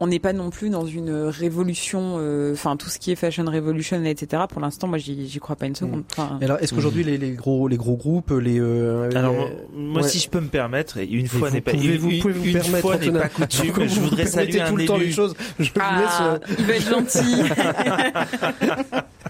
on 0.00 0.06
n'est 0.06 0.18
pas 0.18 0.32
non 0.32 0.48
plus 0.48 0.70
dans 0.70 0.86
une 0.86 1.10
révolution, 1.12 2.16
euh, 2.18 2.54
enfin 2.54 2.76
tout 2.76 2.88
ce 2.88 2.98
qui 2.98 3.12
est 3.12 3.16
fashion 3.16 3.44
revolution, 3.44 4.02
etc. 4.04 4.44
Pour 4.48 4.62
l'instant, 4.62 4.88
moi, 4.88 4.96
j'y 4.96 5.38
crois 5.40 5.56
pas 5.56 5.66
une 5.66 5.74
seconde. 5.74 6.04
Mm. 6.16 6.42
alors, 6.42 6.58
est-ce 6.60 6.74
qu'aujourd'hui 6.74 7.04
les, 7.04 7.18
les, 7.18 7.32
gros 7.32 7.68
les 7.68 7.76
gros 7.76 7.96
groupes, 7.96 8.30
les 8.30 8.58
euh, 8.58 9.10
alors 9.14 9.34
moi, 9.74 10.02
si 10.02 10.18
je 10.18 10.30
peux 10.30 10.40
me 10.40 10.48
permettre, 10.48 10.98
une 10.98 11.28
fois 11.28 11.50
n'est 11.50 11.60
pas 11.60 11.72
pouvez, 11.72 11.98
vous 11.98 12.18
pouvez 12.20 12.32
vous 12.32 12.46
une 12.46 12.60
fois 12.60 12.96
n'est 12.96 13.12
pas 13.12 13.28
coutume, 13.28 13.88
je 13.88 14.00
voudrais 14.00 14.26
saluer 14.26 14.60
un 14.62 14.70
tout 14.70 14.76
le 14.76 14.86
temps 14.86 14.96
les 14.96 15.12
choses. 15.12 15.34
Je 15.58 15.70
ah, 15.78 15.94
vous 15.94 16.00
laisse, 16.00 16.20
euh, 16.22 16.54
il 16.58 16.64
va 16.64 16.74
être 16.76 16.88
gentil. 16.88 17.42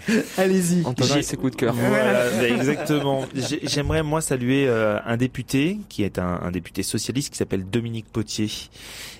Allez-y. 0.37 0.85
Antonin 0.85 1.21
ses 1.21 1.37
coups 1.37 1.51
de 1.51 1.57
cœur. 1.57 1.73
Voilà, 1.73 2.47
exactement. 2.47 3.25
J'aimerais 3.63 4.03
moi 4.03 4.21
saluer 4.21 4.67
euh, 4.67 4.99
un 5.05 5.17
député 5.17 5.79
qui 5.89 6.03
est 6.03 6.17
un, 6.17 6.39
un 6.43 6.51
député 6.51 6.83
socialiste 6.83 7.31
qui 7.31 7.37
s'appelle 7.37 7.65
Dominique 7.69 8.07
Potier 8.11 8.49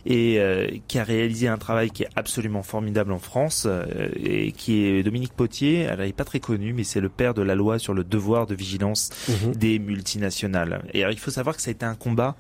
et 0.06 0.40
euh, 0.40 0.68
qui 0.88 1.00
a 1.00 1.04
réalisé 1.04 1.41
un 1.48 1.58
travail 1.58 1.92
qui 1.92 2.04
est 2.04 2.10
absolument 2.16 2.64
formidable 2.64 3.12
en 3.12 3.20
France 3.20 3.66
euh, 3.66 4.10
et 4.16 4.52
qui 4.52 4.84
est 4.84 5.04
Dominique 5.04 5.34
Potier. 5.34 5.82
Elle 5.82 6.00
n'est 6.00 6.14
pas 6.14 6.26
très 6.26 6.40
connue, 6.40 6.74
mais 6.74 6.84
c'est 6.84 7.02
le 7.02 7.10
père 7.10 7.34
de 7.34 7.42
la 7.42 7.56
loi 7.56 7.80
sur 7.80 7.94
le 7.94 8.04
devoir 8.04 8.48
de 8.48 8.56
vigilance 8.56 9.10
mhm. 9.28 9.56
des 9.56 9.80
multinationales. 9.80 10.84
Et 10.94 11.02
alors, 11.04 11.14
il 11.14 11.20
faut 11.20 11.32
savoir 11.32 11.56
que 11.56 11.62
ça 11.62 11.70
a 11.70 11.72
été 11.72 11.86
un 11.86 11.96
combat 11.96 12.36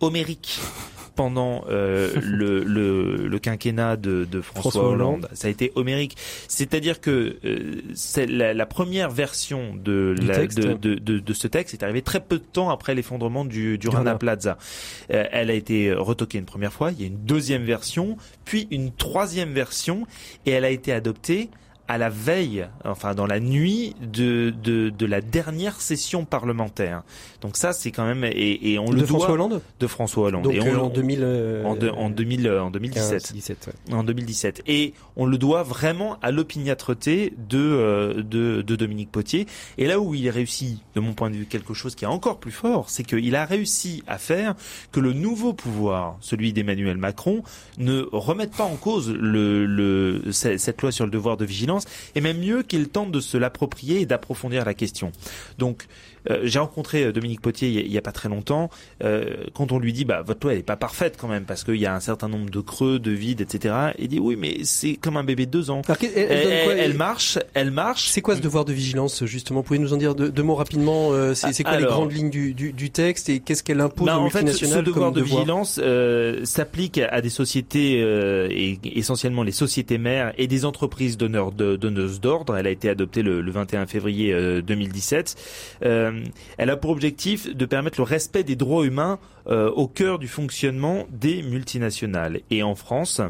homérique 0.00 0.60
pendant 1.16 1.64
euh, 1.68 2.12
le, 2.22 2.62
le, 2.62 3.26
le, 3.26 3.38
quinquennat 3.38 3.96
de, 3.96 4.24
de 4.30 4.40
François, 4.40 4.90
Hollande. 4.90 5.28
Ça 5.32 5.48
a 5.48 5.50
été 5.50 5.72
homérique. 5.74 6.16
C'est-à-dire 6.46 7.00
que 7.00 7.36
euh, 7.44 7.80
c'est 7.94 8.26
la, 8.26 8.54
la, 8.54 8.66
première 8.66 9.10
version 9.10 9.74
de, 9.74 10.14
la, 10.20 10.46
de, 10.46 10.74
de, 10.74 10.94
de, 10.94 11.18
de, 11.18 11.32
ce 11.32 11.48
texte 11.48 11.74
est 11.74 11.82
arrivée 11.82 12.02
très 12.02 12.20
peu 12.20 12.36
de 12.38 12.44
temps 12.44 12.70
après 12.70 12.94
l'effondrement 12.94 13.44
du, 13.44 13.78
du 13.78 13.88
Rana 13.88 14.14
Plaza. 14.14 14.58
Euh, 15.10 15.24
elle 15.32 15.50
a 15.50 15.54
été 15.54 15.92
retoquée 15.92 16.38
une 16.38 16.44
première 16.44 16.72
fois, 16.72 16.92
il 16.92 17.00
y 17.00 17.04
a 17.04 17.06
une 17.06 17.24
deuxième 17.24 17.64
version, 17.64 18.16
puis 18.44 18.68
une 18.70 18.92
troisième 18.92 19.52
version, 19.52 20.06
et 20.44 20.50
elle 20.50 20.64
a 20.64 20.70
été 20.70 20.92
adoptée 20.92 21.48
à 21.88 21.98
la 21.98 22.08
veille, 22.08 22.66
enfin 22.84 23.14
dans 23.14 23.26
la 23.26 23.40
nuit 23.40 23.94
de, 24.00 24.50
de, 24.62 24.90
de 24.90 25.06
la 25.06 25.20
dernière 25.20 25.80
session 25.80 26.24
parlementaire. 26.24 27.02
Donc 27.40 27.56
ça, 27.56 27.72
c'est 27.72 27.90
quand 27.90 28.04
même 28.04 28.24
et, 28.24 28.72
et 28.72 28.78
on 28.78 28.90
de 28.90 28.96
le 28.96 29.06
François 29.06 29.32
Hollande 29.32 29.60
de 29.78 29.86
François 29.86 30.26
Hollande. 30.26 30.44
Donc 30.44 30.54
et 30.54 30.60
on, 30.60 30.84
en 30.86 30.88
2000 30.88 31.20
euh, 31.22 31.64
en, 31.64 31.76
en 31.96 32.10
2000 32.10 32.50
en 32.50 32.70
2017 32.70 33.32
17, 33.32 33.70
en 33.92 34.02
2017 34.02 34.62
et 34.66 34.94
on 35.16 35.26
le 35.26 35.38
doit 35.38 35.62
vraiment 35.62 36.18
à 36.22 36.30
l'opiniâtreté 36.30 37.34
de, 37.48 37.58
euh, 37.58 38.22
de 38.22 38.62
de 38.62 38.76
Dominique 38.76 39.10
Potier. 39.12 39.46
Et 39.78 39.86
là 39.86 40.00
où 40.00 40.14
il 40.14 40.28
réussi, 40.28 40.82
de 40.94 41.00
mon 41.00 41.14
point 41.14 41.30
de 41.30 41.36
vue, 41.36 41.46
quelque 41.46 41.74
chose 41.74 41.94
qui 41.94 42.04
est 42.04 42.08
encore 42.08 42.38
plus 42.38 42.52
fort, 42.52 42.90
c'est 42.90 43.04
qu'il 43.04 43.34
a 43.36 43.44
réussi 43.44 44.02
à 44.06 44.18
faire 44.18 44.54
que 44.92 45.00
le 45.00 45.12
nouveau 45.12 45.52
pouvoir, 45.52 46.16
celui 46.20 46.52
d'Emmanuel 46.52 46.96
Macron, 46.96 47.42
ne 47.78 48.06
remette 48.12 48.52
pas 48.52 48.64
en 48.64 48.76
cause 48.76 49.10
le, 49.10 49.66
le 49.66 50.32
cette 50.32 50.82
loi 50.82 50.90
sur 50.92 51.04
le 51.04 51.10
devoir 51.10 51.36
de 51.36 51.44
vigilance 51.44 51.75
et 52.14 52.20
même 52.20 52.38
mieux 52.38 52.62
qu'il 52.62 52.88
tente 52.88 53.10
de 53.10 53.20
se 53.20 53.36
l'approprier 53.36 54.00
et 54.00 54.06
d'approfondir 54.06 54.64
la 54.64 54.74
question. 54.74 55.12
Euh, 56.30 56.40
j'ai 56.44 56.58
rencontré 56.58 57.04
euh, 57.04 57.12
Dominique 57.12 57.40
Potier 57.40 57.68
il 57.68 57.92
y, 57.92 57.98
a, 57.98 58.02
pas 58.02 58.12
très 58.12 58.28
longtemps. 58.28 58.70
Euh, 59.02 59.34
quand 59.54 59.72
on 59.72 59.78
lui 59.78 59.92
dit, 59.92 60.04
bah 60.04 60.22
votre 60.22 60.46
loi 60.46 60.52
elle 60.52 60.60
est 60.60 60.62
pas 60.62 60.76
parfaite 60.76 61.16
quand 61.18 61.28
même 61.28 61.44
parce 61.44 61.64
qu'il 61.64 61.76
y 61.76 61.86
a 61.86 61.94
un 61.94 62.00
certain 62.00 62.28
nombre 62.28 62.50
de 62.50 62.60
creux, 62.60 62.98
de 62.98 63.10
vides, 63.10 63.40
etc. 63.40 63.74
Il 63.98 64.08
dit 64.08 64.18
oui, 64.18 64.36
mais 64.36 64.58
c'est 64.64 64.94
comme 64.94 65.16
un 65.16 65.24
bébé 65.24 65.46
de 65.46 65.50
deux 65.50 65.70
ans. 65.70 65.82
elle, 66.14 66.94
marche, 66.94 67.38
elle 67.54 67.70
marche. 67.70 68.08
C'est 68.08 68.20
quoi 68.20 68.36
ce 68.36 68.40
devoir 68.40 68.64
de 68.64 68.72
vigilance 68.72 69.24
justement? 69.24 69.62
Pouvez 69.62 69.78
nous 69.78 69.92
en 69.92 69.96
dire 69.96 70.14
deux, 70.14 70.42
mots 70.42 70.54
rapidement 70.54 71.10
C'est 71.34 71.64
quoi 71.64 71.76
les 71.76 71.84
grandes 71.84 72.12
lignes 72.12 72.30
du, 72.30 72.54
du, 72.54 72.72
du 72.72 72.90
texte 72.90 73.28
et 73.28 73.40
qu'est-ce 73.40 73.62
qu'elle 73.62 73.80
impose 73.80 74.06
bah, 74.06 74.18
aux 74.18 74.24
multinationales 74.24 74.80
en 74.80 74.84
fait, 74.84 74.90
ce 74.90 74.94
devoir 74.94 75.12
de 75.12 75.22
vigilance 75.22 75.80
s'applique 76.44 76.98
à 76.98 77.20
des 77.20 77.30
sociétés 77.30 77.98
et 78.50 78.78
essentiellement 78.84 79.42
les 79.42 79.52
sociétés 79.52 79.98
mères 79.98 80.32
et 80.38 80.46
des 80.46 80.64
entreprises 80.64 81.16
donneurs 81.16 81.52
de, 81.52 81.76
donneuses 81.76 82.20
d'ordre. 82.20 82.56
Elle 82.56 82.66
a 82.66 82.70
été 82.70 82.88
adoptée 82.88 83.22
le, 83.22 83.40
le 83.40 83.50
21 83.50 83.86
février 83.86 84.32
2017. 84.62 85.36
Euh, 85.82 85.86
euh, 85.86 86.15
elle 86.58 86.70
a 86.70 86.76
pour 86.76 86.90
objectif 86.90 87.54
de 87.54 87.66
permettre 87.66 87.98
le 88.00 88.04
respect 88.04 88.44
des 88.44 88.56
droits 88.56 88.84
humains 88.84 89.18
euh, 89.48 89.70
au 89.70 89.88
cœur 89.88 90.18
du 90.18 90.28
fonctionnement 90.28 91.06
des 91.10 91.42
multinationales. 91.42 92.40
Et 92.50 92.62
en 92.62 92.74
France, 92.74 93.20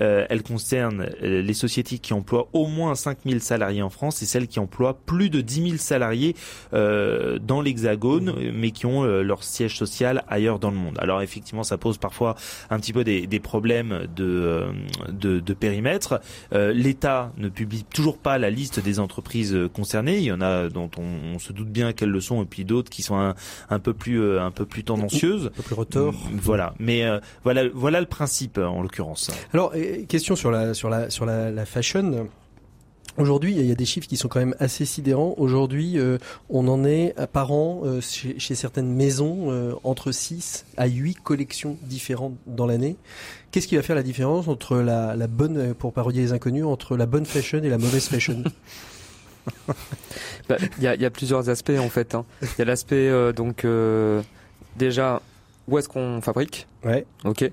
euh, 0.00 0.26
elle 0.28 0.42
concerne 0.42 1.08
les 1.20 1.54
sociétés 1.54 1.98
qui 1.98 2.12
emploient 2.12 2.48
au 2.52 2.66
moins 2.66 2.94
5000 2.94 3.40
salariés 3.40 3.82
en 3.82 3.90
France 3.90 4.22
et 4.22 4.26
celles 4.26 4.48
qui 4.48 4.58
emploient 4.58 4.98
plus 5.06 5.30
de 5.30 5.40
10 5.40 5.62
000 5.62 5.76
salariés 5.76 6.34
dans 6.72 7.60
l'Hexagone, 7.60 8.34
mais 8.54 8.70
qui 8.70 8.86
ont 8.86 9.04
leur 9.04 9.42
siège 9.42 9.76
social 9.76 10.24
ailleurs 10.28 10.58
dans 10.58 10.70
le 10.70 10.76
monde. 10.76 10.96
Alors 10.98 11.22
effectivement, 11.22 11.62
ça 11.62 11.78
pose 11.78 11.98
parfois 11.98 12.34
un 12.70 12.78
petit 12.78 12.92
peu 12.92 13.04
des, 13.04 13.26
des 13.26 13.40
problèmes 13.40 14.06
de, 14.14 14.66
de, 15.08 15.40
de 15.40 15.54
périmètre. 15.54 16.20
L'État 16.52 17.32
ne 17.36 17.48
publie 17.48 17.84
toujours 17.84 18.18
pas 18.18 18.38
la 18.38 18.50
liste 18.50 18.80
des 18.80 19.00
entreprises 19.00 19.56
concernées. 19.72 20.18
Il 20.18 20.24
y 20.24 20.32
en 20.32 20.40
a 20.40 20.68
dont 20.68 20.90
on, 20.98 21.34
on 21.34 21.38
se 21.38 21.52
doute 21.52 21.68
bien 21.68 21.92
qu'elles 21.92 22.10
le 22.10 22.20
sont 22.20 22.42
et 22.42 22.46
puis 22.46 22.64
d'autres 22.64 22.90
qui 22.90 23.02
sont 23.02 23.18
un, 23.18 23.34
un 23.68 23.78
peu 23.78 23.94
plus 23.94 24.20
euh, 24.20 24.40
un 24.42 24.50
peu 24.50 24.66
plus 24.66 24.84
tendancieuses, 24.84 25.50
peu 25.60 25.66
plus 25.66 25.74
retors. 25.74 26.14
Mm, 26.14 26.38
voilà, 26.42 26.74
mais 26.78 27.04
euh, 27.04 27.20
voilà 27.44 27.62
voilà 27.72 28.00
le 28.00 28.06
principe 28.06 28.58
euh, 28.58 28.66
en 28.66 28.82
l'occurrence. 28.82 29.30
Alors 29.52 29.72
question 30.08 30.36
sur 30.36 30.50
la 30.50 30.74
sur 30.74 30.88
la 30.88 31.10
sur 31.10 31.26
la, 31.26 31.50
la 31.50 31.66
fashion. 31.66 32.28
Aujourd'hui, 33.18 33.54
il 33.56 33.66
y 33.66 33.72
a 33.72 33.74
des 33.74 33.84
chiffres 33.84 34.06
qui 34.06 34.16
sont 34.16 34.28
quand 34.28 34.38
même 34.38 34.54
assez 34.60 34.84
sidérants. 34.84 35.34
Aujourd'hui, 35.36 35.98
on 36.48 36.68
en 36.68 36.84
est 36.84 37.14
par 37.32 37.50
an 37.50 37.82
chez, 38.00 38.38
chez, 38.38 38.54
certaines 38.54 38.88
maisons 38.88 39.78
entre 39.82 40.12
6 40.12 40.64
à 40.76 40.86
8 40.86 41.16
collections 41.16 41.76
différentes 41.82 42.36
dans 42.46 42.66
l'année. 42.66 42.96
Qu'est-ce 43.50 43.66
qui 43.66 43.74
va 43.74 43.82
faire 43.82 43.96
la 43.96 44.04
différence 44.04 44.46
entre 44.46 44.76
la, 44.76 45.16
la 45.16 45.26
bonne, 45.26 45.74
pour 45.74 45.92
parodier 45.92 46.22
les 46.22 46.32
inconnus, 46.32 46.64
entre 46.64 46.96
la 46.96 47.04
bonne 47.06 47.26
fashion 47.26 47.58
et 47.62 47.68
la 47.68 47.78
mauvaise 47.78 48.06
fashion? 48.06 48.44
Bah, 50.48 50.56
il 50.78 50.82
y, 50.82 50.86
a, 50.86 50.94
y, 50.96 51.04
a, 51.04 51.10
plusieurs 51.10 51.48
aspects 51.48 51.72
en 51.78 51.88
fait. 51.88 52.14
Hein. 52.14 52.24
Il 52.42 52.58
y 52.58 52.62
a 52.62 52.64
l'aspect 52.64 53.08
euh, 53.08 53.32
donc 53.32 53.64
euh, 53.64 54.22
déjà 54.76 55.22
où 55.70 55.78
est-ce 55.78 55.88
qu'on 55.88 56.20
fabrique. 56.20 56.66
Ouais. 56.84 57.06
Ok. 57.24 57.42
Et 57.42 57.52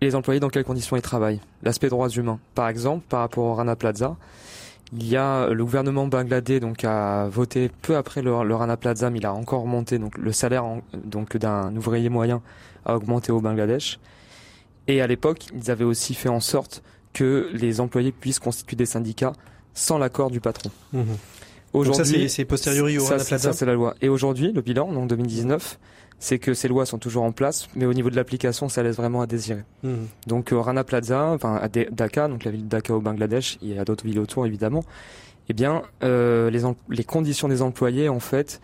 les 0.00 0.14
employés 0.14 0.40
dans 0.40 0.48
quelles 0.48 0.64
conditions 0.64 0.96
ils 0.96 1.02
travaillent? 1.02 1.40
L'aspect 1.62 1.88
droits 1.88 2.08
humains. 2.08 2.38
Par 2.54 2.68
exemple, 2.68 3.04
par 3.08 3.20
rapport 3.20 3.44
au 3.44 3.54
Rana 3.54 3.74
Plaza, 3.74 4.16
il 4.92 5.06
y 5.06 5.16
a 5.16 5.48
le 5.48 5.64
gouvernement 5.64 6.06
bangladais 6.06 6.60
donc 6.60 6.84
a 6.84 7.28
voté 7.28 7.70
peu 7.82 7.96
après 7.96 8.22
le, 8.22 8.32
Rana 8.32 8.76
Plaza, 8.76 9.10
mais 9.10 9.18
il 9.18 9.26
a 9.26 9.34
encore 9.34 9.66
monté 9.66 9.98
donc 9.98 10.16
le 10.16 10.32
salaire 10.32 10.64
donc 11.04 11.36
d'un 11.36 11.74
ouvrier 11.76 12.08
moyen 12.08 12.42
a 12.84 12.96
augmenté 12.96 13.32
au 13.32 13.40
Bangladesh. 13.40 13.98
Et 14.86 15.02
à 15.02 15.06
l'époque, 15.06 15.46
ils 15.54 15.70
avaient 15.70 15.84
aussi 15.84 16.14
fait 16.14 16.30
en 16.30 16.40
sorte 16.40 16.82
que 17.12 17.50
les 17.52 17.80
employés 17.80 18.12
puissent 18.12 18.38
constituer 18.38 18.76
des 18.76 18.86
syndicats 18.86 19.32
sans 19.74 19.98
l'accord 19.98 20.30
du 20.30 20.40
patron. 20.40 20.70
Mmh. 20.92 21.02
Aujourd'hui, 21.78 22.28
c'est 22.28 22.44
posteriori 22.44 22.98
au 22.98 23.00
ça, 23.00 23.18
ça 23.18 23.52
c'est 23.52 23.66
la 23.66 23.74
loi. 23.74 23.94
Et 24.00 24.08
aujourd'hui, 24.08 24.52
le 24.52 24.60
bilan, 24.60 24.92
donc 24.92 25.08
2019, 25.08 25.78
c'est 26.18 26.38
que 26.38 26.54
ces 26.54 26.68
lois 26.68 26.84
sont 26.86 26.98
toujours 26.98 27.22
en 27.22 27.32
place, 27.32 27.68
mais 27.76 27.86
au 27.86 27.94
niveau 27.94 28.10
de 28.10 28.16
l'application, 28.16 28.68
ça 28.68 28.82
laisse 28.82 28.96
vraiment 28.96 29.20
à 29.20 29.26
désirer. 29.26 29.62
Mmh. 29.82 29.94
Donc 30.26 30.52
euh, 30.52 30.60
Rana 30.60 30.84
Plaza, 30.84 31.30
enfin 31.32 31.56
à 31.56 31.68
Dhaka, 31.68 32.28
donc 32.28 32.44
la 32.44 32.50
ville 32.50 32.64
de 32.64 32.68
Dhaka 32.68 32.94
au 32.94 33.00
Bangladesh, 33.00 33.58
il 33.62 33.74
y 33.74 33.78
a 33.78 33.84
d'autres 33.84 34.04
villes 34.04 34.18
autour 34.18 34.46
évidemment. 34.46 34.84
Eh 35.48 35.54
bien, 35.54 35.82
euh, 36.02 36.50
les, 36.50 36.62
les 36.90 37.04
conditions 37.04 37.48
des 37.48 37.62
employés 37.62 38.08
en 38.08 38.20
fait 38.20 38.60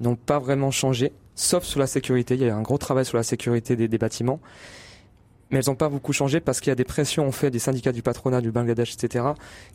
n'ont 0.00 0.16
pas 0.16 0.38
vraiment 0.38 0.70
changé, 0.70 1.12
sauf 1.34 1.64
sur 1.64 1.80
la 1.80 1.86
sécurité. 1.86 2.34
Il 2.34 2.42
y 2.42 2.48
a 2.48 2.56
un 2.56 2.62
gros 2.62 2.78
travail 2.78 3.04
sur 3.04 3.16
la 3.16 3.24
sécurité 3.24 3.74
des, 3.74 3.88
des 3.88 3.98
bâtiments 3.98 4.40
mais 5.50 5.58
elles 5.58 5.66
n'ont 5.66 5.76
pas 5.76 5.88
beaucoup 5.88 6.12
changé 6.12 6.40
parce 6.40 6.60
qu'il 6.60 6.70
y 6.70 6.72
a 6.72 6.76
des 6.76 6.84
pressions 6.84 7.26
en 7.26 7.32
fait 7.32 7.50
des 7.50 7.58
syndicats 7.58 7.92
du 7.92 8.02
patronat 8.02 8.40
du 8.40 8.50
Bangladesh, 8.50 8.94
etc., 8.94 9.24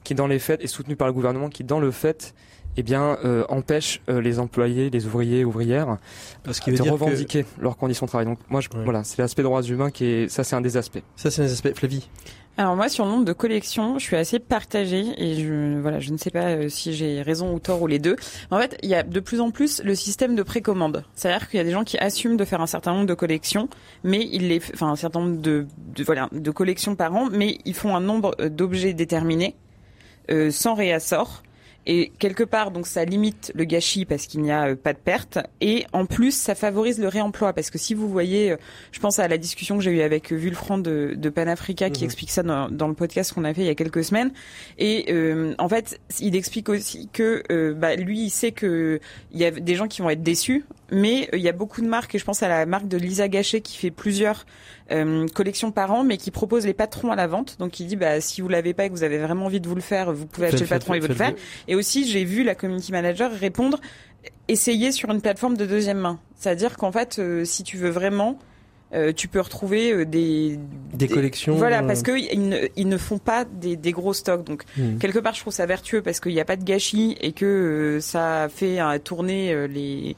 qui 0.04 0.16
dans 0.16 0.28
les 0.28 0.40
faits 0.40 0.62
est 0.64 0.68
soutenu 0.68 0.96
par 0.96 1.08
le 1.08 1.14
gouvernement, 1.14 1.50
qui 1.50 1.64
dans 1.64 1.80
le 1.80 1.92
fait 1.92 2.34
eh 2.76 2.84
bien, 2.84 3.18
euh, 3.24 3.46
empêche 3.50 4.02
euh, 4.10 4.22
les 4.22 4.40
employés, 4.40 4.90
les 4.90 5.06
ouvriers, 5.06 5.46
ouvrières, 5.46 5.98
Parce 6.44 6.60
de 6.60 6.82
revendiquer 6.82 7.46
leurs 7.60 7.78
conditions 7.78 8.06
de 8.06 8.10
travail. 8.10 8.26
Donc 8.26 8.40
moi, 8.50 8.62
je, 8.62 8.70
voilà, 8.84 9.04
c'est 9.04 9.20
l'aspect 9.22 9.44
droits 9.44 9.62
humains 9.62 9.92
qui 9.92 10.06
est, 10.06 10.28
ça, 10.28 10.44
c'est 10.44 10.56
un 10.56 10.62
des 10.62 10.76
aspects. 10.78 11.04
Ça, 11.16 11.30
c'est 11.30 11.42
un 11.42 11.46
des 11.46 11.52
aspects. 11.52 11.76
Flavie. 11.76 12.10
Alors 12.56 12.76
moi, 12.76 12.88
sur 12.88 13.06
le 13.06 13.10
nombre 13.10 13.26
de 13.26 13.34
collections, 13.34 13.98
je 13.98 14.04
suis 14.04 14.16
assez 14.16 14.38
partagée 14.38 15.06
et 15.18 15.44
je 15.44 15.80
voilà, 15.80 16.00
je 16.00 16.12
ne 16.12 16.18
sais 16.18 16.30
pas 16.30 16.50
euh, 16.50 16.70
si 16.70 16.94
j'ai 16.94 17.24
raison 17.24 17.52
ou 17.52 17.58
tort 17.60 17.82
ou 17.82 17.88
les 17.88 17.98
deux. 17.98 18.16
En 18.52 18.60
fait, 18.60 18.78
il 18.84 18.90
y 18.90 18.96
a 18.96 19.02
de 19.02 19.20
plus 19.20 19.42
en 19.42 19.50
plus 19.50 19.82
le 19.84 19.96
système 19.96 20.36
de 20.36 20.44
précommande. 20.44 21.04
C'est-à-dire 21.16 21.50
qu'il 21.50 21.58
y 21.58 21.62
a 21.62 21.64
des 21.64 21.72
gens 21.72 21.84
qui 21.84 21.98
assument 21.98 22.38
de 22.38 22.46
faire 22.46 22.62
un 22.62 22.68
certain 22.68 22.94
nombre 22.94 23.08
de 23.08 23.16
collections, 23.16 23.70
mais 24.04 24.30
ils 24.32 24.50
les, 24.50 24.62
enfin 24.72 24.90
un 24.92 24.96
certain 24.96 25.22
nombre 25.22 25.42
de, 25.42 25.66
voilà 26.06 26.30
de 26.32 26.52
collections 26.52 26.96
par 26.96 27.16
an, 27.16 27.28
mais 27.32 27.58
ils 27.66 27.74
font 27.74 27.96
un 27.96 28.02
nombre 28.02 28.36
d'objets 28.46 28.94
déterminés 28.94 29.56
euh, 30.30 30.52
sans 30.52 30.76
réassort 30.76 31.42
Et 31.86 32.12
quelque 32.20 32.44
part, 32.44 32.72
donc 32.72 32.88
ça 32.88 33.04
limite 33.04 33.52
le 33.56 33.66
gâchis 33.66 34.06
parce 34.06 34.28
qu'il 34.28 34.42
n'y 34.42 34.52
a 34.52 34.70
euh, 34.70 34.76
pas 34.76 34.94
de 34.94 34.98
perte. 34.98 35.40
Et 35.60 35.86
en 35.92 36.06
plus, 36.06 36.32
ça 36.32 36.56
favorise 36.56 37.00
le 37.00 37.08
réemploi 37.08 37.54
parce 37.54 37.70
que 37.70 37.78
si 37.78 37.94
vous 37.94 38.08
voyez, 38.08 38.52
euh, 38.52 38.58
je 38.92 39.00
pense 39.00 39.20
à 39.20 39.28
la 39.28 39.38
discussion 39.38 39.78
que 39.78 39.84
j'ai 39.84 39.92
eue 39.92 40.02
avec 40.02 40.32
euh, 40.32 40.36
Vulfran 40.36 40.78
de, 40.78 41.14
de 41.16 41.30
Panafrica 41.30 41.90
qui 41.90 42.02
mhm. 42.02 42.06
explique 42.06 42.32
ça 42.32 42.44
dans, 42.44 42.70
dans 42.70 42.88
le 42.88 42.94
podcast 42.94 43.34
qu'on 43.34 43.44
a 43.44 43.54
fait 43.54 43.62
il 43.62 43.68
y 43.68 43.70
a 43.70 43.76
quelques 43.76 44.04
semaines. 44.04 44.32
Et 44.78 45.14
en 45.58 45.70
fait, 45.70 46.00
il 46.20 46.36
explique 46.36 46.70
aussi 46.70 47.10
que 47.12 47.74
bah, 47.74 47.96
lui, 47.96 48.26
il 48.26 48.30
sait 48.30 48.52
que 48.52 49.00
il 49.32 49.40
y 49.40 49.46
a 49.46 49.52
des 49.52 49.76
gens 49.76 49.88
qui 49.88 50.02
vont 50.02 50.10
être 50.10 50.24
déçus, 50.24 50.66
mais 50.92 51.30
il 51.34 51.40
y 51.40 51.50
a 51.50 51.54
beaucoup 51.54 51.82
de 51.82 51.88
marques. 51.88 52.16
Et 52.16 52.20
je 52.20 52.26
pense 52.26 52.44
à 52.44 52.48
la 52.48 52.66
marque 52.66 52.88
de 52.88 52.98
Lisa 52.98 53.28
Gachet 53.28 53.62
qui 53.62 53.78
fait 53.78 53.92
plusieurs 53.92 54.46
collections 55.34 55.72
par 55.72 55.92
an, 55.92 56.04
mais 56.04 56.18
qui 56.18 56.30
propose 56.30 56.68
les 56.68 56.74
patrons 56.74 57.12
à 57.12 57.16
la 57.16 57.26
vente. 57.26 57.58
Donc 57.58 57.80
il 57.80 57.88
dit, 57.88 57.96
bah 57.96 58.22
si 58.22 58.42
vous 58.42 58.48
l'avez 58.48 58.76
pas 58.76 58.86
et 58.86 58.90
que 58.90 58.94
vous 58.94 59.04
avez 59.04 59.18
vraiment 59.18 59.46
envie 59.46 59.60
de 59.60 59.68
vous 59.68 59.74
le 59.74 59.82
faire, 59.82 60.14
vous 60.14 60.28
pouvez 60.28 60.48
acheter 60.48 60.62
le 60.62 60.68
patron 60.68 60.94
et 60.94 61.00
vous 61.00 61.08
le 61.08 61.16
faire. 61.16 61.34
Et 61.68 61.74
aussi, 61.74 62.08
j'ai 62.08 62.26
vu 62.26 62.44
la 62.44 62.54
community 62.54 62.92
manager 62.92 63.32
répondre 63.32 63.80
essayer 64.48 64.92
sur 64.92 65.10
une 65.10 65.22
plateforme 65.22 65.58
de 65.58 65.66
deuxième 65.66 66.00
main. 66.00 66.20
C'est-à-dire 66.36 66.78
qu'en 66.78 66.92
fait, 66.92 67.20
euh, 67.20 67.46
si 67.46 67.64
tu 67.64 67.78
veux 67.78 67.90
vraiment, 67.90 68.40
euh, 68.94 69.12
tu 69.14 69.28
peux 69.28 69.40
retrouver 69.40 69.92
euh, 69.92 70.06
des, 70.06 70.60
des, 70.94 71.08
collections. 71.08 71.56
Voilà, 71.56 71.82
parce 71.82 72.04
que 72.04 72.12
ils 72.12 72.50
ne, 72.50 72.58
ils 72.76 72.88
ne 72.88 72.98
font 72.98 73.18
pas 73.18 73.46
des, 73.46 73.76
des 73.76 73.92
gros 73.92 74.14
stocks. 74.14 74.44
Donc 74.44 74.64
hmm. 74.78 74.98
quelque 74.98 75.20
part, 75.20 75.34
je 75.34 75.42
trouve 75.42 75.54
ça 75.54 75.66
vertueux 75.66 76.02
parce 76.02 76.20
qu'il 76.20 76.34
n'y 76.34 76.42
a 76.42 76.46
pas 76.46 76.58
de 76.58 76.64
gâchis 76.64 77.18
et 77.22 77.32
que 77.32 78.00
ça 78.02 78.48
fait 78.54 78.80
tourner 79.04 79.68
les 79.68 80.16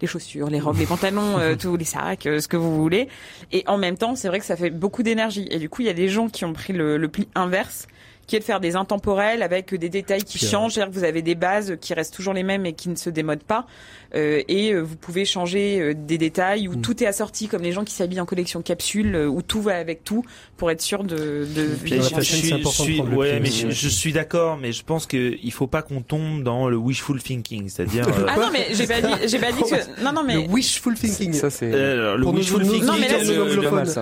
les 0.00 0.06
chaussures, 0.06 0.50
les 0.50 0.60
robes, 0.60 0.78
les 0.78 0.86
pantalons, 0.86 1.38
tous 1.58 1.76
les 1.76 1.84
sacs, 1.84 2.22
ce 2.24 2.48
que 2.48 2.56
vous 2.56 2.76
voulez. 2.76 3.08
Et 3.52 3.64
en 3.66 3.78
même 3.78 3.96
temps, 3.96 4.14
c'est 4.16 4.28
vrai 4.28 4.40
que 4.40 4.46
ça 4.46 4.56
fait 4.56 4.70
beaucoup 4.70 5.02
d'énergie. 5.02 5.46
Et 5.50 5.58
du 5.58 5.68
coup, 5.68 5.82
il 5.82 5.86
y 5.86 5.90
a 5.90 5.94
des 5.94 6.08
gens 6.08 6.28
qui 6.28 6.44
ont 6.44 6.52
pris 6.52 6.72
le, 6.72 6.96
le 6.96 7.08
pli 7.08 7.28
inverse 7.34 7.86
qui 8.26 8.36
est 8.36 8.40
de 8.40 8.44
faire 8.44 8.60
des 8.60 8.76
intemporels 8.76 9.42
avec 9.42 9.74
des 9.74 9.88
détails 9.88 10.22
qui 10.22 10.38
changent. 10.38 10.74
C'est-à-dire 10.74 10.92
que 10.92 10.98
vous 10.98 11.04
avez 11.04 11.22
des 11.22 11.34
bases 11.34 11.76
qui 11.80 11.94
restent 11.94 12.14
toujours 12.14 12.34
les 12.34 12.42
mêmes 12.42 12.66
et 12.66 12.72
qui 12.72 12.88
ne 12.88 12.96
se 12.96 13.10
démodent 13.10 13.42
pas. 13.42 13.66
Euh, 14.14 14.42
et 14.46 14.72
euh, 14.72 14.80
vous 14.80 14.96
pouvez 14.96 15.24
changer 15.24 15.80
euh, 15.80 15.94
des 15.94 16.18
détails 16.18 16.68
où 16.68 16.76
mm. 16.76 16.82
tout 16.82 17.02
est 17.02 17.06
assorti, 17.06 17.48
comme 17.48 17.62
les 17.62 17.72
gens 17.72 17.84
qui 17.84 17.94
s'habillent 17.94 18.20
en 18.20 18.26
collection 18.26 18.62
capsule, 18.62 19.16
où 19.16 19.42
tout 19.42 19.60
va 19.60 19.76
avec 19.76 20.04
tout 20.04 20.24
pour 20.56 20.70
être 20.70 20.80
sûr 20.80 21.02
de. 21.02 21.16
de 21.16 21.68
je, 21.84 22.20
suis, 22.20 22.48
je 22.48 22.68
suis, 22.68 23.00
ouais, 23.00 23.40
mais 23.40 23.50
je, 23.50 23.88
suis 23.88 24.12
d'accord, 24.12 24.56
mais 24.56 24.72
je 24.72 24.84
pense 24.84 25.06
qu'il 25.06 25.52
faut 25.52 25.66
pas 25.66 25.82
qu'on 25.82 26.00
tombe 26.00 26.44
dans 26.44 26.68
le 26.68 26.76
wishful 26.76 27.20
thinking, 27.20 27.68
c'est-à-dire. 27.68 28.06
ah 28.28 28.36
non, 28.36 28.50
mais 28.52 28.68
j'ai 28.72 28.86
pas 28.86 29.00
dit, 29.00 29.14
j'ai 29.26 29.38
pas 29.38 29.52
dit 29.52 29.62
que. 29.62 30.04
Non, 30.04 30.12
non, 30.12 30.22
mais. 30.24 30.34
Le 30.34 30.48
wishful 30.48 30.94
thinking. 30.94 31.32
Ça 31.32 31.50
c'est. 31.50 31.70
le 31.70 32.24
wishful 32.24 32.62
thinking. 32.62 32.84
Non, 32.84 32.94
mais, 32.98 33.08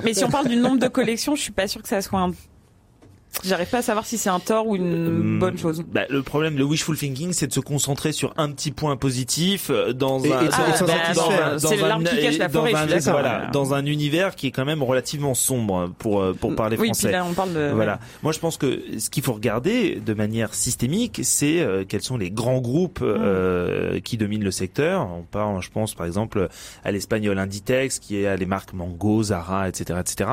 mais 0.05 0.15
si 0.15 0.25
on 0.25 0.31
parle 0.31 0.49
du 0.49 0.57
nombre 0.57 0.79
de 0.79 0.89
collections, 0.89 1.35
je 1.37 1.43
suis 1.43 1.53
pas 1.53 1.69
sûr 1.69 1.81
que 1.81 1.89
ça 1.89 2.03
soit 2.03 2.21
un 2.21 2.33
J'arrive 3.45 3.69
pas 3.69 3.79
à 3.79 3.83
savoir 3.83 4.07
si 4.07 4.19
c'est 4.19 4.29
un 4.29 4.39
tort 4.39 4.69
ou 4.69 4.77
une 4.77 5.37
euh, 5.37 5.39
bonne 5.41 5.59
chose. 5.59 5.83
Bah, 5.91 6.03
le 6.09 6.23
problème, 6.23 6.57
le 6.57 6.65
wishful 6.65 6.97
thinking, 6.97 7.33
c'est 7.33 7.49
de 7.49 7.53
se 7.53 7.61
concentrer 7.61 8.13
sur 8.13 8.35
un 8.37 8.53
petit 8.53 8.71
point 8.71 8.97
positif 8.97 9.69
euh, 9.71 9.93
dans 9.93 10.23
un, 10.25 10.49
dans 13.53 13.75
un 13.75 13.87
univers 13.87 14.37
qui 14.37 14.47
est 14.47 14.51
quand 14.51 14.65
même 14.65 14.83
relativement 14.83 15.35
sombre 15.35 15.91
pour 15.99 16.21
euh, 16.21 16.35
pour 16.35 16.55
parler 16.55 16.77
oui, 16.79 16.89
français. 16.89 17.09
Puis 17.09 17.13
là, 17.13 17.25
on 17.29 17.33
parle 17.33 17.55
de... 17.55 17.73
Voilà. 17.75 17.99
Moi, 18.23 18.33
je 18.33 18.39
pense 18.39 18.59
que 18.59 18.81
ce 18.99 19.11
qu'il 19.11 19.23
faut 19.23 19.33
regarder 19.33 19.97
de 19.97 20.15
manière 20.15 20.55
systémique, 20.55 21.21
c'est 21.25 21.67
quels 21.89 22.03
sont 22.03 22.19
les 22.19 22.31
grands 22.31 22.61
groupes 22.61 23.01
mm. 23.01 24.01
qui 24.03 24.19
dominent 24.19 24.45
le 24.45 24.51
secteur. 24.51 25.09
On 25.11 25.23
parle, 25.23 25.63
je 25.63 25.71
pense, 25.71 25.95
par 25.95 26.07
exemple, 26.07 26.49
à 26.85 26.93
l'espagnol 26.93 27.39
Inditex, 27.39 27.99
qui 27.99 28.19
est 28.19 28.27
à 28.27 28.37
les 28.37 28.47
marques 28.47 28.73
Mango, 28.73 29.23
Zara, 29.23 29.69
etc., 29.69 30.01
etc., 30.01 30.31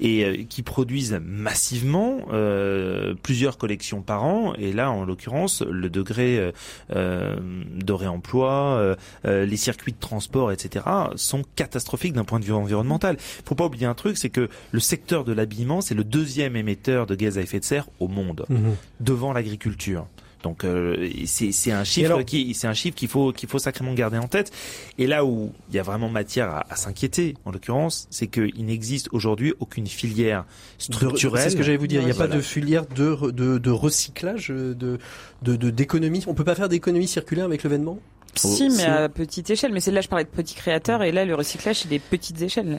et 0.00 0.46
qui 0.48 0.62
produisent 0.62 1.21
massivement, 1.24 2.26
euh, 2.32 3.14
plusieurs 3.22 3.58
collections 3.58 4.02
par 4.02 4.24
an, 4.24 4.54
et 4.58 4.72
là, 4.72 4.90
en 4.90 5.04
l'occurrence, 5.04 5.62
le 5.62 5.90
degré 5.90 6.38
euh, 6.38 6.52
euh 6.94 7.36
de 7.72 7.92
réemploi, 7.92 8.96
les 9.24 9.56
circuits 9.56 9.92
de 9.92 9.98
transport, 9.98 10.52
etc., 10.52 10.84
sont 11.16 11.42
catastrophiques 11.56 12.12
d'un 12.12 12.24
point 12.24 12.38
de 12.38 12.44
vue 12.44 12.52
environnemental. 12.52 13.16
Faut 13.18 13.54
pas 13.54 13.66
oublier 13.66 13.86
un 13.86 13.94
truc, 13.94 14.16
c'est 14.16 14.30
que 14.30 14.48
le 14.70 14.80
secteur 14.80 15.24
de 15.24 15.32
l'habillement, 15.32 15.80
c'est 15.80 15.94
le 15.94 16.04
deuxième 16.04 16.56
émetteur 16.56 17.06
de 17.06 17.14
gaz 17.14 17.38
à 17.38 17.40
effet 17.40 17.58
de 17.58 17.64
serre 17.64 17.88
au 17.98 18.08
monde, 18.08 18.44
mhm. 18.48 18.76
devant 19.00 19.32
l'agriculture. 19.32 20.06
Donc 20.42 20.64
euh, 20.64 21.08
c'est 21.26 21.72
un 21.72 21.84
chiffre 21.84 22.22
qui 22.22 22.54
c'est 22.54 22.66
un 22.66 22.74
chiffre 22.74 22.96
qu'il 22.96 23.08
faut 23.08 23.32
qu'il 23.32 23.48
faut 23.48 23.58
sacrément 23.58 23.94
garder 23.94 24.18
en 24.18 24.28
tête. 24.28 24.52
Et 24.98 25.06
là 25.06 25.24
où 25.24 25.52
il 25.70 25.76
y 25.76 25.78
a 25.78 25.82
vraiment 25.82 26.08
matière 26.08 26.50
à, 26.50 26.66
à 26.70 26.76
s'inquiéter, 26.76 27.34
en 27.44 27.50
l'occurrence, 27.50 28.06
c'est 28.10 28.26
qu'il 28.26 28.64
n'existe 28.64 29.08
aujourd'hui 29.12 29.54
aucune 29.60 29.86
filière 29.86 30.44
structurelle. 30.78 31.42
C'est 31.42 31.50
ce 31.50 31.56
que 31.56 31.62
j'allais 31.62 31.76
vous 31.76 31.86
dire. 31.86 32.00
Il 32.00 32.06
n'y 32.06 32.10
a 32.10 32.14
pas 32.14 32.28
de 32.28 32.40
filière 32.40 32.86
de, 32.86 33.30
de, 33.30 33.58
de 33.58 33.70
recyclage, 33.70 34.48
de 34.48 34.98
d'économie. 35.42 36.20
De, 36.20 36.28
On 36.28 36.34
peut 36.34 36.44
pas 36.44 36.54
faire 36.54 36.68
d'économie 36.68 37.08
circulaire 37.08 37.44
avec 37.44 37.62
l'événement 37.62 37.98
si, 38.34 38.68
mais 38.70 38.84
à 38.84 39.08
petite 39.08 39.50
échelle. 39.50 39.72
Mais 39.72 39.80
c'est 39.80 39.90
là, 39.90 40.00
je 40.00 40.08
parlais 40.08 40.24
de 40.24 40.30
petits 40.30 40.54
créateurs, 40.54 41.02
et 41.02 41.12
là, 41.12 41.24
le 41.24 41.34
recyclage, 41.34 41.80
c'est 41.80 41.88
des 41.88 41.98
petites 41.98 42.40
échelles. 42.40 42.78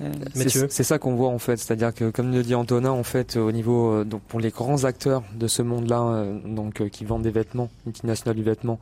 C'est 0.69 0.83
ça 0.83 0.99
qu'on 0.99 1.15
voit 1.15 1.29
en 1.29 1.39
fait, 1.39 1.57
c'est-à-dire 1.57 1.93
que, 1.93 2.09
comme 2.09 2.31
le 2.31 2.43
dit 2.43 2.55
Antonin, 2.55 2.91
en 2.91 3.03
fait, 3.03 3.37
au 3.37 3.51
niveau 3.51 3.91
euh, 3.91 4.03
donc 4.03 4.21
pour 4.23 4.39
les 4.39 4.49
grands 4.49 4.83
acteurs 4.83 5.23
de 5.35 5.47
ce 5.47 5.61
monde-là, 5.61 6.01
euh, 6.01 6.39
donc 6.45 6.81
euh, 6.81 6.89
qui 6.89 7.05
vendent 7.05 7.23
des 7.23 7.31
vêtements, 7.31 7.69
multinationales 7.85 8.35
du 8.35 8.43
vêtement, 8.43 8.79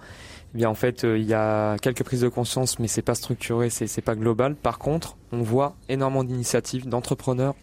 eh 0.53 0.57
bien 0.57 0.69
en 0.69 0.74
fait, 0.74 1.03
il 1.03 1.24
y 1.24 1.34
a 1.34 1.78
quelques 1.78 2.03
prises 2.03 2.22
de 2.22 2.30
conscience, 2.30 2.80
mais 2.80 2.88
c'est 2.88 3.01
pas 3.01 3.15
structuré, 3.15 3.69
c'est 3.69 4.01
pas 4.01 4.15
global. 4.15 4.55
Par 4.55 4.80
contre, 4.80 5.17
on 5.32 5.41
voit 5.41 5.76
énormément 5.89 6.24
d'initiatives, 6.24 6.88
d'entrepreneurs 6.88 7.55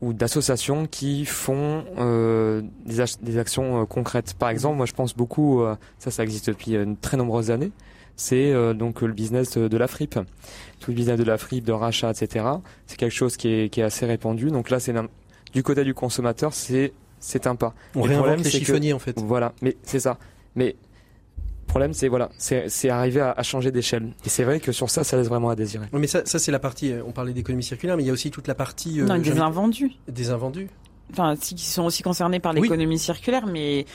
ou 0.00 0.12
d'associations 0.12 0.86
qui 0.86 1.24
font 1.24 1.84
euh, 1.98 2.62
des, 2.86 3.04
des, 3.20 3.38
actions 3.38 3.84
concrètes. 3.86 4.34
Par 4.34 4.48
exemple, 4.48 4.76
moi 4.76 4.86
je 4.86 4.92
pense 4.92 5.14
beaucoup, 5.14 5.62
ça 5.98 6.10
ça 6.10 6.22
existe 6.22 6.48
depuis 6.50 6.72
de 6.72 6.96
très 7.00 7.16
nombreuses 7.16 7.50
années, 7.50 7.72
c'est 8.18 8.52
euh, 8.52 8.74
donc 8.74 9.00
le 9.00 9.12
business 9.12 9.56
de 9.56 9.76
la 9.76 9.86
fripe. 9.86 10.18
Tout 10.80 10.90
le 10.90 10.96
business 10.96 11.18
de 11.18 11.24
la 11.24 11.38
fripe, 11.38 11.64
de 11.64 11.72
rachat, 11.72 12.10
etc. 12.10 12.44
C'est 12.86 12.98
quelque 12.98 13.14
chose 13.14 13.36
qui 13.36 13.48
est, 13.48 13.68
qui 13.70 13.80
est 13.80 13.84
assez 13.84 14.04
répandu. 14.04 14.50
Donc 14.50 14.70
là, 14.70 14.80
c'est 14.80 14.92
du 15.54 15.62
côté 15.62 15.84
du 15.84 15.94
consommateur, 15.94 16.52
c'est 16.52 16.92
c'est 17.20 17.46
un 17.46 17.56
pas. 17.56 17.74
On 17.94 18.06
le 18.06 18.14
problème, 18.14 18.42
les 18.42 18.50
chiffonniers 18.50 18.92
en 18.92 18.98
fait. 18.98 19.18
Voilà, 19.18 19.54
mais 19.62 19.76
c'est 19.82 20.00
ça. 20.00 20.18
Mais 20.56 20.66
le 20.66 21.66
problème, 21.66 21.94
c'est 21.94 22.08
voilà, 22.08 22.30
c'est 22.38 22.90
arriver 22.90 23.20
à, 23.20 23.32
à 23.32 23.42
changer 23.42 23.70
d'échelle. 23.70 24.12
Et 24.24 24.28
c'est 24.28 24.44
vrai 24.44 24.58
que 24.58 24.72
sur 24.72 24.90
ça, 24.90 25.04
ça 25.04 25.16
laisse 25.16 25.28
vraiment 25.28 25.50
à 25.50 25.56
désirer. 25.56 25.86
mais 25.92 26.06
ça, 26.08 26.22
ça 26.24 26.38
c'est 26.38 26.52
la 26.52 26.58
partie. 26.58 26.92
Euh, 26.92 27.02
on 27.06 27.12
parlait 27.12 27.32
d'économie 27.32 27.62
circulaire, 27.62 27.96
mais 27.96 28.02
il 28.02 28.06
y 28.06 28.10
a 28.10 28.12
aussi 28.12 28.30
toute 28.30 28.48
la 28.48 28.54
partie. 28.54 29.00
Euh, 29.00 29.06
non, 29.06 29.18
des 29.18 29.38
invendus. 29.38 29.92
Des 30.08 30.30
invendus. 30.30 30.68
Enfin, 31.12 31.36
qui 31.36 31.58
sont 31.58 31.84
aussi 31.84 32.02
concernés 32.02 32.40
par 32.40 32.52
l'économie 32.52 32.98
circulaire, 32.98 33.46
mais 33.46 33.86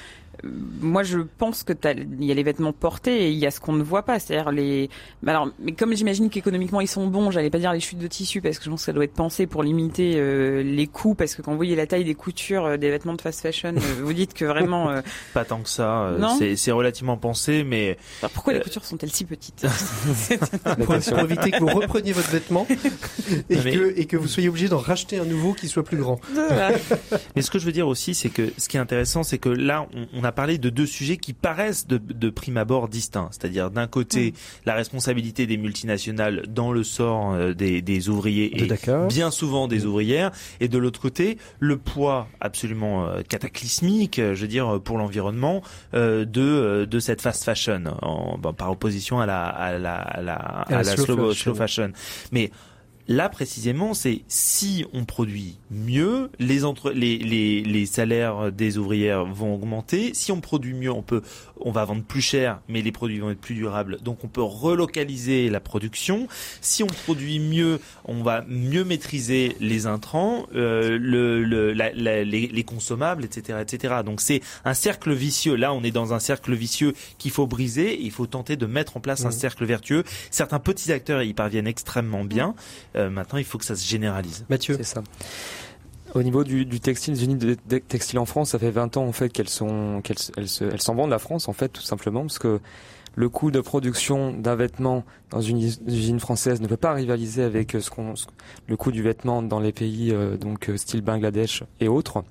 moi, 0.44 1.04
je 1.04 1.20
pense 1.20 1.64
que 1.64 1.74
il 2.20 2.26
y 2.26 2.32
a 2.32 2.34
les 2.34 2.44
vêtements 2.44 2.74
portés 2.74 3.28
et 3.28 3.30
il 3.32 3.38
y 3.38 3.46
a 3.46 3.52
ce 3.52 3.60
qu'on 3.60 3.74
ne 3.74 3.84
voit 3.84 4.04
pas, 4.04 4.20
c'est-à-dire 4.20 4.52
les. 4.52 4.90
Alors, 5.26 5.50
mais 5.60 5.74
comme 5.74 5.94
j'imagine 5.96 6.30
qu'économiquement 6.30 6.82
ils 6.82 6.88
sont 6.88 7.08
bons, 7.08 7.32
j'allais 7.32 7.50
pas 7.50 7.60
dire 7.60 7.72
les 7.72 7.80
chutes 7.80 8.00
de 8.00 8.08
tissu 8.08 8.42
parce 8.42 8.58
que 8.58 8.66
je 8.66 8.70
pense 8.70 8.82
que 8.82 8.86
ça 8.86 8.94
doit 8.94 9.04
être 9.04 9.14
pensé 9.14 9.48
pour 9.48 9.64
limiter 9.64 10.14
euh, 10.16 10.64
les 10.64 10.88
coûts, 10.88 11.14
parce 11.14 11.36
que 11.36 11.42
quand 11.42 11.52
vous 11.52 11.58
voyez 11.58 11.76
la 11.76 11.88
taille 11.88 12.04
des 12.04 12.16
coutures 12.16 12.66
euh, 12.66 12.78
des 12.78 12.90
vêtements 12.90 13.14
de 13.14 13.22
fast 13.22 13.42
fashion, 13.42 13.76
euh, 13.76 14.02
vous 14.02 14.14
dites 14.14 14.34
que 14.34 14.46
vraiment. 14.46 14.94
pas 15.34 15.46
tant 15.46 15.62
que 15.62 15.70
ça. 15.70 16.16
c'est 16.56 16.72
relativement 16.72 17.18
pensé, 17.18 17.64
mais. 17.64 17.98
Alors 18.22 18.32
pourquoi 18.32 18.54
les 18.54 18.62
coutures 18.62 18.86
sont-elles 18.86 19.12
si 19.12 19.26
petites 19.26 19.66
pour, 20.86 21.20
éviter 21.20 21.52
que 21.52 21.60
vous 21.60 21.68
repreniez 21.68 22.12
votre 22.12 22.30
vêtement 22.30 22.68
et, 23.50 23.58
que, 23.58 24.00
et 24.00 24.06
que 24.06 24.18
vous 24.18 24.28
soyez 24.28 24.50
obligé 24.50 24.68
d'en 24.68 24.78
racheter 24.78 25.20
un 25.20 25.26
nouveau 25.26 25.54
qui 25.54 25.68
soit 25.68 25.84
plus 25.84 25.98
grand. 25.98 26.20
mais 27.36 27.42
ce 27.42 27.52
que 27.52 27.60
je 27.60 27.66
veux 27.66 27.72
dire 27.72 27.88
aussi, 27.88 28.16
c'est 28.16 28.30
que 28.30 28.52
ce 28.58 28.68
qui 28.68 28.78
est 28.78 28.80
intéressant, 28.80 29.24
c'est 29.24 29.38
que 29.38 29.50
là, 29.50 29.88
on, 29.96 30.08
on 30.14 30.23
a 30.24 30.32
parler 30.32 30.58
de 30.58 30.70
deux 30.70 30.86
sujets 30.86 31.18
qui 31.18 31.34
paraissent 31.34 31.88
de, 31.88 31.98
de 31.98 32.30
prime 32.30 32.58
abord 32.58 32.88
distincts. 32.88 33.30
C'est-à-dire 33.32 33.72
d'un 33.72 33.88
côté 33.88 34.32
mm. 34.32 34.36
la 34.66 34.74
responsabilité 34.74 35.48
des 35.48 35.58
multinationales 35.58 36.46
dans 36.48 36.72
le 36.72 36.84
sort 36.84 37.34
euh, 37.34 37.54
des, 37.54 37.82
des 37.82 38.10
ouvriers 38.10 38.64
et 38.64 38.68
bien 39.08 39.32
souvent 39.32 39.68
des 39.68 39.80
mm. 39.86 39.88
ouvrières, 39.88 40.32
et 40.60 40.68
de 40.68 40.78
l'autre 40.78 41.00
côté 41.00 41.38
le 41.60 41.78
poids 41.78 42.28
absolument 42.40 43.08
euh, 43.08 43.22
cataclysmique, 43.28 44.20
je 44.20 44.42
veux 44.42 44.48
dire 44.48 44.82
pour 44.84 44.98
l'environnement 44.98 45.62
euh, 45.94 46.26
de 46.26 46.86
de 46.86 47.00
cette 47.00 47.22
fast 47.22 47.44
fashion, 47.44 47.84
en, 48.02 48.38
par 48.54 48.72
opposition 48.72 49.20
à 49.20 49.26
la 49.26 49.44
à 49.44 49.78
la 49.78 49.96
à 49.96 50.22
la, 50.22 50.34
à 50.34 50.84
la, 50.84 50.84
slow, 50.84 51.34
slow 51.34 51.56
fashion. 51.56 51.92
Mais 52.32 52.52
Là 53.08 53.28
précisément, 53.28 53.94
c'est 53.94 54.22
si 54.28 54.86
on 54.94 55.04
produit 55.04 55.58
mieux, 55.70 56.30
les, 56.40 56.64
entre, 56.64 56.92
les, 56.92 57.18
les, 57.18 57.62
les, 57.62 57.86
salaires 57.86 58.52
des 58.52 58.78
ouvrières 58.78 59.26
vont 59.26 59.56
augmenter. 59.56 60.14
Si 60.14 60.32
on 60.32 60.40
produit 60.40 60.74
mieux, 60.74 60.92
on 60.92 61.02
peut, 61.02 61.22
on 61.60 61.72
va 61.72 61.84
vendre 61.84 62.04
plus 62.04 62.22
cher, 62.22 62.62
mais 62.70 62.82
les 62.82 62.92
produits 62.92 63.20
vont 63.20 63.32
être 63.32 63.42
plus 63.42 63.56
durables. 63.56 63.98
Donc 64.02 64.24
on 64.24 64.28
peut 64.28 64.42
relocaliser 64.42 65.50
la 65.50 65.60
production. 65.60 66.28
Si 66.62 66.82
on 66.84 66.88
produit 66.88 67.40
mieux, 67.40 67.80
on 68.06 68.24
va 68.24 68.46
mieux 68.48 68.86
maîtriser 68.86 69.58
les 69.60 69.86
intrants, 69.86 70.46
euh, 70.56 70.98
le, 70.98 71.44
le, 71.44 71.74
la, 71.74 71.92
les, 71.92 72.24
les, 72.24 72.64
consommables, 72.64 73.26
etc., 73.26 73.60
etc. 73.62 73.96
Donc 74.06 74.22
c'est 74.22 74.42
un 74.64 74.74
cercle 74.74 75.12
vicieux. 75.12 75.56
Là, 75.56 75.74
on 75.74 75.84
est 75.84 75.92
dans 75.92 76.14
un 76.14 76.20
cercle 76.20 76.54
vicieux 76.54 76.94
qu'il 77.18 77.32
faut 77.32 77.48
briser. 77.48 78.00
il 78.02 78.12
faut 78.12 78.28
tenter 78.28 78.56
de 78.56 78.66
mettre 78.66 78.96
en 78.96 79.00
place 79.02 79.26
un 79.26 79.30
mmh. 79.30 79.34
cercle 79.34 79.66
vertueux. 79.66 80.04
Certains 80.32 80.60
petits 80.60 80.94
acteurs 80.94 81.22
y 81.24 81.34
parviennent 81.34 81.68
extrêmement 81.68 82.24
bien. 82.24 82.56
Euh, 82.96 83.10
maintenant, 83.10 83.40
il 83.40 83.46
faut 83.46 83.58
que 83.58 83.66
ça 83.66 83.76
se 83.76 83.88
généralise. 83.88 84.46
Mathieu, 84.50 84.76
c'est 84.78 84.84
ça. 84.84 85.04
Au 86.14 86.22
niveau 86.22 86.44
du, 86.44 86.66
du 86.66 86.80
textile, 86.80 87.16
les 87.16 87.24
unités 87.24 87.58
de 87.68 87.78
textile 87.80 88.20
en 88.20 88.26
France, 88.26 88.52
ça 88.52 88.60
fait 88.60 88.70
20 88.70 88.98
ans 88.98 89.06
en 89.06 89.12
fait 89.12 89.30
qu'elles 89.30 89.50
sont 89.50 90.02
qu'elles 90.04 90.18
elles, 90.38 90.48
elles 90.72 90.82
s'en 90.82 90.94
vendent 90.94 91.10
la 91.10 91.18
France 91.18 91.48
en 91.48 91.54
fait 91.54 91.70
tout 91.70 91.82
simplement 91.82 92.22
parce 92.22 92.38
que 92.38 92.60
le 93.16 93.30
coût 93.30 93.52
de 93.52 93.62
production 93.62 94.34
d'un 94.34 94.56
vêtement 94.56 95.04
dans 95.30 95.42
une 95.42 95.60
usine 95.88 96.20
française 96.20 96.62
ne 96.62 96.68
peut 96.68 96.78
pas 96.78 96.94
rivaliser 96.94 97.44
avec 97.44 97.72
ce 97.80 97.90
qu'on 97.90 98.14
le 98.68 98.78
coût 98.78 98.92
du 98.92 99.02
vêtement 99.02 99.42
dans 99.42 99.60
les 99.60 99.72
pays 99.72 100.12
euh, 100.12 100.38
donc 100.38 100.70
euh, 100.70 100.78
style 100.78 101.02
Bangladesh 101.02 101.64
et 101.80 101.88
autres. 101.88 102.24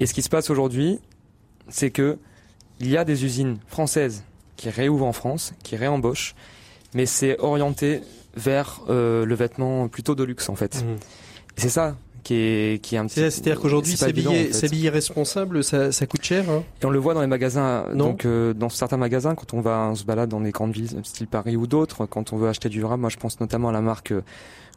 Et 0.00 0.06
ce 0.06 0.14
qui 0.14 0.22
se 0.22 0.28
passe 0.28 0.50
aujourd'hui, 0.50 0.98
c'est 1.68 1.90
que 1.90 2.18
il 2.80 2.90
y 2.90 2.96
a 2.96 3.04
des 3.04 3.24
usines 3.24 3.58
françaises 3.68 4.24
qui 4.56 4.68
réouvrent 4.68 5.06
en 5.06 5.12
France, 5.12 5.54
qui 5.62 5.76
réembauchent, 5.76 6.34
mais 6.94 7.06
c'est 7.06 7.38
orienté 7.40 8.02
vers 8.36 8.82
euh, 8.88 9.24
le 9.24 9.34
vêtement 9.34 9.88
plutôt 9.88 10.14
de 10.14 10.24
luxe 10.24 10.48
en 10.48 10.54
fait. 10.54 10.76
Mmh. 10.76 10.96
C'est 11.56 11.68
ça 11.68 11.96
qui 12.26 12.34
est 12.34 12.82
qui 12.82 12.96
est 12.96 12.98
un 12.98 13.06
petit. 13.06 13.20
C'est-à-dire 13.20 13.60
qu'aujourd'hui 13.60 13.96
s'habiller 13.96 14.52
s'habiller 14.52 14.90
responsable, 14.90 15.62
ça, 15.62 15.92
ça 15.92 16.06
coûte 16.06 16.24
cher. 16.24 16.50
Hein? 16.50 16.64
Et 16.82 16.86
on 16.86 16.90
le 16.90 16.98
voit 16.98 17.14
dans 17.14 17.20
les 17.20 17.28
magasins. 17.28 17.86
Donc 17.94 18.24
euh, 18.24 18.52
dans 18.52 18.68
certains 18.68 18.96
magasins, 18.96 19.36
quand 19.36 19.54
on 19.54 19.60
va 19.60 19.88
on 19.90 19.94
se 19.94 20.04
balade 20.04 20.28
dans 20.28 20.40
des 20.40 20.50
grandes 20.50 20.72
villes, 20.72 20.90
style 21.04 21.28
Paris 21.28 21.56
ou 21.56 21.68
d'autres, 21.68 22.06
quand 22.06 22.32
on 22.32 22.36
veut 22.36 22.48
acheter 22.48 22.68
du 22.68 22.78
durable, 22.78 23.00
moi 23.00 23.10
je 23.10 23.16
pense 23.16 23.38
notamment 23.40 23.68
à 23.68 23.72
la 23.72 23.80
marque. 23.80 24.10
Euh, 24.10 24.22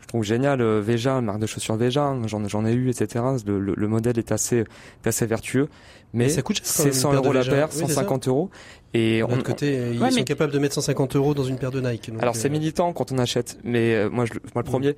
je 0.02 0.08
trouve 0.08 0.24
génial, 0.24 0.62
euh, 0.62 0.82
Veja, 0.82 1.16
la 1.16 1.22
marque 1.22 1.40
de 1.40 1.46
chaussures 1.46 1.76
Veja, 1.76 2.16
j'en 2.26 2.48
j'en 2.48 2.66
ai 2.66 2.74
eu, 2.74 2.90
etc. 2.90 3.24
Le, 3.46 3.60
le, 3.60 3.88
modèle 3.88 4.18
est 4.18 4.32
assez 4.32 4.64
assez 5.06 5.26
vertueux, 5.26 5.70
mais 6.14 6.30
ça 6.30 6.42
coûte 6.42 6.62
c'est 6.64 6.92
100 6.92 7.14
euros 7.14 7.34
la 7.34 7.44
paire, 7.44 7.72
150 7.72 8.28
euros. 8.28 8.50
Et 8.94 9.22
on, 9.24 9.28
côté, 9.42 9.92
ils 9.94 10.12
sont 10.12 10.24
capables 10.24 10.52
de 10.52 10.60
mettre 10.60 10.74
150 10.74 11.16
euros 11.16 11.34
dans 11.34 11.44
une 11.44 11.58
paire 11.58 11.72
de 11.72 11.80
Nike. 11.80 12.12
alors 12.20 12.36
c'est 12.36 12.50
militant 12.50 12.92
quand 12.94 13.12
on 13.12 13.18
achète, 13.20 13.60
mais 13.64 14.10
moi, 14.10 14.26
je, 14.26 14.34
moi 14.54 14.64
le 14.64 14.68
mm. 14.68 14.72
premier. 14.72 14.96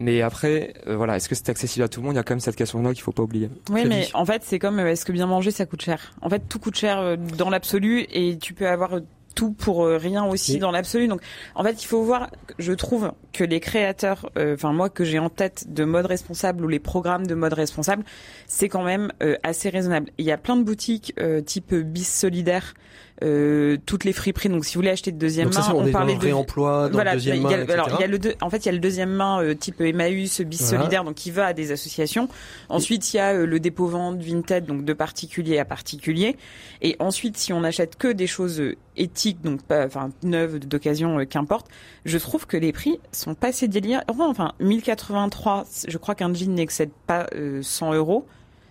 Mais 0.00 0.22
après, 0.22 0.72
euh, 0.86 0.96
voilà, 0.96 1.16
est-ce 1.16 1.28
que 1.28 1.34
c'est 1.34 1.50
accessible 1.50 1.84
à 1.84 1.88
tout 1.88 2.00
le 2.00 2.06
monde? 2.06 2.14
Il 2.14 2.16
y 2.16 2.20
a 2.20 2.22
quand 2.22 2.32
même 2.32 2.40
cette 2.40 2.56
question-là 2.56 2.94
qu'il 2.94 3.02
faut 3.02 3.12
pas 3.12 3.22
oublier. 3.22 3.50
Oui, 3.70 3.84
mais 3.86 4.08
en 4.14 4.24
fait, 4.24 4.42
c'est 4.42 4.58
comme 4.58 4.78
euh, 4.78 4.90
est-ce 4.90 5.04
que 5.04 5.12
bien 5.12 5.26
manger 5.26 5.50
ça 5.50 5.66
coûte 5.66 5.82
cher? 5.82 6.14
En 6.22 6.30
fait, 6.30 6.42
tout 6.48 6.58
coûte 6.58 6.74
cher 6.74 6.98
euh, 6.98 7.16
dans 7.16 7.50
l'absolu 7.50 8.06
et 8.10 8.38
tu 8.38 8.54
peux 8.54 8.66
avoir 8.66 9.00
tout 9.34 9.52
pour 9.52 9.86
rien 9.86 10.24
aussi 10.24 10.58
dans 10.58 10.70
l'absolu. 10.72 11.06
Donc, 11.06 11.20
en 11.54 11.62
fait, 11.62 11.82
il 11.82 11.86
faut 11.86 12.02
voir. 12.02 12.30
Je 12.58 12.72
trouve 12.72 13.12
que 13.32 13.44
les 13.44 13.60
créateurs, 13.60 14.28
enfin 14.36 14.72
moi 14.72 14.90
que 14.90 15.04
j'ai 15.04 15.20
en 15.20 15.30
tête 15.30 15.72
de 15.72 15.84
mode 15.84 16.06
responsable 16.06 16.64
ou 16.64 16.68
les 16.68 16.80
programmes 16.80 17.26
de 17.28 17.36
mode 17.36 17.52
responsable, 17.52 18.02
c'est 18.48 18.68
quand 18.68 18.82
même 18.82 19.12
assez 19.44 19.68
raisonnable. 19.68 20.10
Il 20.18 20.24
y 20.24 20.32
a 20.32 20.36
plein 20.36 20.56
de 20.56 20.64
boutiques 20.64 21.14
type 21.46 21.72
bis 21.74 22.12
solidaire 22.12 22.74
euh, 23.22 23.76
toutes 23.84 24.04
les 24.04 24.12
friperies. 24.12 24.48
Donc, 24.48 24.64
si 24.64 24.74
vous 24.74 24.78
voulez 24.78 24.90
acheter 24.90 25.12
de 25.12 25.18
deuxième 25.18 25.50
main, 25.52 25.72
on, 25.74 25.90
parlait 25.90 26.14
de 26.14 26.20
réemploi, 26.20 26.88
dans 26.88 26.94
voilà, 26.94 27.14
deuxième 27.14 27.40
main, 27.40 27.50
alors 27.68 27.90
il 27.98 28.00
y 28.00 28.04
a 28.04 28.06
le 28.06 28.18
en 28.40 28.50
fait 28.50 28.58
il 28.58 28.66
y 28.66 28.68
a 28.68 28.72
le 28.72 28.78
deuxième 28.78 29.10
main 29.10 29.42
euh, 29.42 29.54
type 29.54 29.80
Emmaüs, 29.80 30.40
bis 30.40 30.70
solidaire, 30.70 31.04
donc 31.04 31.14
qui 31.16 31.30
va 31.30 31.46
à 31.46 31.52
des 31.52 31.72
associations. 31.72 32.28
Ensuite, 32.68 33.12
il 33.12 33.18
y 33.18 33.20
a 33.20 33.34
euh, 33.34 33.46
le 33.46 33.60
dépôt 33.60 33.86
vente 33.86 34.20
Vinted, 34.20 34.64
donc 34.64 34.84
de 34.84 34.92
particulier 34.92 35.58
à 35.58 35.64
particulier. 35.64 36.36
Et 36.82 36.96
ensuite, 36.98 37.36
si 37.36 37.52
on 37.52 37.62
achète 37.62 37.96
que 37.96 38.08
des 38.08 38.26
choses 38.26 38.62
éthiques, 38.96 39.42
donc 39.42 39.62
pas, 39.62 39.86
enfin 39.86 40.10
neuves, 40.22 40.58
d'occasion, 40.58 41.24
qu'importe, 41.26 41.66
je 42.04 42.18
trouve 42.18 42.46
que 42.46 42.56
les 42.56 42.72
prix 42.72 43.00
sont 43.12 43.34
pas 43.34 43.48
assez 43.48 43.68
délire. 43.68 44.02
Enfin, 44.08 44.52
1083, 44.60 45.64
je 45.88 45.98
crois 45.98 46.14
qu'un 46.14 46.32
jean 46.32 46.54
n'excède 46.54 46.90
pas 47.06 47.26
100 47.62 47.94
euros. 47.94 48.26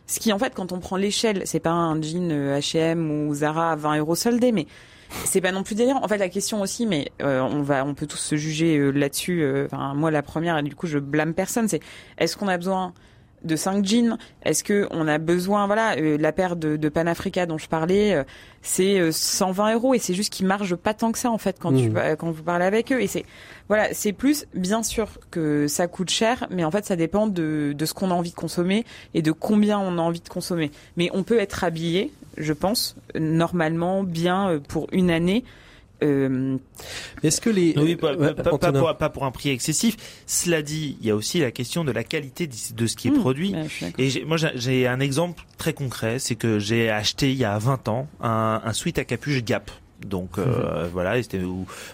Ce 0.09 0.19
qui, 0.19 0.33
en 0.33 0.39
fait, 0.39 0.55
quand 0.55 0.71
on 0.71 0.79
prend 0.79 0.97
l'échelle, 0.97 1.43
c'est 1.45 1.59
pas 1.59 1.69
un 1.69 2.01
jean 2.01 2.31
H&M 2.31 3.11
ou 3.11 3.35
Zara 3.35 3.73
à 3.73 3.75
20 3.75 3.99
euros 3.99 4.15
soldé, 4.15 4.51
mais 4.51 4.65
c'est 5.23 5.39
pas 5.39 5.51
non 5.51 5.61
plus 5.61 5.75
délirant. 5.75 6.03
En 6.03 6.07
fait, 6.07 6.17
la 6.17 6.29
question 6.29 6.61
aussi, 6.61 6.87
mais 6.87 7.11
euh, 7.21 7.41
on 7.41 7.61
va, 7.61 7.85
on 7.85 7.93
peut 7.93 8.07
tous 8.07 8.17
se 8.17 8.35
juger 8.35 8.75
euh, 8.77 8.89
là-dessus. 8.89 9.45
Enfin, 9.65 9.93
moi, 9.93 10.09
la 10.09 10.23
première, 10.23 10.57
et 10.57 10.63
du 10.63 10.75
coup, 10.75 10.87
je 10.87 10.97
blâme 10.97 11.35
personne. 11.35 11.67
C'est 11.67 11.81
est-ce 12.17 12.37
qu'on 12.37 12.47
a 12.47 12.57
besoin 12.57 12.95
de 13.43 13.55
5 13.55 13.85
jeans 13.85 14.17
Est-ce 14.43 14.63
que 14.63 14.87
on 14.91 15.07
a 15.07 15.17
besoin 15.17 15.67
Voilà, 15.67 15.95
la 15.95 16.31
paire 16.31 16.55
de, 16.55 16.75
de 16.75 16.89
Panafrica 16.89 17.45
dont 17.45 17.57
je 17.57 17.67
parlais, 17.67 18.23
c'est 18.61 19.11
120 19.11 19.73
euros 19.73 19.93
et 19.93 19.99
c'est 19.99 20.13
juste 20.13 20.33
qu'ils 20.33 20.47
margent 20.47 20.75
pas 20.75 20.93
tant 20.93 21.11
que 21.11 21.17
ça 21.17 21.31
en 21.31 21.37
fait 21.37 21.57
quand 21.59 21.73
tu 21.73 21.89
mmh. 21.89 22.15
quand 22.17 22.31
vous 22.31 22.43
parlez 22.43 22.65
avec 22.65 22.91
eux. 22.91 23.01
Et 23.01 23.07
c'est 23.07 23.25
voilà, 23.69 23.93
c'est 23.93 24.13
plus 24.13 24.47
bien 24.55 24.81
sûr 24.81 25.19
que 25.29 25.67
ça 25.67 25.87
coûte 25.87 26.09
cher, 26.09 26.47
mais 26.49 26.63
en 26.63 26.71
fait 26.71 26.85
ça 26.85 26.95
dépend 26.95 27.27
de, 27.27 27.73
de 27.77 27.85
ce 27.85 27.93
qu'on 27.93 28.11
a 28.11 28.13
envie 28.13 28.31
de 28.31 28.35
consommer 28.35 28.83
et 29.13 29.21
de 29.21 29.31
combien 29.31 29.79
on 29.79 29.97
a 29.97 30.01
envie 30.01 30.21
de 30.21 30.29
consommer. 30.29 30.71
Mais 30.97 31.09
on 31.13 31.23
peut 31.23 31.39
être 31.39 31.63
habillé, 31.63 32.11
je 32.37 32.53
pense, 32.53 32.95
normalement 33.15 34.03
bien 34.03 34.49
euh, 34.49 34.59
pour 34.59 34.87
une 34.91 35.11
année. 35.11 35.43
Euh... 36.03 36.57
Est-ce 37.23 37.41
que 37.41 37.49
les 37.49 37.73
oui, 37.77 37.95
pas, 37.95 38.15
pas, 38.93 39.09
pour, 39.09 39.25
un 39.25 39.31
prix 39.31 39.49
excessif. 39.49 39.97
Cela 40.25 40.61
dit, 40.61 40.97
il 41.01 41.07
y 41.07 41.11
a 41.11 41.15
aussi 41.15 41.39
la 41.39 41.51
question 41.51 41.83
de 41.83 41.91
la 41.91 42.03
qualité 42.03 42.47
de 42.47 42.87
ce 42.87 42.95
qui 42.95 43.07
est 43.07 43.11
mmh, 43.11 43.19
produit. 43.19 43.55
et 43.97 44.25
moi, 44.25 44.37
j'ai 44.55 44.87
un 44.87 44.99
exemple 44.99 45.43
très 45.57 45.73
concret, 45.73 46.19
c'est 46.19 46.35
que 46.35 46.59
j'ai 46.59 46.89
acheté 46.89 47.31
il 47.31 47.37
y 47.37 47.45
a 47.45 47.57
20 47.57 47.87
ans 47.89 48.07
un, 48.21 48.61
un 48.63 48.73
sweat 48.73 48.99
à 48.99 49.03
capuche 49.03 49.43
Gap. 49.43 49.71
Donc 50.05 50.37
euh, 50.37 50.85
mhm. 50.85 50.89
voilà, 50.91 51.21
c'était 51.21 51.41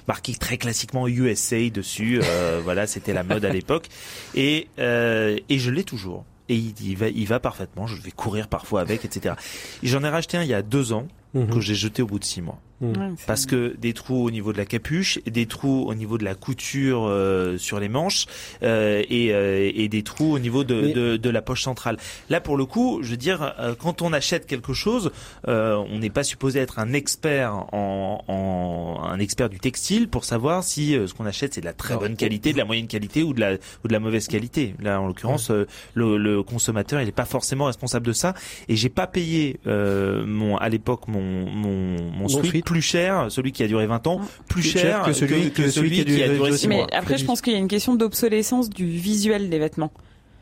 marqué 0.08 0.34
très 0.36 0.58
classiquement 0.58 1.08
USA 1.08 1.70
dessus. 1.70 2.22
Euh, 2.24 2.62
voilà, 2.64 2.88
c'était 2.88 3.14
la 3.14 3.24
mode 3.24 3.45
à 3.45 3.49
l'époque. 3.49 3.88
Et 4.36 4.68
euh, 4.80 5.38
et 5.49 5.60
je 5.60 5.72
l'ai 5.72 5.84
toujours. 5.84 6.26
Et 6.47 6.56
il, 6.56 6.95
va, 6.95 7.10
il 7.10 7.26
va 7.26 7.39
parfaitement. 7.39 7.88
Je 7.88 7.99
vais 7.99 8.12
courir 8.12 8.47
parfois 8.47 8.82
avec, 8.82 9.03
etc. 9.03 9.34
J'en 9.82 10.03
ai 10.03 10.10
racheté 10.10 10.38
un 10.38 10.43
il 10.43 10.49
y 10.49 10.53
a 10.53 10.62
deux 10.62 10.93
ans 10.93 11.08
mhm. 11.34 11.49
que 11.49 11.60
j'ai 11.60 11.74
jeté 11.74 12.03
au 12.03 12.06
bout 12.06 12.20
de 12.20 12.24
six 12.24 12.41
mois. 12.41 12.60
Mmh. 12.82 13.15
Parce 13.26 13.45
que 13.45 13.73
des 13.78 13.93
trous 13.93 14.26
au 14.26 14.32
niveau 14.32 14.51
de 14.51 14.57
la 14.57 14.65
capuche, 14.65 15.19
des 15.26 15.45
trous 15.45 15.86
au 15.88 15.95
niveau 15.95 16.17
de 16.17 16.26
la 16.26 16.36
couture 16.36 17.05
euh, 17.07 17.57
sur 17.57 17.80
les 17.80 17.88
manches 17.88 18.26
euh, 18.63 19.01
et, 19.09 19.34
euh, 19.34 19.71
et, 19.73 19.88
des 19.88 20.03
trous 20.03 20.34
au 20.34 20.39
niveau 20.39 20.65
de, 20.65 20.91
de, 20.91 21.15
de, 21.15 21.30
la 21.30 21.41
poche 21.41 21.63
centrale. 21.63 21.95
Là, 22.30 22.41
pour 22.41 22.57
le 22.57 22.65
coup, 22.65 22.99
je 23.01 23.11
veux 23.11 23.17
dire, 23.17 23.55
euh, 23.59 23.76
quand 23.76 24.01
on 24.01 24.11
achète 24.11 24.45
quelque 24.45 24.73
chose, 24.73 25.11
euh, 25.47 25.76
on 25.89 25.99
n'est 25.99 26.09
pas 26.09 26.26
supposé 26.26 26.59
être 26.59 26.78
un 26.78 26.91
expert 26.91 27.55
en, 27.73 28.26
en, 28.28 29.03
un 29.05 29.19
expert 29.19 29.47
du 29.49 29.59
textile 29.59 30.09
pour 30.09 30.26
savoir 30.26 30.65
si 30.65 30.91
ce 30.91 31.13
qu'on 31.13 31.26
achète 31.26 31.53
c'est 31.53 31.61
de 31.61 31.65
la 31.65 31.73
très 31.73 31.95
bonne 31.95 32.17
qualité, 32.17 32.51
de 32.51 32.57
la 32.57 32.65
moyenne 32.65 32.88
qualité 32.88 33.23
ou 33.23 33.34
de 33.34 33.39
la 33.39 33.53
ou 33.53 33.88
de 33.88 33.93
la 33.93 33.99
mauvaise 34.01 34.28
qualité. 34.28 34.76
Là, 34.82 34.99
en 34.99 35.07
l'occurrence, 35.07 35.49
le, 35.49 36.17
le, 36.17 36.43
consommateur, 36.43 36.99
il 36.99 37.05
n'est 37.05 37.11
pas 37.13 37.26
forcément 37.26 37.65
responsable 37.65 38.05
de 38.05 38.13
ça. 38.13 38.34
Et 38.67 38.76
j'ai 38.76 38.89
pas 38.89 39.07
payé 39.07 39.59
mon 39.65 40.57
à 40.57 40.67
l'époque 40.67 41.07
mon 41.07 41.21
mon, 41.21 42.11
mon 42.11 42.28
plus 42.66 42.82
cher, 42.82 43.28
celui 43.30 43.51
qui 43.51 43.63
a 43.63 43.68
duré 43.68 43.88
20 43.88 44.07
ans, 44.07 44.22
plus, 44.49 44.63
cher, 44.63 45.03
que 45.03 45.13
celui, 45.13 45.51
que, 45.51 45.70
celui, 45.70 45.91
qui, 46.03 46.24
a 46.24 46.28
duré, 46.28 46.57
6 46.57 46.68
mois. 46.68 46.88
Mais 46.89 46.95
après, 46.95 47.18
je 47.18 47.24
pense 47.24 47.41
qu'il 47.41 47.53
y 47.53 47.55
a 47.55 47.59
une 47.59 47.68
question 47.68 47.95
d'obsolescence 47.95 48.70
du 48.70 48.88
visuel 48.88 49.49
des 49.49 49.59
vêtements. 49.59 49.91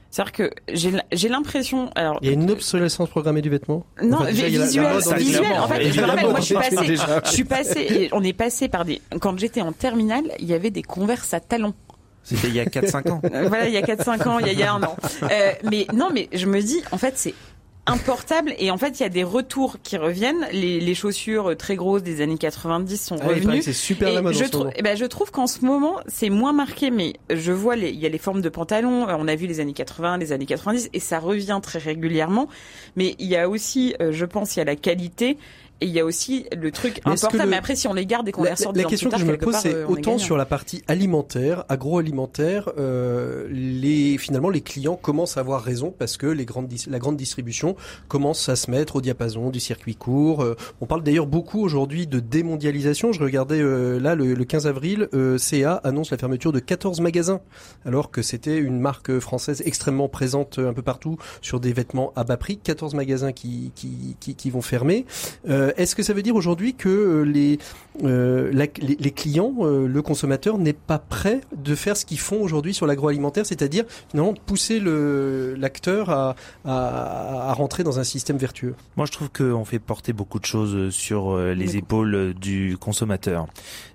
C'est-à-dire 0.10 0.32
que 0.32 0.52
j'ai 0.72 1.28
l'impression. 1.28 1.90
Alors, 1.96 2.20
il 2.22 2.28
y 2.28 2.30
a 2.30 2.34
une 2.34 2.50
obsolescence 2.52 3.10
programmée 3.10 3.42
du 3.42 3.50
vêtement? 3.50 3.84
Non, 4.02 4.24
visuel, 4.26 5.00
visuel. 5.18 5.60
En 5.60 5.68
fait, 5.68 5.92
je 5.92 6.02
me 6.02 6.06
rappelle, 6.06 6.30
moi, 6.30 6.40
je 6.40 6.46
suis 6.46 6.56
passé, 6.56 6.96
je 7.26 7.30
suis 7.32 7.44
passé, 7.44 8.10
on 8.12 8.24
est 8.24 8.34
passé 8.34 8.70
par 8.70 8.86
des. 8.86 9.02
Quand 9.20 9.38
j'étais 9.38 9.62
en 9.62 9.72
terminale, 9.72 10.26
il 10.40 10.46
y 10.46 10.54
avait 10.54 10.70
des 10.70 10.84
converses 10.84 11.34
à 11.34 11.40
talons. 11.40 11.74
C'était 12.24 12.48
il 12.48 12.56
y 12.56 12.60
a 12.60 12.66
4-5 12.66 13.10
ans. 13.12 13.22
voilà, 13.48 13.68
il 13.68 13.74
y 13.74 13.78
a 13.78 13.82
4-5 13.82 14.28
ans, 14.30 14.40
il 14.40 14.48
y 14.48 14.50
a, 14.50 14.54
il 14.54 14.60
y 14.60 14.64
a 14.64 14.74
un 14.74 14.84
an. 14.84 14.96
Euh, 15.24 15.52
mais 15.70 15.88
non, 15.94 16.10
mais 16.14 16.30
je 16.32 16.46
me 16.46 16.62
dis, 16.62 16.82
en 16.92 16.98
fait, 16.98 17.18
c'est 17.18 17.34
importable. 17.86 18.54
Et 18.58 18.72
en 18.72 18.78
fait 18.78 19.00
il 19.00 19.04
y 19.04 19.06
a 19.06 19.10
des 19.10 19.24
retours 19.24 19.78
qui 19.84 19.98
reviennent. 19.98 20.48
Les, 20.52 20.80
les 20.80 20.96
chaussures 20.96 21.56
très 21.58 21.76
grosses 21.76 22.04
des 22.04 22.22
années 22.22 22.38
90 22.38 22.98
sont 22.98 23.18
ah, 23.22 23.28
revenues. 23.28 23.62
c'est 23.62 23.74
super 23.74 24.12
la 24.12 24.22
mode 24.22 24.34
je, 24.34 24.46
trouve, 24.46 24.70
eh 24.76 24.82
ben, 24.82 24.96
je 24.96 25.06
trouve 25.06 25.32
qu'en 25.32 25.48
ce 25.48 25.66
moment 25.66 26.00
c'est 26.08 26.30
moins 26.30 26.54
marqué 26.54 26.92
mais 26.92 27.14
je 27.30 27.52
vois 27.52 27.76
les, 27.76 27.90
il 27.90 28.00
y 28.00 28.06
a 28.06 28.10
les 28.10 28.18
formes 28.18 28.42
de 28.42 28.50
pantalons. 28.50 29.08
Euh, 29.08 29.16
on 29.18 29.28
a 29.28 29.36
vu 29.36 29.48
les 29.48 29.60
années 29.60 29.74
80 29.74 30.18
les 30.18 30.32
années 30.32 30.46
90 30.46 30.90
et 30.94 31.00
ça 31.00 31.20
revient 31.20 31.60
très 31.62 31.80
régulièrement. 31.80 32.48
Mais 32.96 33.16
il 33.20 33.28
y 33.28 33.36
a 33.36 33.50
aussi 33.50 33.96
euh, 34.02 34.12
je 34.12 34.26
pense 34.26 34.56
il 34.56 34.60
y 34.60 34.62
a 34.62 34.66
la 34.66 34.76
qualité 34.76 35.38
et 35.84 35.86
il 35.86 35.92
y 35.92 36.00
a 36.00 36.06
aussi 36.06 36.46
le 36.56 36.72
truc 36.72 37.02
important, 37.04 37.46
mais 37.46 37.58
après 37.58 37.76
si 37.76 37.90
on 37.90 37.94
les 37.94 38.06
garde 38.06 38.30
et 38.30 38.32
qu'on 38.32 38.44
les 38.44 38.52
ressort 38.52 38.72
La, 38.74 38.84
la 38.84 38.90
question 38.90 39.10
que 39.10 39.20
je 39.20 39.26
me 39.26 39.38
pose, 39.38 39.56
c'est 39.56 39.74
euh, 39.74 39.86
autant 39.86 40.18
sur 40.18 40.38
la 40.38 40.46
partie 40.46 40.82
alimentaire, 40.88 41.66
agroalimentaire, 41.68 42.72
euh, 42.78 43.48
les 43.52 44.18
finalement 44.18 44.50
les 44.50 44.62
clients 44.62 44.96
commencent 44.96 45.36
à 45.36 45.42
avoir 45.42 45.62
raison 45.62 45.94
parce 45.98 46.16
que 46.16 46.26
les 46.26 46.46
grandes 46.46 46.72
la 46.88 47.00
grande 47.00 47.18
distribution 47.18 47.76
commence 48.08 48.48
à 48.48 48.56
se 48.56 48.72
mettre 48.72 48.96
au 48.96 49.02
diapason 49.02 49.50
du 49.50 49.60
circuit 49.60 49.96
court. 49.96 50.42
Euh, 50.42 50.56
on 50.80 50.86
parle 50.86 51.04
d'ailleurs 51.04 51.28
beaucoup 51.28 51.62
aujourd'hui 51.62 52.08
de 52.08 52.22
démondialisation. 52.22 53.12
Je 53.12 53.22
regardais 53.22 53.60
euh, 53.60 54.00
là 54.00 54.16
le, 54.16 54.34
le, 54.34 54.46
15 54.46 54.68
avril, 54.68 55.10
CA 55.38 55.74
annonce 55.84 56.12
la 56.12 56.18
fermeture 56.18 56.54
de 56.54 56.60
14 56.60 57.02
magasins, 57.02 57.42
alors 57.86 58.10
que 58.10 58.22
c'était 58.22 58.58
une 58.58 58.80
marque 58.80 59.20
française 59.20 59.62
extrêmement 59.66 60.08
présente 60.08 60.60
un 60.60 60.74
peu 60.74 60.82
partout 60.82 61.18
sur 61.42 61.60
des 61.60 61.74
vêtements 61.74 62.14
à 62.16 62.24
bas 62.24 62.38
prix. 62.38 62.58
14 62.58 62.94
magasins 62.94 63.34
qui 63.34 63.74
qui, 63.76 64.16
qui, 64.22 64.36
qui 64.36 64.50
vont 64.50 64.62
fermer. 64.62 65.06
Est-ce 65.78 65.96
que 65.96 66.04
ça 66.04 66.14
veut 66.14 66.22
dire 66.22 66.36
aujourd'hui 66.36 66.74
que 66.74 66.90
euh, 66.90 67.22
les, 67.24 67.60
euh, 68.04 68.52
les, 68.52 69.12
clients, 69.12 69.54
euh, 69.60 69.88
le 69.88 70.02
consommateur 70.02 70.58
n'est 70.58 70.74
pas 70.74 71.00
prêt 71.00 71.42
de 71.56 71.76
faire 71.76 71.98
ce 71.98 72.06
qu'ils 72.06 72.20
font 72.20 72.42
aujourd'hui 72.42 72.74
sur 72.74 72.86
l'agroalimentaire, 72.86 73.46
c'est-à-dire 73.46 73.86
finalement 74.10 74.34
pousser 74.34 74.80
l'acteur 74.80 76.10
à, 76.10 76.36
à, 76.66 77.54
rentrer 77.54 77.84
dans 77.84 78.00
un 78.00 78.04
système 78.04 78.38
vertueux? 78.38 78.76
Moi, 78.98 79.06
je 79.06 79.12
trouve 79.12 79.30
qu'on 79.30 79.66
fait 79.66 79.80
porter 79.80 80.14
beaucoup 80.14 80.40
de 80.40 80.46
choses 80.46 80.94
sur 80.94 81.38
les 81.38 81.78
épaules 81.78 82.34
du 82.34 82.78
consommateur. 82.80 83.48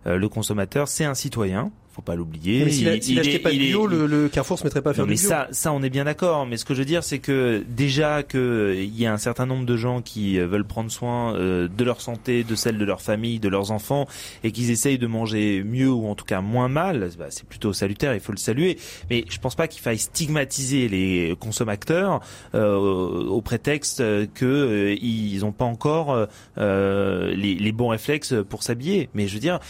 le 0.07 0.29
consommateur, 0.29 0.89
c'est 0.89 1.05
un 1.05 1.15
citoyen 1.15 1.71
faut 1.99 2.03
pas 2.03 2.15
l'oublier. 2.15 2.65
Mais 2.65 2.71
s'il 2.71 3.17
n'achetait 3.17 3.41
pas 3.41 3.51
de 3.51 3.57
bio, 3.57 3.87
le, 3.87 4.07
le, 4.07 4.29
Carrefour 4.29 4.59
se 4.59 4.65
mettrait 4.65 4.83
pas 4.83 4.91
à 4.91 4.95
faire 4.95 5.05
non, 5.05 5.11
mais 5.11 5.17
bio. 5.17 5.29
ça, 5.29 5.49
ça, 5.51 5.73
on 5.73 5.83
est 5.83 5.91
bien 5.91 6.05
d'accord. 6.05 6.47
Mais 6.47 6.57
ce 6.57 6.65
que 6.65 6.75
je 6.75 6.79
veux 6.79 6.85
dire, 6.85 7.03
c'est 7.03 7.19
que 7.19 7.65
déjà 7.69 8.23
que 8.23 8.77
il 8.79 8.97
y 8.99 9.07
a 9.07 9.13
un 9.13 9.19
certain 9.19 9.47
nombre 9.47 9.67
de 9.67 9.77
gens 9.77 10.01
qui 10.01 10.39
veulent 10.39 10.65
prendre 10.65 10.91
soin 10.91 11.35
de 11.35 11.85
leur 11.85 12.01
santé, 12.01 12.45
de 12.45 12.55
celle 12.55 12.79
de 12.79 12.85
leur 12.85 13.01
famille, 13.01 13.41
de 13.41 13.49
leurs 13.49 13.73
enfants, 13.73 14.07
et 14.45 14.53
qu'ils 14.53 14.71
essayent 14.71 14.99
de 14.99 15.07
manger 15.07 15.65
mieux 15.65 15.91
ou 15.91 16.07
en 16.07 16.15
tout 16.15 16.25
cas 16.25 16.41
moins 16.41 16.69
mal, 16.69 17.11
bah, 17.19 17.27
c'est 17.31 17.47
plutôt 17.47 17.73
salutaire. 17.73 18.15
Il 18.15 18.21
faut 18.21 18.33
le 18.33 18.39
saluer. 18.39 18.79
Mais 19.11 19.25
je 19.29 19.39
pense 19.39 19.55
pas 19.55 19.67
qu'il 19.69 19.83
faille 19.83 19.99
stigmatiser 19.99 20.89
les 20.89 21.37
consommateurs 21.41 22.21
euh, 22.55 22.77
au 22.77 23.41
prétexte 23.41 23.99
que 24.35 24.45
euh, 24.45 24.97
ils 25.01 25.41
n'ont 25.41 25.53
pas 25.53 25.65
encore 25.65 26.27
euh, 26.59 27.35
les, 27.35 27.55
les, 27.55 27.73
bons 27.73 27.89
réflexes 27.89 28.35
pour 28.49 28.63
s'habiller. 28.63 29.09
Mais 29.15 29.29
je 29.29 29.35
veux 29.35 29.41
dire, 29.41 29.61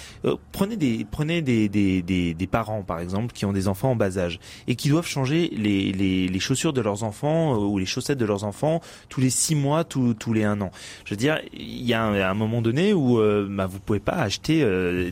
prenez 0.52 0.76
des 0.76 1.06
prenez 1.10 1.42
des, 1.42 1.68
des, 1.68 2.02
des, 2.02 2.02
des, 2.34 2.46
parents 2.46 2.82
par 2.82 3.00
exemple 3.00 3.32
qui 3.34 3.44
ont 3.44 3.52
des 3.52 3.68
enfants 3.68 3.90
en 3.90 3.96
bas 3.96 4.18
âge 4.18 4.40
et 4.66 4.74
qui 4.74 4.88
doivent 4.88 5.06
changer 5.06 5.50
les, 5.56 5.92
les, 5.92 6.28
les 6.28 6.40
chaussures 6.40 6.72
de 6.72 6.80
leurs 6.80 7.02
enfants 7.02 7.56
ou 7.56 7.78
les 7.78 7.86
chaussettes 7.86 8.18
de 8.18 8.24
leurs 8.24 8.44
enfants 8.44 8.80
tous 9.08 9.20
les 9.20 9.30
six 9.30 9.54
mois, 9.54 9.84
tous, 9.84 10.14
tous 10.14 10.32
les 10.32 10.44
un 10.44 10.60
an. 10.60 10.70
Je 11.04 11.10
veux 11.10 11.16
dire, 11.16 11.38
il 11.52 11.84
y 11.84 11.94
a 11.94 12.02
un, 12.02 12.34
moment 12.34 12.62
donné 12.62 12.92
où 12.92 13.20
bah, 13.48 13.66
vous 13.66 13.80
pouvez 13.80 14.00
pas 14.00 14.12
acheter 14.12 14.60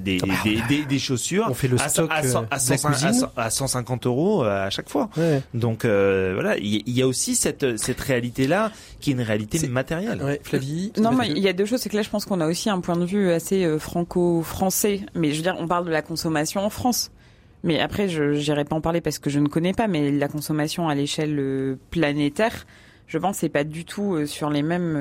des, 0.01 0.19
ah 0.23 0.27
bah, 0.27 0.35
des, 0.69 0.85
des, 0.85 0.99
chaussures 0.99 1.47
on 1.51 1.55
fait 1.55 1.69
le 1.69 1.79
stock 1.79 2.11
à, 2.11 2.23
à, 2.51 3.45
à, 3.45 3.51
150 3.51 4.07
euros 4.07 4.45
à 4.45 4.71
chaque 4.71 4.89
fois. 4.89 5.11
Donc 5.55 5.85
voilà, 5.85 6.57
il 6.59 6.89
y, 6.89 7.03
a 7.03 7.07
aussi 7.07 7.35
cette 7.35 7.77
cette 7.77 8.01
réalité 8.01 8.47
là 8.47 8.73
qui 9.07 9.13
est 9.13 9.15
une 9.15 9.21
réalité 9.21 9.69
matérielle. 9.69 10.21
Ouais, 10.21 10.41
Flavie. 10.43 10.93
Non, 10.99 11.13
mais 11.13 11.29
il 11.29 11.39
y 11.39 11.47
a 11.47 11.53
deux 11.53 11.65
choses. 11.65 11.81
C'est 11.81 11.89
que 11.89 11.97
là, 11.97 12.03
je 12.03 12.11
pense 12.11 12.25
qu'on 12.25 12.41
a 12.41 12.49
aussi 12.49 12.69
un 12.71 12.81
point 12.81 12.97
de 12.97 13.05
vue 13.05 13.31
assez 13.31 13.65
euh, 13.65 13.79
franco-français. 13.79 15.03
Mais 15.15 15.31
je 15.31 15.37
veux 15.37 15.43
dire, 15.43 15.55
on 15.61 15.69
parle 15.69 15.87
de 15.87 15.93
la 15.93 16.03
consommation 16.03 16.61
en 16.63 16.71
France. 16.71 17.13
Mais 17.63 17.79
après, 17.79 18.09
je 18.09 18.25
n'irai 18.25 18.65
pas 18.65 18.75
en 18.75 18.81
parler 18.81 19.01
parce 19.01 19.21
que 19.21 19.31
je 19.31 19.39
ne 19.39 19.47
connais 19.47 19.73
pas. 19.73 19.87
Mais 19.87 20.11
la 20.11 20.27
consommation 20.27 20.89
à 20.89 20.97
l'échelle 20.97 21.37
euh, 21.39 21.77
planétaire, 21.91 22.67
je 23.07 23.19
pense, 23.19 23.39
c'est 23.39 23.49
pas 23.49 23.63
du 23.63 23.85
tout 23.85 24.15
euh, 24.15 24.27
sur 24.27 24.51
les 24.51 24.63
mêmes 24.63 24.97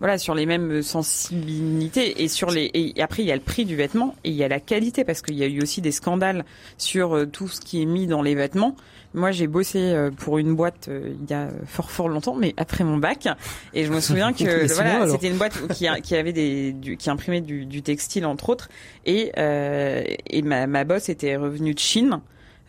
voilà 0.00 0.18
sur 0.18 0.34
les 0.34 0.46
mêmes 0.46 0.82
sensibilités 0.82 2.22
et 2.22 2.28
sur 2.28 2.50
les 2.50 2.70
et 2.74 3.00
après 3.00 3.22
il 3.22 3.26
y 3.26 3.32
a 3.32 3.36
le 3.36 3.42
prix 3.42 3.64
du 3.64 3.76
vêtement 3.76 4.16
et 4.24 4.30
il 4.30 4.34
y 4.34 4.42
a 4.42 4.48
la 4.48 4.60
qualité 4.60 5.04
parce 5.04 5.22
qu'il 5.22 5.36
y 5.36 5.44
a 5.44 5.46
eu 5.46 5.62
aussi 5.62 5.80
des 5.80 5.92
scandales 5.92 6.44
sur 6.78 7.26
tout 7.30 7.48
ce 7.48 7.60
qui 7.60 7.82
est 7.82 7.86
mis 7.86 8.06
dans 8.06 8.22
les 8.22 8.34
vêtements. 8.34 8.74
Moi, 9.12 9.32
j'ai 9.32 9.48
bossé 9.48 9.78
euh, 9.78 10.10
pour 10.10 10.38
une 10.38 10.54
boîte 10.54 10.86
euh, 10.88 11.14
il 11.20 11.28
y 11.28 11.34
a 11.34 11.48
fort 11.66 11.90
fort 11.90 12.08
longtemps, 12.08 12.36
mais 12.36 12.54
après 12.56 12.84
mon 12.84 12.96
bac, 12.96 13.26
et 13.74 13.84
je 13.84 13.92
me 13.92 14.00
souviens 14.00 14.32
que 14.34 14.72
voilà, 14.72 15.08
c'était 15.08 15.28
une 15.28 15.36
boîte 15.36 15.54
qui, 15.72 15.88
qui 16.02 16.14
avait 16.14 16.32
des, 16.32 16.76
qui 16.96 17.10
imprimait 17.10 17.40
du, 17.40 17.66
du, 17.66 17.82
textile 17.82 18.24
entre 18.24 18.50
autres, 18.50 18.68
et 19.06 19.32
euh, 19.36 20.04
et 20.28 20.42
ma, 20.42 20.68
ma 20.68 20.84
boss 20.84 21.08
était 21.08 21.36
revenue 21.36 21.74
de 21.74 21.78
Chine 21.78 22.20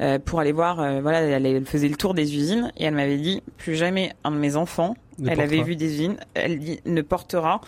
euh, 0.01 0.19
pour 0.19 0.39
aller 0.39 0.51
voir, 0.51 0.77
voilà, 1.01 1.21
elle, 1.21 1.45
elle, 1.45 1.65
faisait 1.65 1.87
le 1.87 1.95
tour 1.95 2.13
des 2.13 2.35
usines 2.35 2.71
et 2.77 2.85
elle 2.85 2.95
m'avait 2.95 3.17
dit 3.17 3.43
plus 3.57 3.75
jamais 3.75 4.13
un 4.23 4.31
de 4.31 4.37
mes 4.37 4.55
enfants, 4.55 4.95
elle 5.27 5.39
avait 5.39 5.63
vu 5.63 5.75
des 5.75 5.93
usines, 5.93 6.17
elle 6.33 6.59
dit 6.59 6.79
ne 6.85 7.01
portera 7.01 7.61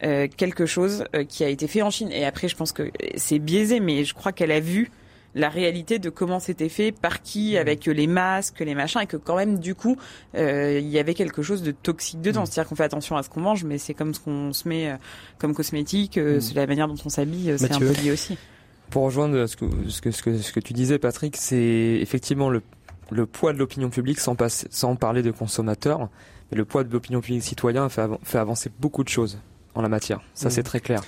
quelque 0.00 0.66
chose 0.66 1.04
qui 1.28 1.42
a 1.44 1.48
été 1.48 1.66
fait 1.66 1.82
en 1.82 1.90
Chine. 1.90 2.10
Et 2.12 2.26
après, 2.26 2.48
je 2.48 2.56
pense 2.56 2.72
que 2.72 2.90
c'est 3.16 3.38
biaisé, 3.38 3.80
mais 3.80 4.04
je 4.04 4.12
crois 4.12 4.32
qu'elle 4.32 4.52
a 4.52 4.60
vu 4.60 4.90
la 5.36 5.50
réalité 5.50 5.98
de 5.98 6.08
comment 6.08 6.40
c'était 6.40 6.70
fait, 6.70 6.90
par 6.92 7.22
qui, 7.22 7.54
mmh. 7.54 7.58
avec 7.58 7.86
les 7.86 8.06
masques, 8.06 8.60
les 8.60 8.74
machins, 8.74 9.02
et 9.02 9.06
que 9.06 9.18
quand 9.18 9.36
même 9.36 9.58
du 9.58 9.74
coup 9.74 9.96
euh, 10.34 10.80
il 10.80 10.88
y 10.88 10.98
avait 10.98 11.14
quelque 11.14 11.42
chose 11.42 11.62
de 11.62 11.70
toxique 11.70 12.22
dedans. 12.22 12.42
Mmh. 12.42 12.46
C'est-à-dire 12.46 12.68
qu'on 12.68 12.74
fait 12.74 12.84
attention 12.84 13.16
à 13.16 13.22
ce 13.22 13.28
qu'on 13.28 13.42
mange, 13.42 13.62
mais 13.62 13.78
c'est 13.78 13.94
comme 13.94 14.14
ce 14.14 14.20
qu'on 14.20 14.52
se 14.52 14.66
met 14.66 14.90
euh, 14.90 14.96
comme 15.38 15.54
cosmétique, 15.54 16.16
euh, 16.16 16.38
mmh. 16.38 16.40
c'est 16.40 16.54
la 16.54 16.66
manière 16.66 16.88
dont 16.88 16.96
on 17.04 17.10
s'habille, 17.10 17.54
c'est 17.58 17.72
un 17.72 17.78
peu 17.78 17.92
lié 17.92 18.10
aussi. 18.10 18.38
Pour 18.90 19.04
rejoindre 19.04 19.46
ce 19.46 19.56
que, 19.56 19.66
ce 19.88 20.00
que, 20.00 20.10
ce 20.10 20.22
que, 20.22 20.38
ce 20.38 20.52
que 20.52 20.60
tu 20.60 20.72
disais, 20.72 20.98
Patrick, 20.98 21.36
c'est 21.36 21.98
effectivement 22.00 22.50
le, 22.50 22.62
le 23.10 23.26
poids 23.26 23.52
de 23.52 23.58
l'opinion 23.58 23.90
publique 23.90 24.18
sans, 24.20 24.34
parler 24.96 25.22
de 25.22 25.30
consommateurs. 25.30 26.08
Mais 26.50 26.56
le 26.56 26.64
poids 26.64 26.84
de 26.84 26.92
l'opinion 26.92 27.20
publique 27.20 27.42
citoyen 27.42 27.88
fait, 27.88 28.08
fait 28.22 28.38
avancer 28.38 28.70
beaucoup 28.78 29.02
de 29.02 29.08
choses 29.08 29.38
en 29.74 29.82
la 29.82 29.88
matière. 29.88 30.20
Ça, 30.34 30.48
c'est 30.48 30.62
très 30.62 30.80
clair. 30.80 31.02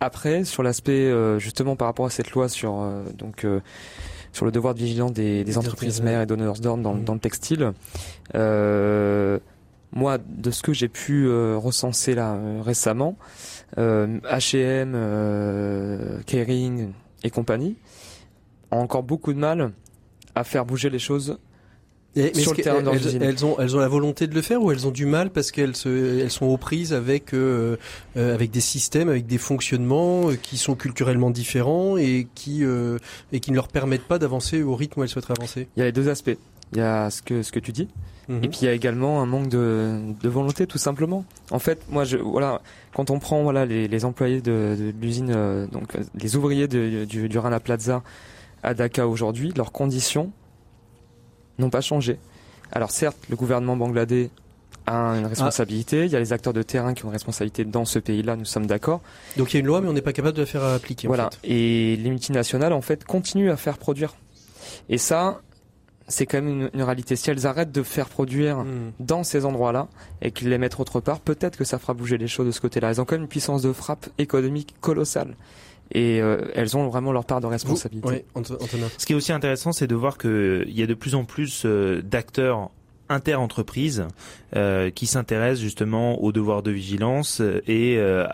Après, 0.00 0.44
sur 0.44 0.62
l'aspect 0.62 0.92
euh, 0.92 1.38
justement 1.38 1.76
par 1.76 1.88
rapport 1.88 2.06
à 2.06 2.10
cette 2.10 2.30
loi 2.32 2.48
sur 2.48 2.80
euh, 2.80 3.04
donc 3.16 3.44
euh, 3.44 3.60
sur 4.32 4.44
le 4.44 4.52
devoir 4.52 4.74
de 4.74 4.78
vigilance 4.78 5.12
des, 5.12 5.58
entreprises 5.58 6.00
mères 6.02 6.22
et 6.22 6.26
donneurs 6.26 6.54
d'ordre 6.54 6.82
dans, 6.82 6.94
dans, 6.94 7.14
le 7.14 7.20
textile, 7.20 7.72
moi, 9.94 10.16
de 10.26 10.50
ce 10.50 10.62
que 10.62 10.72
j'ai 10.72 10.88
pu 10.88 11.28
recenser 11.28 12.14
là 12.14 12.38
récemment, 12.62 13.18
H&M, 13.76 14.96
Kering 16.24 16.92
et 17.24 17.30
compagnie 17.30 17.76
ont 18.70 18.78
encore 18.78 19.02
beaucoup 19.02 19.32
de 19.32 19.38
mal 19.38 19.72
à 20.34 20.44
faire 20.44 20.64
bouger 20.64 20.90
les 20.90 20.98
choses 20.98 21.38
et, 22.14 22.34
sur 22.34 22.52
le 22.52 22.62
terrain 22.62 22.82
elles, 22.92 23.22
elles, 23.22 23.44
ont, 23.46 23.58
elles 23.58 23.74
ont 23.74 23.78
la 23.78 23.88
volonté 23.88 24.26
de 24.26 24.34
le 24.34 24.42
faire 24.42 24.62
ou 24.62 24.70
elles 24.70 24.86
ont 24.86 24.90
du 24.90 25.06
mal 25.06 25.30
parce 25.30 25.50
qu'elles 25.50 25.76
se, 25.76 26.20
elles 26.20 26.30
sont 26.30 26.44
aux 26.44 26.58
prises 26.58 26.92
avec, 26.92 27.32
euh, 27.32 27.76
euh 28.16 28.34
avec 28.34 28.50
des 28.50 28.60
systèmes, 28.60 29.08
avec 29.08 29.26
des 29.26 29.38
fonctionnements 29.38 30.30
euh, 30.30 30.34
qui 30.34 30.58
sont 30.58 30.74
culturellement 30.74 31.30
différents 31.30 31.96
et 31.96 32.28
qui, 32.34 32.64
euh, 32.64 32.98
et 33.32 33.40
qui 33.40 33.50
ne 33.50 33.56
leur 33.56 33.68
permettent 33.68 34.06
pas 34.06 34.18
d'avancer 34.18 34.62
au 34.62 34.76
rythme 34.76 35.00
où 35.00 35.02
elles 35.02 35.08
souhaiteraient 35.08 35.38
avancer? 35.38 35.68
Il 35.76 35.80
y 35.80 35.82
a 35.82 35.86
les 35.86 35.92
deux 35.92 36.10
aspects. 36.10 36.36
Il 36.72 36.78
y 36.78 36.82
a 36.82 37.08
ce 37.08 37.22
que, 37.22 37.42
ce 37.42 37.50
que 37.50 37.60
tu 37.60 37.72
dis. 37.72 37.88
Et 38.28 38.48
puis 38.48 38.60
il 38.62 38.64
y 38.64 38.68
a 38.68 38.72
également 38.72 39.20
un 39.20 39.26
manque 39.26 39.48
de, 39.48 39.98
de 40.22 40.28
volonté, 40.28 40.66
tout 40.66 40.78
simplement. 40.78 41.24
En 41.50 41.58
fait, 41.58 41.80
moi, 41.90 42.04
je, 42.04 42.16
voilà, 42.16 42.62
quand 42.94 43.10
on 43.10 43.18
prend 43.18 43.42
voilà 43.42 43.66
les, 43.66 43.88
les 43.88 44.04
employés 44.04 44.40
de, 44.40 44.76
de 44.78 44.94
l'usine, 45.00 45.66
donc 45.70 45.98
les 46.14 46.36
ouvriers 46.36 46.68
de, 46.68 47.04
du, 47.04 47.28
du 47.28 47.38
Rana 47.38 47.60
Plaza 47.60 48.02
à 48.62 48.74
Dhaka 48.74 49.08
aujourd'hui, 49.08 49.52
leurs 49.56 49.72
conditions 49.72 50.30
n'ont 51.58 51.68
pas 51.68 51.80
changé. 51.80 52.18
Alors 52.70 52.90
certes, 52.90 53.18
le 53.28 53.36
gouvernement 53.36 53.76
bangladais 53.76 54.30
a 54.86 55.16
une 55.18 55.26
responsabilité, 55.26 56.06
il 56.06 56.10
y 56.12 56.16
a 56.16 56.18
les 56.18 56.32
acteurs 56.32 56.52
de 56.52 56.62
terrain 56.62 56.94
qui 56.94 57.04
ont 57.04 57.08
une 57.08 57.12
responsabilité 57.14 57.64
dans 57.64 57.84
ce 57.84 57.98
pays-là, 57.98 58.36
nous 58.36 58.44
sommes 58.44 58.66
d'accord. 58.66 59.00
Donc 59.36 59.52
il 59.52 59.54
y 59.54 59.58
a 59.58 59.60
une 59.60 59.66
loi, 59.66 59.80
mais 59.80 59.88
on 59.88 59.92
n'est 59.92 60.00
pas 60.00 60.12
capable 60.12 60.36
de 60.36 60.42
la 60.42 60.46
faire 60.46 60.64
appliquer. 60.64 61.06
Voilà, 61.06 61.28
et 61.44 61.96
les 61.96 62.10
multinationales, 62.10 62.72
en 62.72 62.80
fait, 62.80 63.04
continuent 63.04 63.50
à 63.50 63.56
faire 63.56 63.78
produire. 63.78 64.14
Et 64.88 64.98
ça, 64.98 65.42
c'est 66.12 66.26
quand 66.26 66.42
même 66.42 66.68
une, 66.72 66.82
réalité. 66.82 67.16
Si 67.16 67.30
elles 67.30 67.46
arrêtent 67.46 67.72
de 67.72 67.82
faire 67.82 68.08
produire 68.08 68.58
hmm. 68.58 68.92
dans 69.00 69.24
ces 69.24 69.44
endroits-là 69.44 69.88
et 70.20 70.30
qu'ils 70.30 70.50
les 70.50 70.58
mettent 70.58 70.78
autre 70.78 71.00
part, 71.00 71.20
peut-être 71.20 71.56
que 71.56 71.64
ça 71.64 71.78
fera 71.78 71.94
bouger 71.94 72.18
les 72.18 72.28
choses 72.28 72.46
de 72.46 72.52
ce 72.52 72.60
côté-là. 72.60 72.90
Elles 72.90 73.00
ont 73.00 73.04
quand 73.04 73.16
même 73.16 73.22
une 73.22 73.28
puissance 73.28 73.62
de 73.62 73.72
frappe 73.72 74.08
économique 74.18 74.74
colossale 74.80 75.34
et 75.94 76.20
euh, 76.20 76.50
elles 76.54 76.76
ont 76.76 76.88
vraiment 76.88 77.12
leur 77.12 77.24
part 77.24 77.40
de 77.40 77.46
responsabilité. 77.46 78.24
Ce 78.98 79.06
qui 79.06 79.12
est 79.12 79.16
aussi 79.16 79.32
intéressant, 79.32 79.72
c'est 79.72 79.86
de 79.86 79.94
voir 79.94 80.18
qu'il 80.18 80.64
y 80.68 80.82
a 80.82 80.86
de 80.86 80.94
plus 80.94 81.14
en 81.14 81.24
plus 81.24 81.64
euh, 81.64 82.02
d'acteurs 82.02 82.70
inter-entreprises 83.08 84.06
euh, 84.54 84.90
qui 84.90 85.06
s'intéresse 85.06 85.60
justement 85.60 86.22
au 86.22 86.30
devoir 86.30 86.62
de 86.62 86.70
vigilance 86.70 87.40
et 87.66 87.96
euh, 87.96 88.26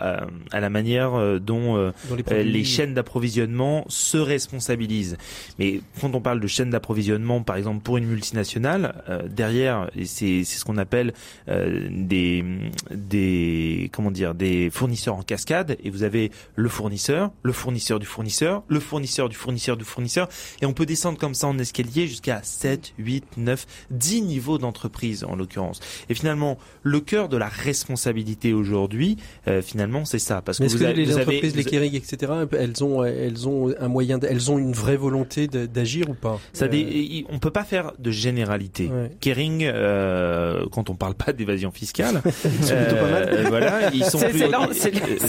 à, 0.51 0.59
la 0.59 0.69
manière 0.69 1.13
euh, 1.15 1.39
dont 1.39 1.91
les, 2.29 2.63
chaînes 2.63 2.93
d'approvisionnement 2.93 3.85
se 3.87 4.17
responsabilisent. 4.17 5.17
Mais 5.59 5.81
quand 6.01 6.13
on 6.15 6.21
parle 6.21 6.39
de 6.39 6.47
chaîne 6.47 6.69
d'approvisionnement, 6.69 7.41
par 7.41 7.55
exemple 7.55 7.83
pour 7.83 7.97
une 7.97 8.05
multinationale, 8.05 8.95
derrière, 9.29 9.89
c'est 10.05 10.43
ce 10.43 10.65
qu'on 10.65 10.77
appelle 10.77 11.13
des 11.47 12.43
des 12.91 13.89
comment 13.93 14.11
dire 14.11 14.35
des 14.35 14.69
fournisseurs 14.69 15.15
en 15.15 15.23
cascade 15.23 15.77
et 15.83 15.89
vous 15.89 16.03
avez 16.03 16.31
le 16.55 16.69
fournisseur, 16.69 17.31
le 17.43 17.53
fournisseur 17.53 17.99
du 17.99 18.05
fournisseur, 18.05 18.63
le 18.67 18.79
fournisseur 18.79 19.29
du 19.29 19.35
fournisseur 19.35 19.77
du 19.77 19.85
fournisseur 19.85 20.27
et 20.61 20.65
on 20.65 20.73
peut 20.73 20.85
descendre 20.85 21.17
comme 21.17 21.33
ça 21.33 21.47
en 21.47 21.57
escalier 21.57 22.07
jusqu'à 22.07 22.41
7, 22.43 22.93
8, 22.97 23.37
9, 23.37 23.65
10 23.91 24.21
niveaux 24.23 24.57
d'entreprise 24.59 25.23
en 25.23 25.35
l'occurrence. 25.35 25.79
Et 26.09 26.13
finalement, 26.13 26.57
le 26.83 26.99
cœur 26.99 27.29
de 27.29 27.37
la 27.37 27.47
responsabilité 27.47 28.53
aujourd'hui, 28.53 29.17
euh, 29.47 29.61
finalement, 29.61 30.05
c'est 30.05 30.19
ça. 30.19 30.41
Parce 30.41 30.59
que, 30.59 30.65
vous, 30.65 30.83
avez, 30.83 31.05
les 31.05 31.15
entreprises, 31.15 31.55
les 31.55 31.63
Kering, 31.63 31.95
etc., 31.95 32.31
elles 32.51 32.83
ont, 32.83 33.03
elles 33.03 33.47
ont 33.47 33.73
un 33.79 33.87
moyen, 33.87 34.19
elles 34.19 34.51
ont 34.51 34.57
une 34.57 34.73
vraie 34.73 34.97
volonté 34.97 35.47
d'agir 35.47 36.09
ou 36.09 36.13
pas? 36.13 36.39
Ça, 36.53 36.65
euh... 36.65 37.21
on 37.29 37.39
peut 37.39 37.51
pas 37.51 37.63
faire 37.63 37.93
de 37.97 38.11
généralité. 38.11 38.89
Kering, 39.19 39.63
euh, 39.63 40.65
quand 40.71 40.89
on 40.89 40.95
parle 40.95 41.15
pas 41.15 41.33
d'évasion 41.33 41.71
fiscale, 41.71 42.21
euh, 42.71 43.45
voilà, 43.47 43.91
ils 43.93 44.05
sont 44.05 44.19
c'est 44.19 44.33
leur, 44.47 44.69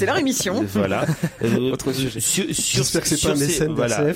leur, 0.00 0.18
émission. 0.18 0.64
voilà. 0.72 1.06
Autre 1.72 1.92
sujet. 1.92 2.20
Sur, 2.20 2.44
sur, 2.54 3.00
que 3.00 3.06
c'est 3.08 3.20
pas 3.20 3.32
un 3.32 3.36
mécène 3.36 3.72
voilà. 3.74 4.02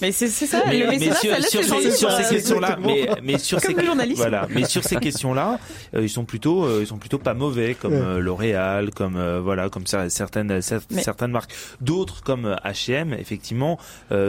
mais 0.00 0.12
c'est 0.12 0.28
ça. 0.28 0.62
Mais, 0.66 0.78
le 0.78 0.86
mais 0.88 0.98
sur, 0.98 1.62
sur, 1.92 2.12
ces 2.12 2.47
questions-là, 2.54 2.78
mais, 2.84 3.08
mais 3.22 3.38
sur 3.38 3.60
ces 3.60 3.74
voilà, 4.14 4.46
mais 4.50 4.64
sur 4.64 4.84
ces 4.84 4.96
questions-là, 4.96 5.58
euh, 5.94 6.02
ils 6.02 6.08
sont 6.10 6.24
plutôt, 6.24 6.64
euh, 6.64 6.80
ils 6.82 6.86
sont 6.86 6.98
plutôt 6.98 7.18
pas 7.18 7.34
mauvais, 7.34 7.74
comme 7.74 7.92
euh, 7.92 8.18
L'Oréal, 8.18 8.90
comme 8.90 9.18
voilà, 9.42 9.68
comme 9.68 9.86
certaines 9.86 10.60
certaines 10.60 11.30
marques. 11.30 11.52
D'autres 11.80 12.22
comme 12.22 12.56
H&M, 12.64 13.14
effectivement, 13.18 13.78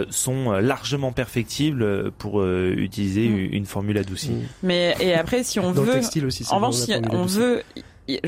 sont 0.09 0.51
largement 0.51 1.11
perfectibles 1.11 2.11
pour 2.11 2.43
utiliser 2.43 3.27
mm. 3.27 3.53
une 3.53 3.65
formule 3.65 3.97
adoucie. 3.97 4.31
Mais 4.63 4.95
et 4.99 5.13
après, 5.13 5.43
si 5.43 5.59
on 5.59 5.71
veut, 5.71 5.99
aussi, 6.25 6.45
en 6.49 6.55
revanche, 6.55 6.75
si 6.75 6.93
on 7.11 7.25
veut 7.25 7.63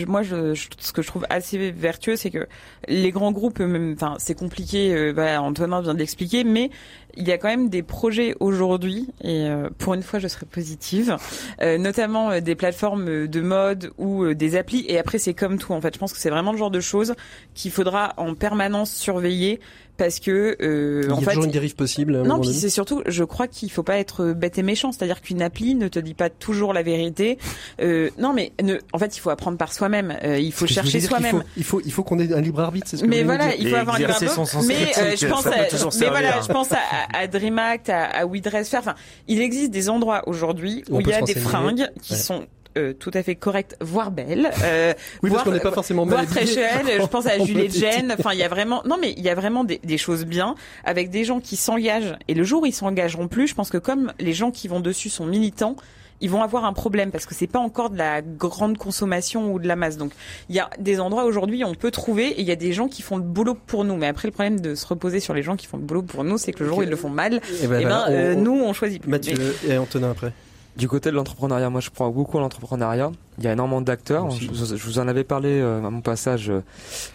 moi, 0.07 0.23
je, 0.23 0.53
ce 0.53 0.91
que 0.91 1.01
je 1.01 1.07
trouve 1.07 1.25
assez 1.29 1.71
vertueux, 1.71 2.15
c'est 2.15 2.29
que 2.29 2.47
les 2.88 3.11
grands 3.11 3.32
groupes, 3.32 3.59
même, 3.59 3.93
enfin, 3.93 4.15
c'est 4.19 4.36
compliqué. 4.36 4.93
Euh, 4.93 5.38
Antonin 5.38 5.82
vient 5.82 5.93
de 5.93 5.99
l'expliquer, 5.99 6.43
mais 6.43 6.69
il 7.15 7.27
y 7.27 7.32
a 7.32 7.38
quand 7.38 7.47
même 7.47 7.69
des 7.69 7.84
projets 7.84 8.36
aujourd'hui, 8.39 9.07
et 9.21 9.45
euh, 9.47 9.69
pour 9.77 9.93
une 9.93 10.03
fois, 10.03 10.19
je 10.19 10.27
serai 10.27 10.45
positive, 10.45 11.17
euh, 11.61 11.77
notamment 11.77 12.39
des 12.39 12.55
plateformes 12.55 13.27
de 13.27 13.41
mode 13.41 13.91
ou 13.97 14.34
des 14.34 14.55
applis. 14.55 14.86
Et 14.88 14.97
après, 14.97 15.17
c'est 15.17 15.34
comme 15.34 15.57
tout. 15.57 15.73
En 15.73 15.82
fait, 15.82 15.93
je 15.93 15.99
pense 15.99 16.13
que 16.13 16.19
c'est 16.19 16.29
vraiment 16.29 16.51
le 16.51 16.57
genre 16.57 16.71
de 16.71 16.79
choses 16.79 17.15
qu'il 17.53 17.71
faudra 17.71 18.13
en 18.17 18.36
permanence 18.36 18.91
surveiller 18.93 19.59
parce 20.02 20.20
que 20.20 20.58
euh, 20.64 21.04
il 21.04 21.10
y 21.10 21.14
a 21.14 21.28
toujours 21.28 21.43
une 21.43 21.52
dérive 21.52 21.76
possible. 21.76 22.24
Non, 22.24 22.39
puis 22.39 22.52
c'est 22.54 22.72
surtout, 22.72 23.04
je 23.06 23.24
crois 23.24 23.47
qu'il 23.47 23.70
faut 23.70 23.84
pas 23.84 23.97
être 23.97 24.34
bête 24.34 24.58
et 24.58 24.64
méchant, 24.64 24.91
c'est-à-dire 24.91 25.22
qu'une 25.22 25.43
appli 25.43 25.76
ne 25.76 25.88
te 25.89 25.99
dit 25.99 26.16
pas 26.16 26.32
toujours 26.32 26.74
la 26.74 26.82
vérité. 26.82 27.38
Euh, 27.82 28.10
non, 28.18 28.34
mais 28.34 28.52
ne, 28.64 28.78
en 28.93 28.97
fait, 28.97 29.16
il 29.16 29.20
faut 29.20 29.30
apprendre 29.30 29.60
par 29.60 29.72
soi-même. 29.72 30.18
Euh, 30.24 30.39
il 30.39 30.54
faut 30.54 30.66
chercher 30.66 31.02
soi-même. 31.02 31.43
Il 31.56 31.64
faut, 31.64 31.82
il 31.86 31.91
faut, 31.91 32.04
qu'on 32.04 32.18
ait 32.18 32.34
un 32.34 32.41
libre 32.41 32.62
arbitre. 32.62 32.88
C'est 32.89 32.97
ce 32.97 33.04
que 33.04 33.08
mais 33.08 33.22
voilà, 33.22 33.56
il 33.56 33.70
faut 33.70 33.76
avoir 33.76 33.97
un 33.97 33.99
libre 33.99 34.14
arbitre. 34.14 34.64
Mais 34.66 34.91
euh, 34.97 35.16
je 35.16 35.28
pense, 35.28 35.45
à, 35.45 35.99
mais 35.99 36.10
voilà, 36.10 36.41
je 36.41 36.47
pense 36.47 36.72
à, 36.72 36.80
à 37.14 37.28
DreamAct, 37.28 37.89
à, 37.89 38.06
à 38.06 38.26
WeDress 38.26 38.74
Enfin, 38.74 38.95
il 39.28 39.39
existe 39.39 39.70
des 39.70 39.88
endroits 39.88 40.24
aujourd'hui 40.26 40.84
où 40.89 40.99
il 40.99 41.08
y 41.08 41.14
a 41.14 41.22
des 41.22 41.36
fringues 41.36 41.89
qui 42.02 42.16
sont 42.16 42.47
euh, 42.78 42.93
tout 42.93 43.11
à 43.13 43.24
fait 43.24 43.36
correcte, 43.36 43.76
voire 43.82 44.11
belle. 44.11 44.49
Euh, 44.63 44.93
oui, 45.24 45.30
voire, 45.30 45.43
parce 45.43 45.49
qu'on 45.49 45.55
n'est 45.55 45.61
pas 45.61 45.72
forcément 45.72 46.05
voire 46.05 46.26
très 46.26 46.45
Je 46.45 47.05
pense 47.07 47.26
à 47.26 47.39
Juliette 47.39 47.76
Gênes. 47.76 48.15
Enfin, 48.17 48.32
il 48.34 48.39
y 48.39 48.43
a 48.43 48.47
vraiment, 48.49 48.82
non, 48.86 48.97
mais 48.99 49.13
il 49.17 49.24
y 49.24 49.30
a 49.30 49.36
vraiment 49.36 49.63
des, 49.63 49.80
des 49.84 49.97
choses 49.97 50.26
bien 50.26 50.55
avec 50.84 51.09
des 51.09 51.24
gens 51.24 51.39
qui 51.39 51.55
s'engagent. 51.55 52.17
Et 52.28 52.34
le 52.34 52.43
jour 52.43 52.63
où 52.63 52.65
ils 52.65 52.74
s'engageront 52.74 53.28
plus, 53.28 53.47
je 53.47 53.55
pense 53.55 53.69
que 53.69 53.78
comme 53.78 54.13
les 54.19 54.34
gens 54.34 54.51
qui 54.51 54.67
vont 54.67 54.80
dessus 54.80 55.09
sont 55.09 55.26
militants, 55.26 55.76
ils 56.22 56.30
vont 56.30 56.43
avoir 56.43 56.65
un 56.65 56.74
problème 56.74 57.11
parce 57.11 57.26
que 57.26 57.36
c'est 57.36 57.47
pas 57.47 57.59
encore 57.59 57.89
de 57.89 57.97
la 57.97 58.22
grande 58.22 58.78
consommation 58.78 59.51
ou 59.53 59.59
de 59.59 59.67
la 59.67 59.76
masse. 59.76 59.97
Donc 59.97 60.11
il 60.49 60.55
y 60.55 60.59
a 60.59 60.69
des 60.80 60.99
endroits 60.99 61.26
aujourd'hui 61.26 61.63
où 61.63 61.67
on 61.67 61.76
peut 61.76 61.91
trouver 61.91 62.28
et 62.28 62.41
il 62.41 62.47
y 62.47 62.51
a 62.51 62.55
des 62.55 62.74
gens 62.74 62.88
qui 62.88 63.01
font 63.01 63.17
le 63.17 63.24
boulot 63.24 63.55
pour 63.55 63.84
nous. 63.84 63.97
Mais 63.97 64.07
après 64.07 64.28
le 64.28 64.32
problème 64.32 64.59
de 64.59 64.76
se 64.76 64.86
reposer 64.86 65.19
sur 65.19 65.34
les 65.34 65.43
gens 65.43 65.55
qui 65.55 65.67
font 65.67 65.78
le 65.78 65.84
boulot 65.84 66.03
pour 66.03 66.24
nous, 66.24 66.38
c'est 66.38 66.53
que 66.53 66.63
le 66.63 66.69
jour 66.69 66.78
où 66.78 66.84
ils 66.84 66.89
le 66.89 66.95
font 66.95 67.09
mal, 67.09 67.36
et 67.36 67.39
eh 67.63 67.67
ben, 67.67 67.80
eh 67.82 67.86
ben 67.86 68.05
euh, 68.09 68.36
nous 68.36 68.53
on 68.53 68.72
choisit 68.74 69.01
plus. 69.01 69.11
Mathieu 69.11 69.36
et 69.67 69.78
Antonin 69.78 70.11
après. 70.11 70.32
Du 70.78 70.88
côté 70.88 71.11
de 71.11 71.15
l'entrepreneuriat, 71.15 71.69
moi 71.69 71.82
je 71.82 71.89
crois 71.89 72.09
beaucoup 72.09 72.38
à 72.38 72.41
l'entrepreneuriat. 72.41 73.11
Il 73.38 73.43
y 73.43 73.47
a 73.47 73.53
énormément 73.53 73.82
d'acteurs. 73.82 74.32
Je, 74.32 74.47
vous 74.47 74.99
en 74.99 75.07
avais 75.07 75.26
parlé 75.26 75.59
euh, 75.59 75.84
à 75.84 75.89
mon 75.89 76.01
passage 76.01 76.49
euh, 76.49 76.63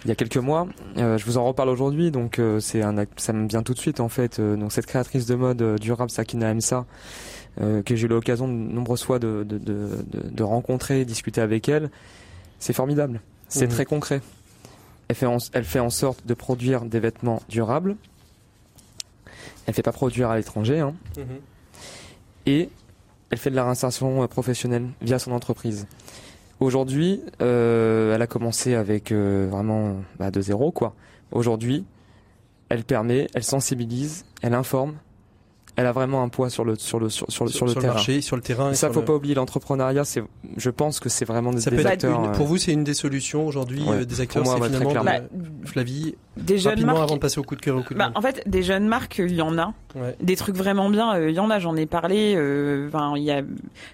il 0.04 0.08
y 0.08 0.10
a 0.10 0.14
quelques 0.14 0.36
mois. 0.36 0.66
Euh, 0.98 1.16
je 1.16 1.24
vous 1.24 1.38
en 1.38 1.44
reparle 1.44 1.70
aujourd'hui, 1.70 2.10
donc 2.10 2.40
c'est 2.60 2.82
un, 2.82 2.94
ça 3.16 3.32
me 3.32 3.48
vient 3.48 3.62
tout 3.62 3.72
de 3.72 3.78
suite 3.78 4.00
en 4.00 4.08
fait. 4.08 4.40
donc 4.40 4.72
cette 4.72 4.86
créatrice 4.86 5.26
de 5.26 5.34
mode 5.34 5.80
durable, 5.80 6.10
Sakina 6.10 6.50
Emsa, 6.50 6.84
que 7.58 7.96
j'ai 7.96 8.04
eu 8.04 8.08
l'occasion 8.08 8.46
de 8.46 8.52
nombreuses 8.52 9.02
fois 9.02 9.18
de, 9.18 9.42
de, 9.48 9.56
de, 9.56 9.88
de, 10.12 10.42
rencontrer, 10.42 11.06
discuter 11.06 11.40
avec 11.40 11.68
elle, 11.70 11.90
c'est 12.58 12.74
formidable. 12.74 13.20
C'est 13.48 13.66
mmh. 13.66 13.70
très 13.70 13.84
concret. 13.86 14.20
Elle 15.08 15.16
fait, 15.16 15.26
en, 15.26 15.38
elle 15.52 15.64
fait 15.64 15.80
en 15.80 15.90
sorte 15.90 16.26
de 16.26 16.34
produire 16.34 16.84
des 16.84 17.00
vêtements 17.00 17.40
durables. 17.48 17.96
Elle 19.66 19.74
fait 19.74 19.82
pas 19.82 19.92
produire 19.92 20.30
à 20.30 20.36
l'étranger. 20.36 20.80
Hein. 20.80 20.94
Mmh. 21.16 21.22
Et 22.46 22.68
elle 23.30 23.38
fait 23.38 23.50
de 23.50 23.56
la 23.56 23.64
réinsertion 23.64 24.22
euh, 24.22 24.26
professionnelle 24.26 24.86
via 25.00 25.18
son 25.18 25.32
entreprise. 25.32 25.86
Aujourd'hui, 26.60 27.20
euh, 27.42 28.14
elle 28.14 28.22
a 28.22 28.26
commencé 28.26 28.74
avec 28.74 29.12
euh, 29.12 29.46
vraiment 29.50 29.96
bah, 30.18 30.30
de 30.30 30.40
zéro 30.40 30.70
quoi. 30.70 30.94
Aujourd'hui, 31.32 31.84
elle 32.68 32.84
permet, 32.84 33.26
elle 33.34 33.42
sensibilise, 33.42 34.24
elle 34.42 34.54
informe, 34.54 34.94
elle 35.74 35.84
a 35.84 35.92
vraiment 35.92 36.22
un 36.22 36.30
poids 36.30 36.48
sur 36.48 36.64
le 36.64 36.76
sur 36.76 36.98
le 36.98 37.10
sur, 37.10 37.30
sur, 37.30 37.48
sur, 37.50 37.66
le 37.66 37.74
terrain. 37.74 37.94
marché, 37.94 38.22
sur 38.22 38.36
le 38.36 38.42
terrain. 38.42 38.72
ça, 38.72 38.90
faut 38.90 39.02
pas 39.02 39.14
oublier 39.14 39.34
l'entrepreneuriat. 39.34 40.04
C'est, 40.06 40.22
je 40.56 40.70
pense 40.70 40.98
que 40.98 41.10
c'est 41.10 41.26
vraiment 41.26 41.52
des, 41.52 41.60
ça 41.60 41.70
acteurs. 41.70 42.32
pour 42.32 42.46
vous, 42.46 42.56
c'est 42.56 42.72
une 42.72 42.84
des 42.84 42.94
solutions 42.94 43.46
aujourd'hui 43.46 43.84
des 44.06 44.20
acteurs. 44.22 44.42
Pour 44.42 44.56
moi, 44.56 44.68
c'est 44.70 44.78
finalement 44.78 45.04
bah, 45.04 45.18
Flavie. 45.66 46.14
Des 46.38 46.56
jeunes 46.56 46.86
marques. 46.86 46.98
avant 46.98 47.16
de 47.16 47.20
passer 47.20 47.38
au 47.38 47.42
coup 47.42 47.56
de 47.56 47.60
cœur 47.60 47.76
au 47.76 47.82
coup 47.82 47.92
de 47.92 47.98
bah, 47.98 48.12
En 48.14 48.22
fait, 48.22 48.42
des 48.46 48.62
jeunes 48.62 48.88
marques, 48.88 49.18
il 49.18 49.34
y 49.34 49.42
en 49.42 49.58
a. 49.58 49.74
Des 50.20 50.36
trucs 50.36 50.56
vraiment 50.56 50.88
bien, 50.88 51.18
il 51.18 51.34
y 51.34 51.40
en 51.40 51.50
a. 51.50 51.58
J'en 51.58 51.76
ai 51.76 51.86
parlé. 51.86 52.32
Y 52.32 53.30
a, 53.30 53.42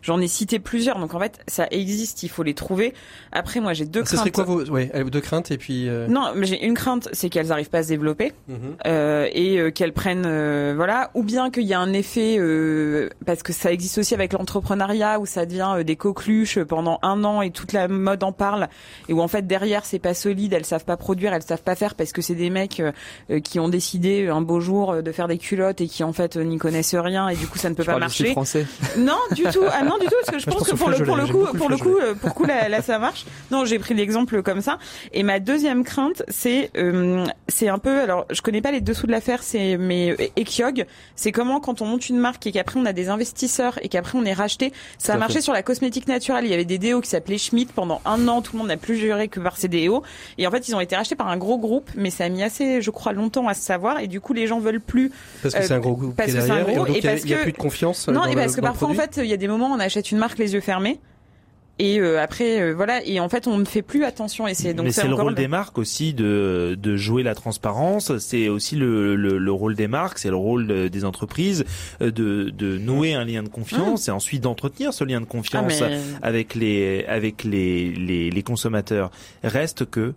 j'en 0.02 0.20
ai 0.20 0.28
cité 0.28 0.58
plusieurs. 0.58 0.98
Donc 0.98 1.14
en 1.14 1.20
fait, 1.20 1.40
ça 1.46 1.66
existe. 1.70 2.22
Il 2.22 2.28
faut 2.28 2.42
les 2.42 2.54
trouver. 2.54 2.94
Après, 3.32 3.60
moi, 3.60 3.72
j'ai 3.72 3.86
deux 3.86 4.02
craintes. 4.02 4.10
Ce 4.10 4.16
serait 4.16 4.30
quoi 4.30 4.44
vos, 4.44 4.64
ouais, 4.64 4.90
deux 5.10 5.20
craintes 5.20 5.50
et 5.50 5.58
puis. 5.58 5.88
Non, 6.08 6.32
mais 6.34 6.46
j'ai 6.46 6.64
une 6.64 6.74
crainte, 6.74 7.08
c'est 7.12 7.28
qu'elles 7.28 7.48
n'arrivent 7.48 7.70
pas 7.70 7.78
à 7.78 7.82
se 7.82 7.88
développer 7.88 8.32
mm-hmm. 8.50 9.30
et 9.32 9.72
qu'elles 9.72 9.92
prennent, 9.92 10.74
voilà, 10.74 11.10
ou 11.14 11.22
bien 11.22 11.50
qu'il 11.50 11.64
y 11.64 11.74
a 11.74 11.80
un 11.80 11.92
effet 11.92 12.36
euh, 12.38 13.08
parce 13.26 13.42
que 13.42 13.52
ça 13.52 13.72
existe 13.72 13.98
aussi 13.98 14.14
avec 14.14 14.32
l'entrepreneuriat 14.32 15.20
où 15.20 15.26
ça 15.26 15.46
devient 15.46 15.74
euh, 15.76 15.84
des 15.84 15.96
coqueluches 15.96 16.60
pendant 16.60 16.98
un 17.02 17.24
an 17.24 17.42
et 17.42 17.50
toute 17.50 17.72
la 17.72 17.88
mode 17.88 18.22
en 18.22 18.32
parle 18.32 18.68
et 19.08 19.12
où 19.12 19.20
en 19.20 19.28
fait 19.28 19.46
derrière 19.46 19.84
c'est 19.84 19.98
pas 19.98 20.14
solide, 20.14 20.52
elles 20.52 20.64
savent 20.64 20.84
pas 20.84 20.96
produire, 20.96 21.32
elles 21.32 21.42
savent 21.42 21.62
pas 21.62 21.74
faire 21.74 21.94
parce 21.94 22.12
que 22.12 22.22
c'est 22.22 22.34
des 22.34 22.50
mecs 22.50 22.80
euh, 22.80 23.40
qui 23.40 23.60
ont 23.60 23.68
décidé 23.68 24.28
un 24.28 24.40
beau 24.40 24.60
jour 24.60 25.02
de 25.02 25.12
faire 25.12 25.28
des 25.28 25.38
culottes 25.38 25.80
et 25.80 25.88
qui 25.92 26.04
en 26.04 26.12
fait 26.12 26.36
n'y 26.36 26.58
connaissent 26.58 26.94
rien 26.94 27.28
et 27.28 27.36
du 27.36 27.46
coup 27.46 27.58
ça 27.58 27.68
ne 27.68 27.74
peut 27.74 27.84
pas 27.84 27.98
marcher. 27.98 28.32
Français. 28.32 28.66
Non, 28.98 29.18
du 29.32 29.42
tout. 29.44 29.62
Ah 29.70 29.82
non, 29.84 29.98
du 29.98 30.06
tout 30.06 30.14
parce 30.24 30.30
que 30.30 30.38
je, 30.38 30.46
pense, 30.46 30.68
que 30.68 30.74
pour 30.74 30.90
le, 30.90 30.98
pour 31.02 31.16
le 31.16 31.26
coup, 31.26 31.46
pour 31.56 31.68
le 31.68 31.76
coup, 31.76 31.96
pour 32.20 32.28
le 32.28 32.34
coup 32.34 32.44
là, 32.44 32.68
là 32.68 32.82
ça 32.82 32.98
marche. 32.98 33.24
Non, 33.50 33.64
j'ai 33.64 33.78
pris 33.78 33.94
l'exemple 33.94 34.42
comme 34.42 34.60
ça. 34.60 34.78
Et 35.12 35.22
ma 35.22 35.40
deuxième 35.40 35.84
crainte, 35.84 36.22
c'est 36.28 36.70
c'est 37.48 37.68
un 37.68 37.78
peu 37.78 38.00
alors 38.00 38.26
je 38.30 38.40
connais 38.42 38.60
pas 38.60 38.72
les 38.72 38.80
dessous 38.80 39.06
de 39.06 39.12
l'affaire, 39.12 39.42
c'est 39.42 39.76
mais 39.76 40.32
Ekyog, 40.36 40.86
c'est 41.16 41.32
comment 41.32 41.60
quand 41.60 41.82
on 41.82 41.86
monte 41.86 42.08
une 42.08 42.18
marque 42.18 42.46
et 42.46 42.52
qu'après 42.52 42.78
on 42.78 42.86
a 42.86 42.92
des 42.92 43.08
investisseurs 43.08 43.78
et 43.82 43.88
qu'après 43.88 44.18
on 44.18 44.24
est 44.24 44.32
racheté. 44.32 44.72
Ça 44.98 45.14
a 45.14 45.16
marché 45.16 45.40
sur 45.40 45.52
la 45.52 45.62
cosmétique 45.62 46.08
naturelle. 46.08 46.44
Il 46.44 46.50
y 46.50 46.54
avait 46.54 46.64
des 46.64 46.78
déos 46.78 47.00
qui 47.00 47.08
s'appelaient 47.08 47.38
Schmidt 47.38 47.72
pendant 47.74 48.00
un 48.04 48.28
an. 48.28 48.42
Tout 48.42 48.52
le 48.54 48.58
monde 48.58 48.68
n'a 48.68 48.76
plus 48.76 48.96
juré 48.96 49.28
que 49.28 49.40
par 49.40 49.56
ces 49.56 49.68
déos. 49.68 50.02
Et 50.38 50.46
en 50.46 50.50
fait, 50.50 50.68
ils 50.68 50.74
ont 50.74 50.80
été 50.80 50.96
rachetés 50.96 51.16
par 51.16 51.28
un 51.28 51.36
gros 51.36 51.58
groupe, 51.58 51.90
mais 51.96 52.10
ça 52.10 52.24
a 52.24 52.28
mis 52.28 52.42
assez, 52.42 52.82
je 52.82 52.90
crois, 52.90 53.12
longtemps 53.12 53.48
à 53.48 53.54
se 53.54 53.62
savoir. 53.62 54.00
Et 54.00 54.06
du 54.06 54.20
coup, 54.20 54.32
les 54.32 54.46
gens 54.46 54.58
veulent 54.58 54.80
plus. 54.80 55.10
Parce 55.42 55.54
que 55.54 55.71
c'est 55.72 55.78
un 55.78 55.80
gros 55.80 55.96
groupe 55.96 56.16
parce 56.16 56.30
qui 56.30 56.36
est 56.36 56.40
derrière. 56.40 56.68
et, 56.68 56.98
il 56.98 57.24
n'y 57.26 57.34
a, 57.34 57.38
plus 57.38 57.52
de 57.52 57.56
confiance. 57.56 58.08
Non, 58.08 58.26
et 58.26 58.34
parce 58.34 58.56
que 58.56 58.60
parfois, 58.60 58.88
en 58.88 58.94
fait, 58.94 59.18
il 59.22 59.26
y 59.26 59.32
a 59.32 59.36
des 59.36 59.48
moments 59.48 59.70
où 59.70 59.74
on 59.74 59.80
achète 59.80 60.10
une 60.10 60.18
marque 60.18 60.38
les 60.38 60.54
yeux 60.54 60.60
fermés. 60.60 61.00
Et 61.78 61.98
euh, 61.98 62.22
après, 62.22 62.60
euh, 62.60 62.74
voilà. 62.74 63.04
Et 63.06 63.18
en 63.18 63.28
fait, 63.28 63.46
on 63.46 63.56
ne 63.56 63.64
fait 63.64 63.82
plus 63.82 64.04
attention. 64.04 64.46
Et 64.46 64.54
c'est 64.54 64.74
donc 64.74 64.92
c'est 64.92 65.08
le 65.08 65.14
rôle 65.14 65.34
des 65.34 65.48
marques 65.48 65.78
aussi 65.78 66.12
de 66.12 66.76
de 66.78 66.96
jouer 66.96 67.22
la 67.22 67.34
transparence. 67.34 68.16
C'est 68.18 68.48
aussi 68.48 68.76
le, 68.76 69.16
le, 69.16 69.38
le, 69.38 69.52
rôle 69.52 69.74
des 69.74 69.88
marques, 69.88 70.18
c'est 70.18 70.28
le 70.28 70.36
rôle 70.36 70.90
des 70.90 71.04
entreprises 71.04 71.64
euh, 72.02 72.10
de 72.10 72.50
de 72.50 72.76
nouer 72.76 73.14
un 73.14 73.24
lien 73.24 73.42
de 73.42 73.48
confiance 73.48 74.06
mmh. 74.06 74.10
et 74.10 74.12
ensuite 74.12 74.42
d'entretenir 74.42 74.92
ce 74.92 75.02
lien 75.02 75.20
de 75.20 75.26
confiance 75.26 75.82
ah, 75.82 75.88
avec 76.20 76.54
les 76.54 77.06
avec 77.06 77.42
les, 77.42 77.90
les 77.90 78.30
les 78.30 78.42
consommateurs. 78.42 79.10
Reste 79.42 79.88
que 79.88 80.12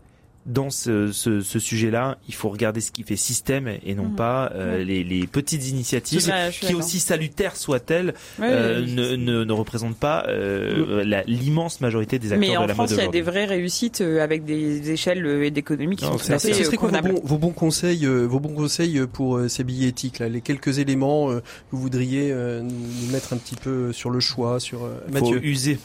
dans 0.45 0.69
ce, 0.69 1.11
ce, 1.11 1.41
ce 1.41 1.59
sujet-là, 1.59 2.17
il 2.27 2.35
faut 2.35 2.49
regarder 2.49 2.79
ce 2.79 2.91
qui 2.91 3.03
fait 3.03 3.15
système 3.15 3.67
et 3.83 3.95
non 3.95 4.05
mmh. 4.05 4.15
pas 4.15 4.51
euh, 4.53 4.79
mmh. 4.79 4.87
les, 4.87 5.03
les, 5.03 5.27
petites 5.27 5.67
initiatives 5.69 6.31
qui, 6.51 6.75
aussi 6.75 6.99
salutaires 6.99 7.55
soient-elles, 7.55 8.13
euh, 8.39 8.85
ne, 8.85 9.15
ne, 9.15 9.43
ne, 9.43 9.53
représentent 9.53 9.97
pas 9.97 10.25
euh, 10.27 11.03
l'immense 11.25 11.81
majorité 11.81 12.19
des 12.19 12.31
acteurs 12.31 12.39
Mais 12.39 12.63
de 12.63 12.67
la 12.67 12.73
France, 12.75 12.91
il 12.91 12.97
y 12.97 13.01
a 13.01 13.07
des 13.07 13.23
vraies 13.23 13.45
réussites 13.45 14.01
euh, 14.01 14.23
avec 14.23 14.45
des 14.45 14.91
échelles 14.91 15.25
et 15.25 15.49
d'économie 15.49 15.95
qui 15.95 16.05
non, 16.05 16.17
sont 16.19 16.33
assez 16.33 16.53
Ce 16.53 16.75
quoi 16.75 16.91
vos, 16.91 17.21
vos, 17.23 17.37
bons 17.37 17.51
conseils, 17.51 18.05
vos 18.05 18.39
bons 18.39 18.53
conseils 18.53 19.01
pour 19.11 19.39
ces 19.47 19.63
billets 19.63 19.87
éthiques 19.87 20.19
là, 20.19 20.29
les 20.29 20.41
quelques 20.41 20.77
éléments 20.77 21.29
que 21.29 21.41
vous 21.71 21.79
voudriez 21.79 22.31
nous 22.31 23.11
mettre 23.11 23.33
un 23.33 23.37
petit 23.37 23.55
peu 23.55 23.91
sur 23.93 24.11
le 24.11 24.19
choix, 24.19 24.59
sur 24.59 24.87
Mathieu. 25.11 25.39
Faut 25.39 25.43
user, 25.43 25.77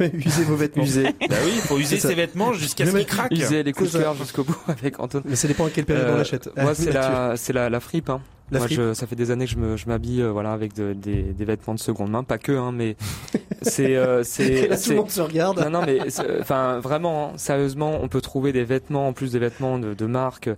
user 0.14 0.44
vos 0.44 0.56
vêtements. 0.56 0.84
User. 0.84 1.04
bah 1.28 1.36
oui, 1.44 1.52
il 1.54 1.60
faut 1.60 1.78
user 1.78 1.98
ses 1.98 2.14
vêtements 2.14 2.54
jusqu'à 2.54 2.86
ce 2.86 2.96
qu'ils 2.96 3.06
craquent. 3.06 3.32
User 3.32 3.62
les 3.62 3.72
jusqu'au 4.14 4.44
bout 4.44 4.56
avec 4.68 5.00
Antoine. 5.00 5.24
Mais 5.26 5.36
ça 5.36 5.48
dépend 5.48 5.66
à 5.66 5.70
quelle 5.70 5.84
période 5.84 6.10
on 6.12 6.16
l'achète. 6.16 6.50
Moi, 6.56 6.74
c'est 6.74 6.92
la, 6.92 7.36
c'est 7.36 7.52
la, 7.52 7.68
la 7.70 7.80
fripe. 7.80 8.10
Hein. 8.10 8.20
La 8.52 8.60
Moi, 8.60 8.68
je, 8.70 8.94
ça 8.94 9.08
fait 9.08 9.16
des 9.16 9.32
années 9.32 9.46
que 9.46 9.50
je 9.50 9.56
me, 9.56 9.76
je 9.76 9.88
m'habille, 9.88 10.22
euh, 10.22 10.30
voilà, 10.30 10.52
avec 10.52 10.72
de, 10.72 10.92
des, 10.92 11.22
des 11.22 11.44
vêtements 11.44 11.74
de 11.74 11.80
seconde 11.80 12.10
main, 12.10 12.22
pas 12.22 12.38
que, 12.38 12.52
hein, 12.52 12.70
mais 12.70 12.96
c'est, 13.62 13.96
euh, 13.96 14.22
c'est. 14.22 14.68
Là, 14.68 14.78
tout 14.78 14.90
le 14.90 14.96
monde 14.96 15.10
se 15.10 15.20
regarde. 15.20 15.58
Non, 15.58 15.70
non, 15.70 15.82
mais, 15.84 15.98
enfin, 16.40 16.78
vraiment, 16.78 17.30
hein, 17.30 17.38
sérieusement, 17.38 17.98
on 18.00 18.06
peut 18.06 18.20
trouver 18.20 18.52
des 18.52 18.62
vêtements 18.62 19.08
en 19.08 19.12
plus 19.12 19.32
des 19.32 19.40
vêtements 19.40 19.80
de, 19.80 19.94
de 19.94 20.06
marque, 20.06 20.48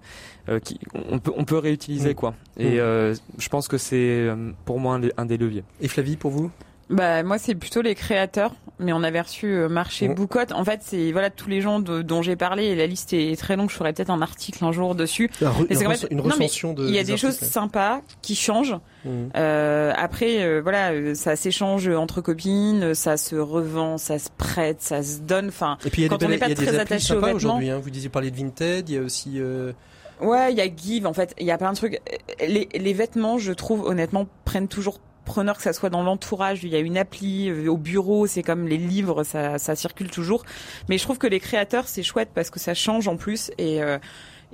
euh, 0.49 0.61
qui, 0.61 0.79
on 1.11 1.19
peut, 1.19 1.33
on 1.35 1.45
peut 1.45 1.59
réutiliser, 1.59 2.11
mm. 2.13 2.15
quoi. 2.15 2.35
Et 2.59 2.77
mm. 2.77 2.79
euh, 2.79 3.15
je 3.39 3.49
pense 3.49 3.69
que 3.69 3.79
c'est, 3.79 3.97
euh, 3.97 4.51
pour 4.67 4.81
moi, 4.81 4.97
un, 4.97 5.01
un 5.17 5.25
des 5.25 5.39
leviers. 5.39 5.65
Et 5.81 5.89
Flavie, 5.89 6.17
pour 6.17 6.31
vous? 6.31 6.51
Bah 6.91 7.23
moi 7.23 7.39
c'est 7.39 7.55
plutôt 7.55 7.83
les 7.83 7.95
créateurs, 7.95 8.55
mais 8.79 8.93
on 8.93 9.03
avait 9.03 9.21
reçu 9.21 9.47
euh, 9.47 9.69
Marché 9.69 10.09
Boucotte. 10.09 10.53
En 10.53 10.65
fait 10.65 10.81
c'est 10.83 11.13
voilà 11.13 11.29
tous 11.29 11.49
les 11.49 11.61
gens 11.61 11.81
dont 11.81 12.23
j'ai 12.23 12.37
parlé 12.37 12.65
et 12.67 12.75
la 12.75 12.87
liste 12.87 13.13
est 13.13 13.39
très 13.39 13.57
longue. 13.57 13.69
Je 13.69 13.75
ferai 13.75 13.93
peut-être 13.93 14.11
un 14.11 14.23
article 14.23 14.65
un 14.65 14.73
jour 14.73 14.95
dessus. 14.95 15.31
une, 15.41 16.21
recension 16.21 16.73
de. 16.73 16.87
Il 16.87 16.95
y 16.95 16.99
a 16.99 17.05
des, 17.05 17.17
choses 17.17 17.39
sympas 17.39 18.01
qui 18.23 18.35
changent. 18.35 18.77
Mmh. 19.05 19.11
Euh, 19.37 19.93
après 19.97 20.43
euh, 20.43 20.61
voilà 20.63 20.93
euh, 20.93 21.15
ça 21.15 21.37
s'échange 21.37 21.89
entre 21.89 22.21
copines, 22.21 22.95
ça 22.95 23.17
se 23.17 23.37
revend, 23.37 23.99
ça 23.99 24.19
se 24.19 24.31
prête, 24.37 24.81
ça 24.81 25.03
se 25.03 25.19
donne. 25.19 25.49
Enfin 25.49 25.77
quand 25.85 26.23
on 26.23 26.29
n'est 26.29 26.39
pas 26.39 26.55
très 26.55 26.79
attaché 26.79 27.15
aux 27.15 27.21
vêtements. 27.21 27.59
Hein. 27.59 27.81
Vous 27.83 27.91
disiez 27.91 28.09
parler 28.09 28.31
de 28.31 28.37
Vinted, 28.37 28.89
il 28.89 28.95
y 28.95 28.99
a 28.99 29.03
aussi. 29.03 29.41
Ouais, 30.21 30.53
il 30.53 30.59
y 30.59 30.61
a 30.61 30.67
Give 30.75 31.07
en 31.07 31.13
fait, 31.13 31.33
il 31.39 31.47
y 31.47 31.53
a 31.53 31.59
plein 31.59 31.71
de 31.71 31.77
trucs. 31.77 32.01
Les, 32.41 32.69
les 32.75 32.93
vêtements, 32.93 33.39
je 33.39 33.53
trouve 33.53 33.85
honnêtement, 33.85 34.27
prennent 34.45 34.67
toujours 34.67 34.99
preneur 35.29 35.57
que 35.57 35.63
ça 35.63 35.73
soit 35.73 35.91
dans 35.91 36.03
l'entourage. 36.03 36.65
Il 36.65 36.71
y 36.71 36.77
a 36.77 36.81
une 36.81 36.99
appli 36.99 37.69
au 37.69 37.77
bureau, 37.77 38.27
c'est 38.27 38.43
comme 38.43 38.67
les 38.67 38.79
livres, 38.79 39.23
ça, 39.23 39.59
ça 39.59 39.77
circule 39.77 40.11
toujours. 40.11 40.45
Mais 40.89 40.99
je 40.99 41.05
trouve 41.05 41.19
que 41.19 41.29
les 41.29 41.39
créateurs, 41.39 41.87
c'est 41.87 42.03
chouette 42.03 42.31
parce 42.35 42.51
que 42.51 42.59
ça 42.59 42.75
change 42.75 43.07
en 43.07 43.17
plus 43.17 43.53
et 43.59 43.81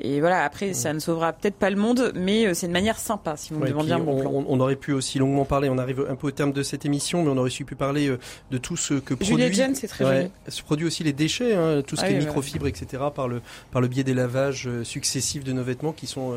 et 0.00 0.18
voilà, 0.20 0.44
après, 0.44 0.74
ça 0.74 0.92
ne 0.92 0.98
sauvera 0.98 1.32
peut-être 1.32 1.54
pas 1.54 1.70
le 1.70 1.76
monde, 1.76 2.12
mais 2.16 2.46
euh, 2.46 2.54
c'est 2.54 2.66
une 2.66 2.72
manière 2.72 2.98
sympa, 2.98 3.36
si 3.36 3.52
vous 3.52 3.60
me 3.60 3.68
demandez 3.68 3.92
un 3.92 4.00
bon 4.00 4.20
plan. 4.20 4.44
On, 4.48 4.58
aurait 4.58 4.74
pu 4.74 4.92
aussi 4.92 5.20
longuement 5.20 5.44
parler, 5.44 5.68
on 5.68 5.78
arrive 5.78 6.04
un 6.08 6.16
peu 6.16 6.28
au 6.28 6.30
terme 6.32 6.52
de 6.52 6.64
cette 6.64 6.84
émission, 6.84 7.22
mais 7.22 7.30
on 7.30 7.36
aurait 7.36 7.50
su 7.50 7.64
pu 7.64 7.76
parler 7.76 8.08
euh, 8.08 8.18
de 8.50 8.58
tout 8.58 8.76
ce 8.76 8.94
que 8.94 9.14
Juliette 9.20 9.52
produit... 9.52 9.76
c'est 9.76 9.86
très 9.86 10.04
ouais, 10.04 10.30
Se 10.48 10.62
produit 10.62 10.86
aussi 10.86 11.04
les 11.04 11.12
déchets, 11.12 11.54
hein, 11.54 11.82
tout 11.86 11.94
ce 11.94 12.02
ah 12.02 12.08
qui 12.08 12.14
est 12.14 12.18
microfibre, 12.18 12.66
etc., 12.66 13.04
par 13.14 13.28
le, 13.28 13.40
par 13.70 13.80
le 13.80 13.86
biais 13.86 14.02
des 14.02 14.14
lavages 14.14 14.66
euh, 14.66 14.82
successifs 14.82 15.44
de 15.44 15.52
nos 15.52 15.62
vêtements 15.62 15.92
qui 15.92 16.08
sont, 16.08 16.34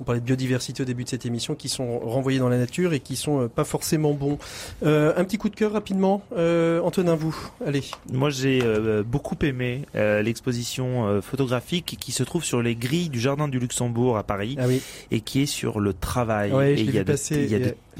on 0.00 0.04
parlait 0.04 0.20
de 0.20 0.26
biodiversité 0.26 0.82
au 0.82 0.86
début 0.86 1.04
de 1.04 1.08
cette 1.08 1.26
émission, 1.26 1.54
qui 1.54 1.68
sont 1.68 2.00
renvoyés 2.00 2.40
dans 2.40 2.48
la 2.48 2.58
nature 2.58 2.92
et 2.92 3.00
qui 3.00 3.14
sont 3.14 3.48
pas 3.48 3.64
forcément 3.64 4.12
bons. 4.14 4.38
un 4.82 5.24
petit 5.24 5.38
coup 5.38 5.48
de 5.48 5.54
cœur 5.54 5.72
rapidement, 5.72 6.22
Antonin, 6.32 7.14
vous, 7.14 7.36
allez. 7.64 7.84
Moi, 8.12 8.30
j'ai 8.30 8.60
beaucoup 9.04 9.36
aimé 9.42 9.82
l'exposition 9.94 11.20
photographique 11.22 11.96
qui 12.00 12.12
se 12.12 12.22
trouve 12.22 12.44
sur 12.44 12.62
les 12.62 12.74
grille 12.80 13.08
du 13.08 13.20
Jardin 13.20 13.46
du 13.46 13.60
Luxembourg 13.60 14.16
à 14.16 14.24
Paris 14.24 14.56
ah 14.58 14.64
et 15.10 15.20
qui 15.20 15.42
est 15.42 15.46
sur 15.46 15.78
le 15.78 15.92
travail. 15.92 16.50
et 16.50 16.80
il 16.80 16.90
y 16.90 16.98
a, 16.98 17.04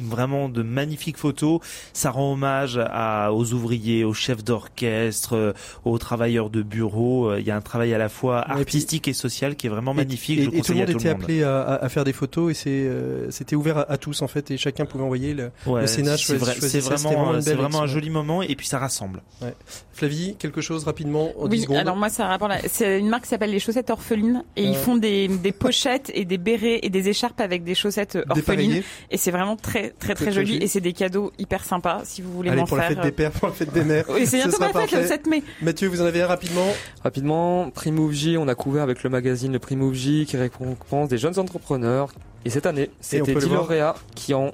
vraiment 0.03 0.49
de 0.49 0.63
magnifiques 0.63 1.17
photos. 1.17 1.61
Ça 1.93 2.11
rend 2.11 2.33
hommage 2.33 2.81
à, 2.83 3.33
aux 3.33 3.53
ouvriers, 3.53 4.05
aux 4.05 4.15
chefs 4.15 4.45
d'orchestre, 4.45 5.37
euh, 5.37 5.53
aux 5.85 5.99
travailleurs 5.99 6.51
de 6.51 6.63
bureau. 6.63 7.31
Euh, 7.31 7.41
il 7.41 7.47
y 7.47 7.51
a 7.51 7.57
un 7.57 7.61
travail 7.61 7.95
à 7.95 7.99
la 7.99 8.09
fois 8.09 8.49
artistique 8.51 9.09
et, 9.09 9.13
social 9.13 9.57
qui 9.57 9.67
est 9.67 9.71
vraiment 9.71 9.95
magnifique. 9.95 10.39
Et, 10.39 10.45
Je 10.45 10.63
tout 10.63 10.73
le 10.73 10.79
monde 10.79 10.91
était 10.91 11.09
appelé 11.09 11.43
à, 11.43 11.75
à, 11.75 11.89
faire 11.89 12.05
des 12.05 12.13
photos 12.13 12.51
et 12.51 12.55
c'est 12.55 12.71
euh, 12.71 13.31
c'était 13.31 13.57
ouvert 13.57 13.91
à, 13.91 13.99
tous 13.99 14.23
en 14.23 14.29
fait 14.29 14.51
et 14.51 14.57
chacun 14.57 14.85
pouvait 14.85 15.05
envoyer 15.05 15.35
le, 15.35 15.51
ouais, 15.67 15.87
Sénat. 15.87 16.17
C'est 16.17 16.37
vraiment, 16.37 17.41
c'est 17.41 17.55
vraiment, 17.55 17.83
un 17.83 17.87
joli 17.87 18.11
moment 18.11 18.43
et 18.43 18.55
puis 18.57 18.67
ça 18.67 18.79
rassemble. 18.79 19.23
Ouais. 19.43 19.55
Flavie, 19.93 20.37
quelque 20.39 20.61
chose 20.61 20.85
rapidement 20.85 21.31
en 21.39 21.45
oui, 21.45 21.59
10 21.59 21.63
secondes. 21.63 21.77
Alors 21.77 21.97
moi, 21.97 22.09
ça 22.09 22.27
rapporte. 22.27 22.53
C'est 22.69 22.99
une 22.99 23.09
marque 23.09 23.25
qui 23.25 23.31
s'appelle 23.31 23.51
les 23.51 23.59
chaussettes 23.59 23.91
orphelines 23.91 24.45
et 24.57 24.65
ils 24.65 24.77
font 24.77 24.97
des, 24.97 25.29
des 25.29 25.53
pochettes 25.53 26.11
et 26.15 26.25
des 26.25 26.39
bérets 26.39 26.81
et 26.83 26.91
des 26.91 27.09
écharpes 27.09 27.41
avec 27.41 27.65
des 27.65 27.75
chaussettes 27.75 28.19
orphelines 28.29 28.83
et 29.11 29.17
c'est 29.17 29.31
vraiment 29.31 29.57
très 29.57 29.90
très 29.99 30.15
très, 30.15 30.33
joli 30.33 30.57
et 30.57 30.67
c'est 30.67 30.81
des 30.81 30.93
cadeaux 30.93 31.33
hyper 31.39 31.65
sympas 31.65 32.03
si 32.05 32.23
vous 32.23 32.33
voulez 32.33 32.51
Allez, 32.51 32.61
m'en 32.61 32.67
pour 32.67 32.79
faire. 32.79 32.91
la 32.91 32.97
fête 32.97 33.05
des 33.05 33.13
pères, 33.13 33.31
pour 33.33 33.49
la 33.49 33.55
fête 33.55 33.73
des 33.73 33.85
mères. 33.85 34.05
Oui, 34.09 34.27
c'est 34.27 34.39
bientôt 34.39 34.59
ma 34.61 34.69
fête 34.69 34.93
le 34.93 35.07
7 35.07 35.27
mai. 35.27 35.43
Mathieu, 35.63 35.89
vous 35.89 36.01
en 36.01 36.07
avez 36.07 36.23
un 36.23 36.27
rapidement? 36.27 36.67
Rapidement, 37.03 37.71
J, 38.11 38.37
on 38.39 38.49
a 38.49 38.55
couvert 38.55 38.83
avec 38.83 39.03
le 39.03 39.11
magazine 39.11 39.53
Le 39.53 39.93
J 39.93 40.27
qui 40.27 40.37
récompense 40.37 41.09
des 41.09 41.19
jeunes 41.19 41.39
entrepreneurs. 41.39 42.13
Et 42.45 42.51
cette 42.51 42.67
année, 42.67 42.91
c'était 43.01 43.35
10 43.35 43.49
lauréats 43.49 43.97
qui 44.15 44.35
ont 44.35 44.53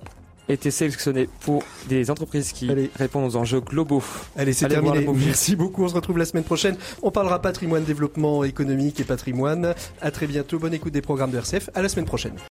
été 0.49 0.71
sélectionnés 0.71 1.29
pour 1.41 1.65
des 1.89 2.11
entreprises 2.11 2.53
qui 2.53 2.71
répondent 2.97 3.27
aux 3.27 3.37
enjeux 3.37 3.61
globaux. 3.61 4.03
Allez, 4.37 4.53
c'est 4.53 4.69
terminé. 4.69 5.07
Merci 5.15 5.57
beaucoup. 5.57 5.85
On 5.85 5.89
se 5.89 5.95
retrouve 5.95 6.19
la 6.19 6.25
semaine 6.25 6.45
prochaine. 6.45 6.77
On 7.03 7.11
parlera 7.11 7.43
patrimoine, 7.43 7.85
développement 7.85 8.45
économique 8.45 9.01
et 9.01 9.05
patrimoine. 9.05 9.75
À 10.01 10.11
très 10.11 10.27
bientôt. 10.27 10.59
Bonne 10.59 10.75
écoute 10.75 10.93
des 10.93 11.03
programmes 11.03 11.31
de 11.31 11.39
RCF. 11.39 11.71
À 11.75 11.83
la 11.83 11.89
semaine 11.89 12.07
prochaine. 12.07 12.37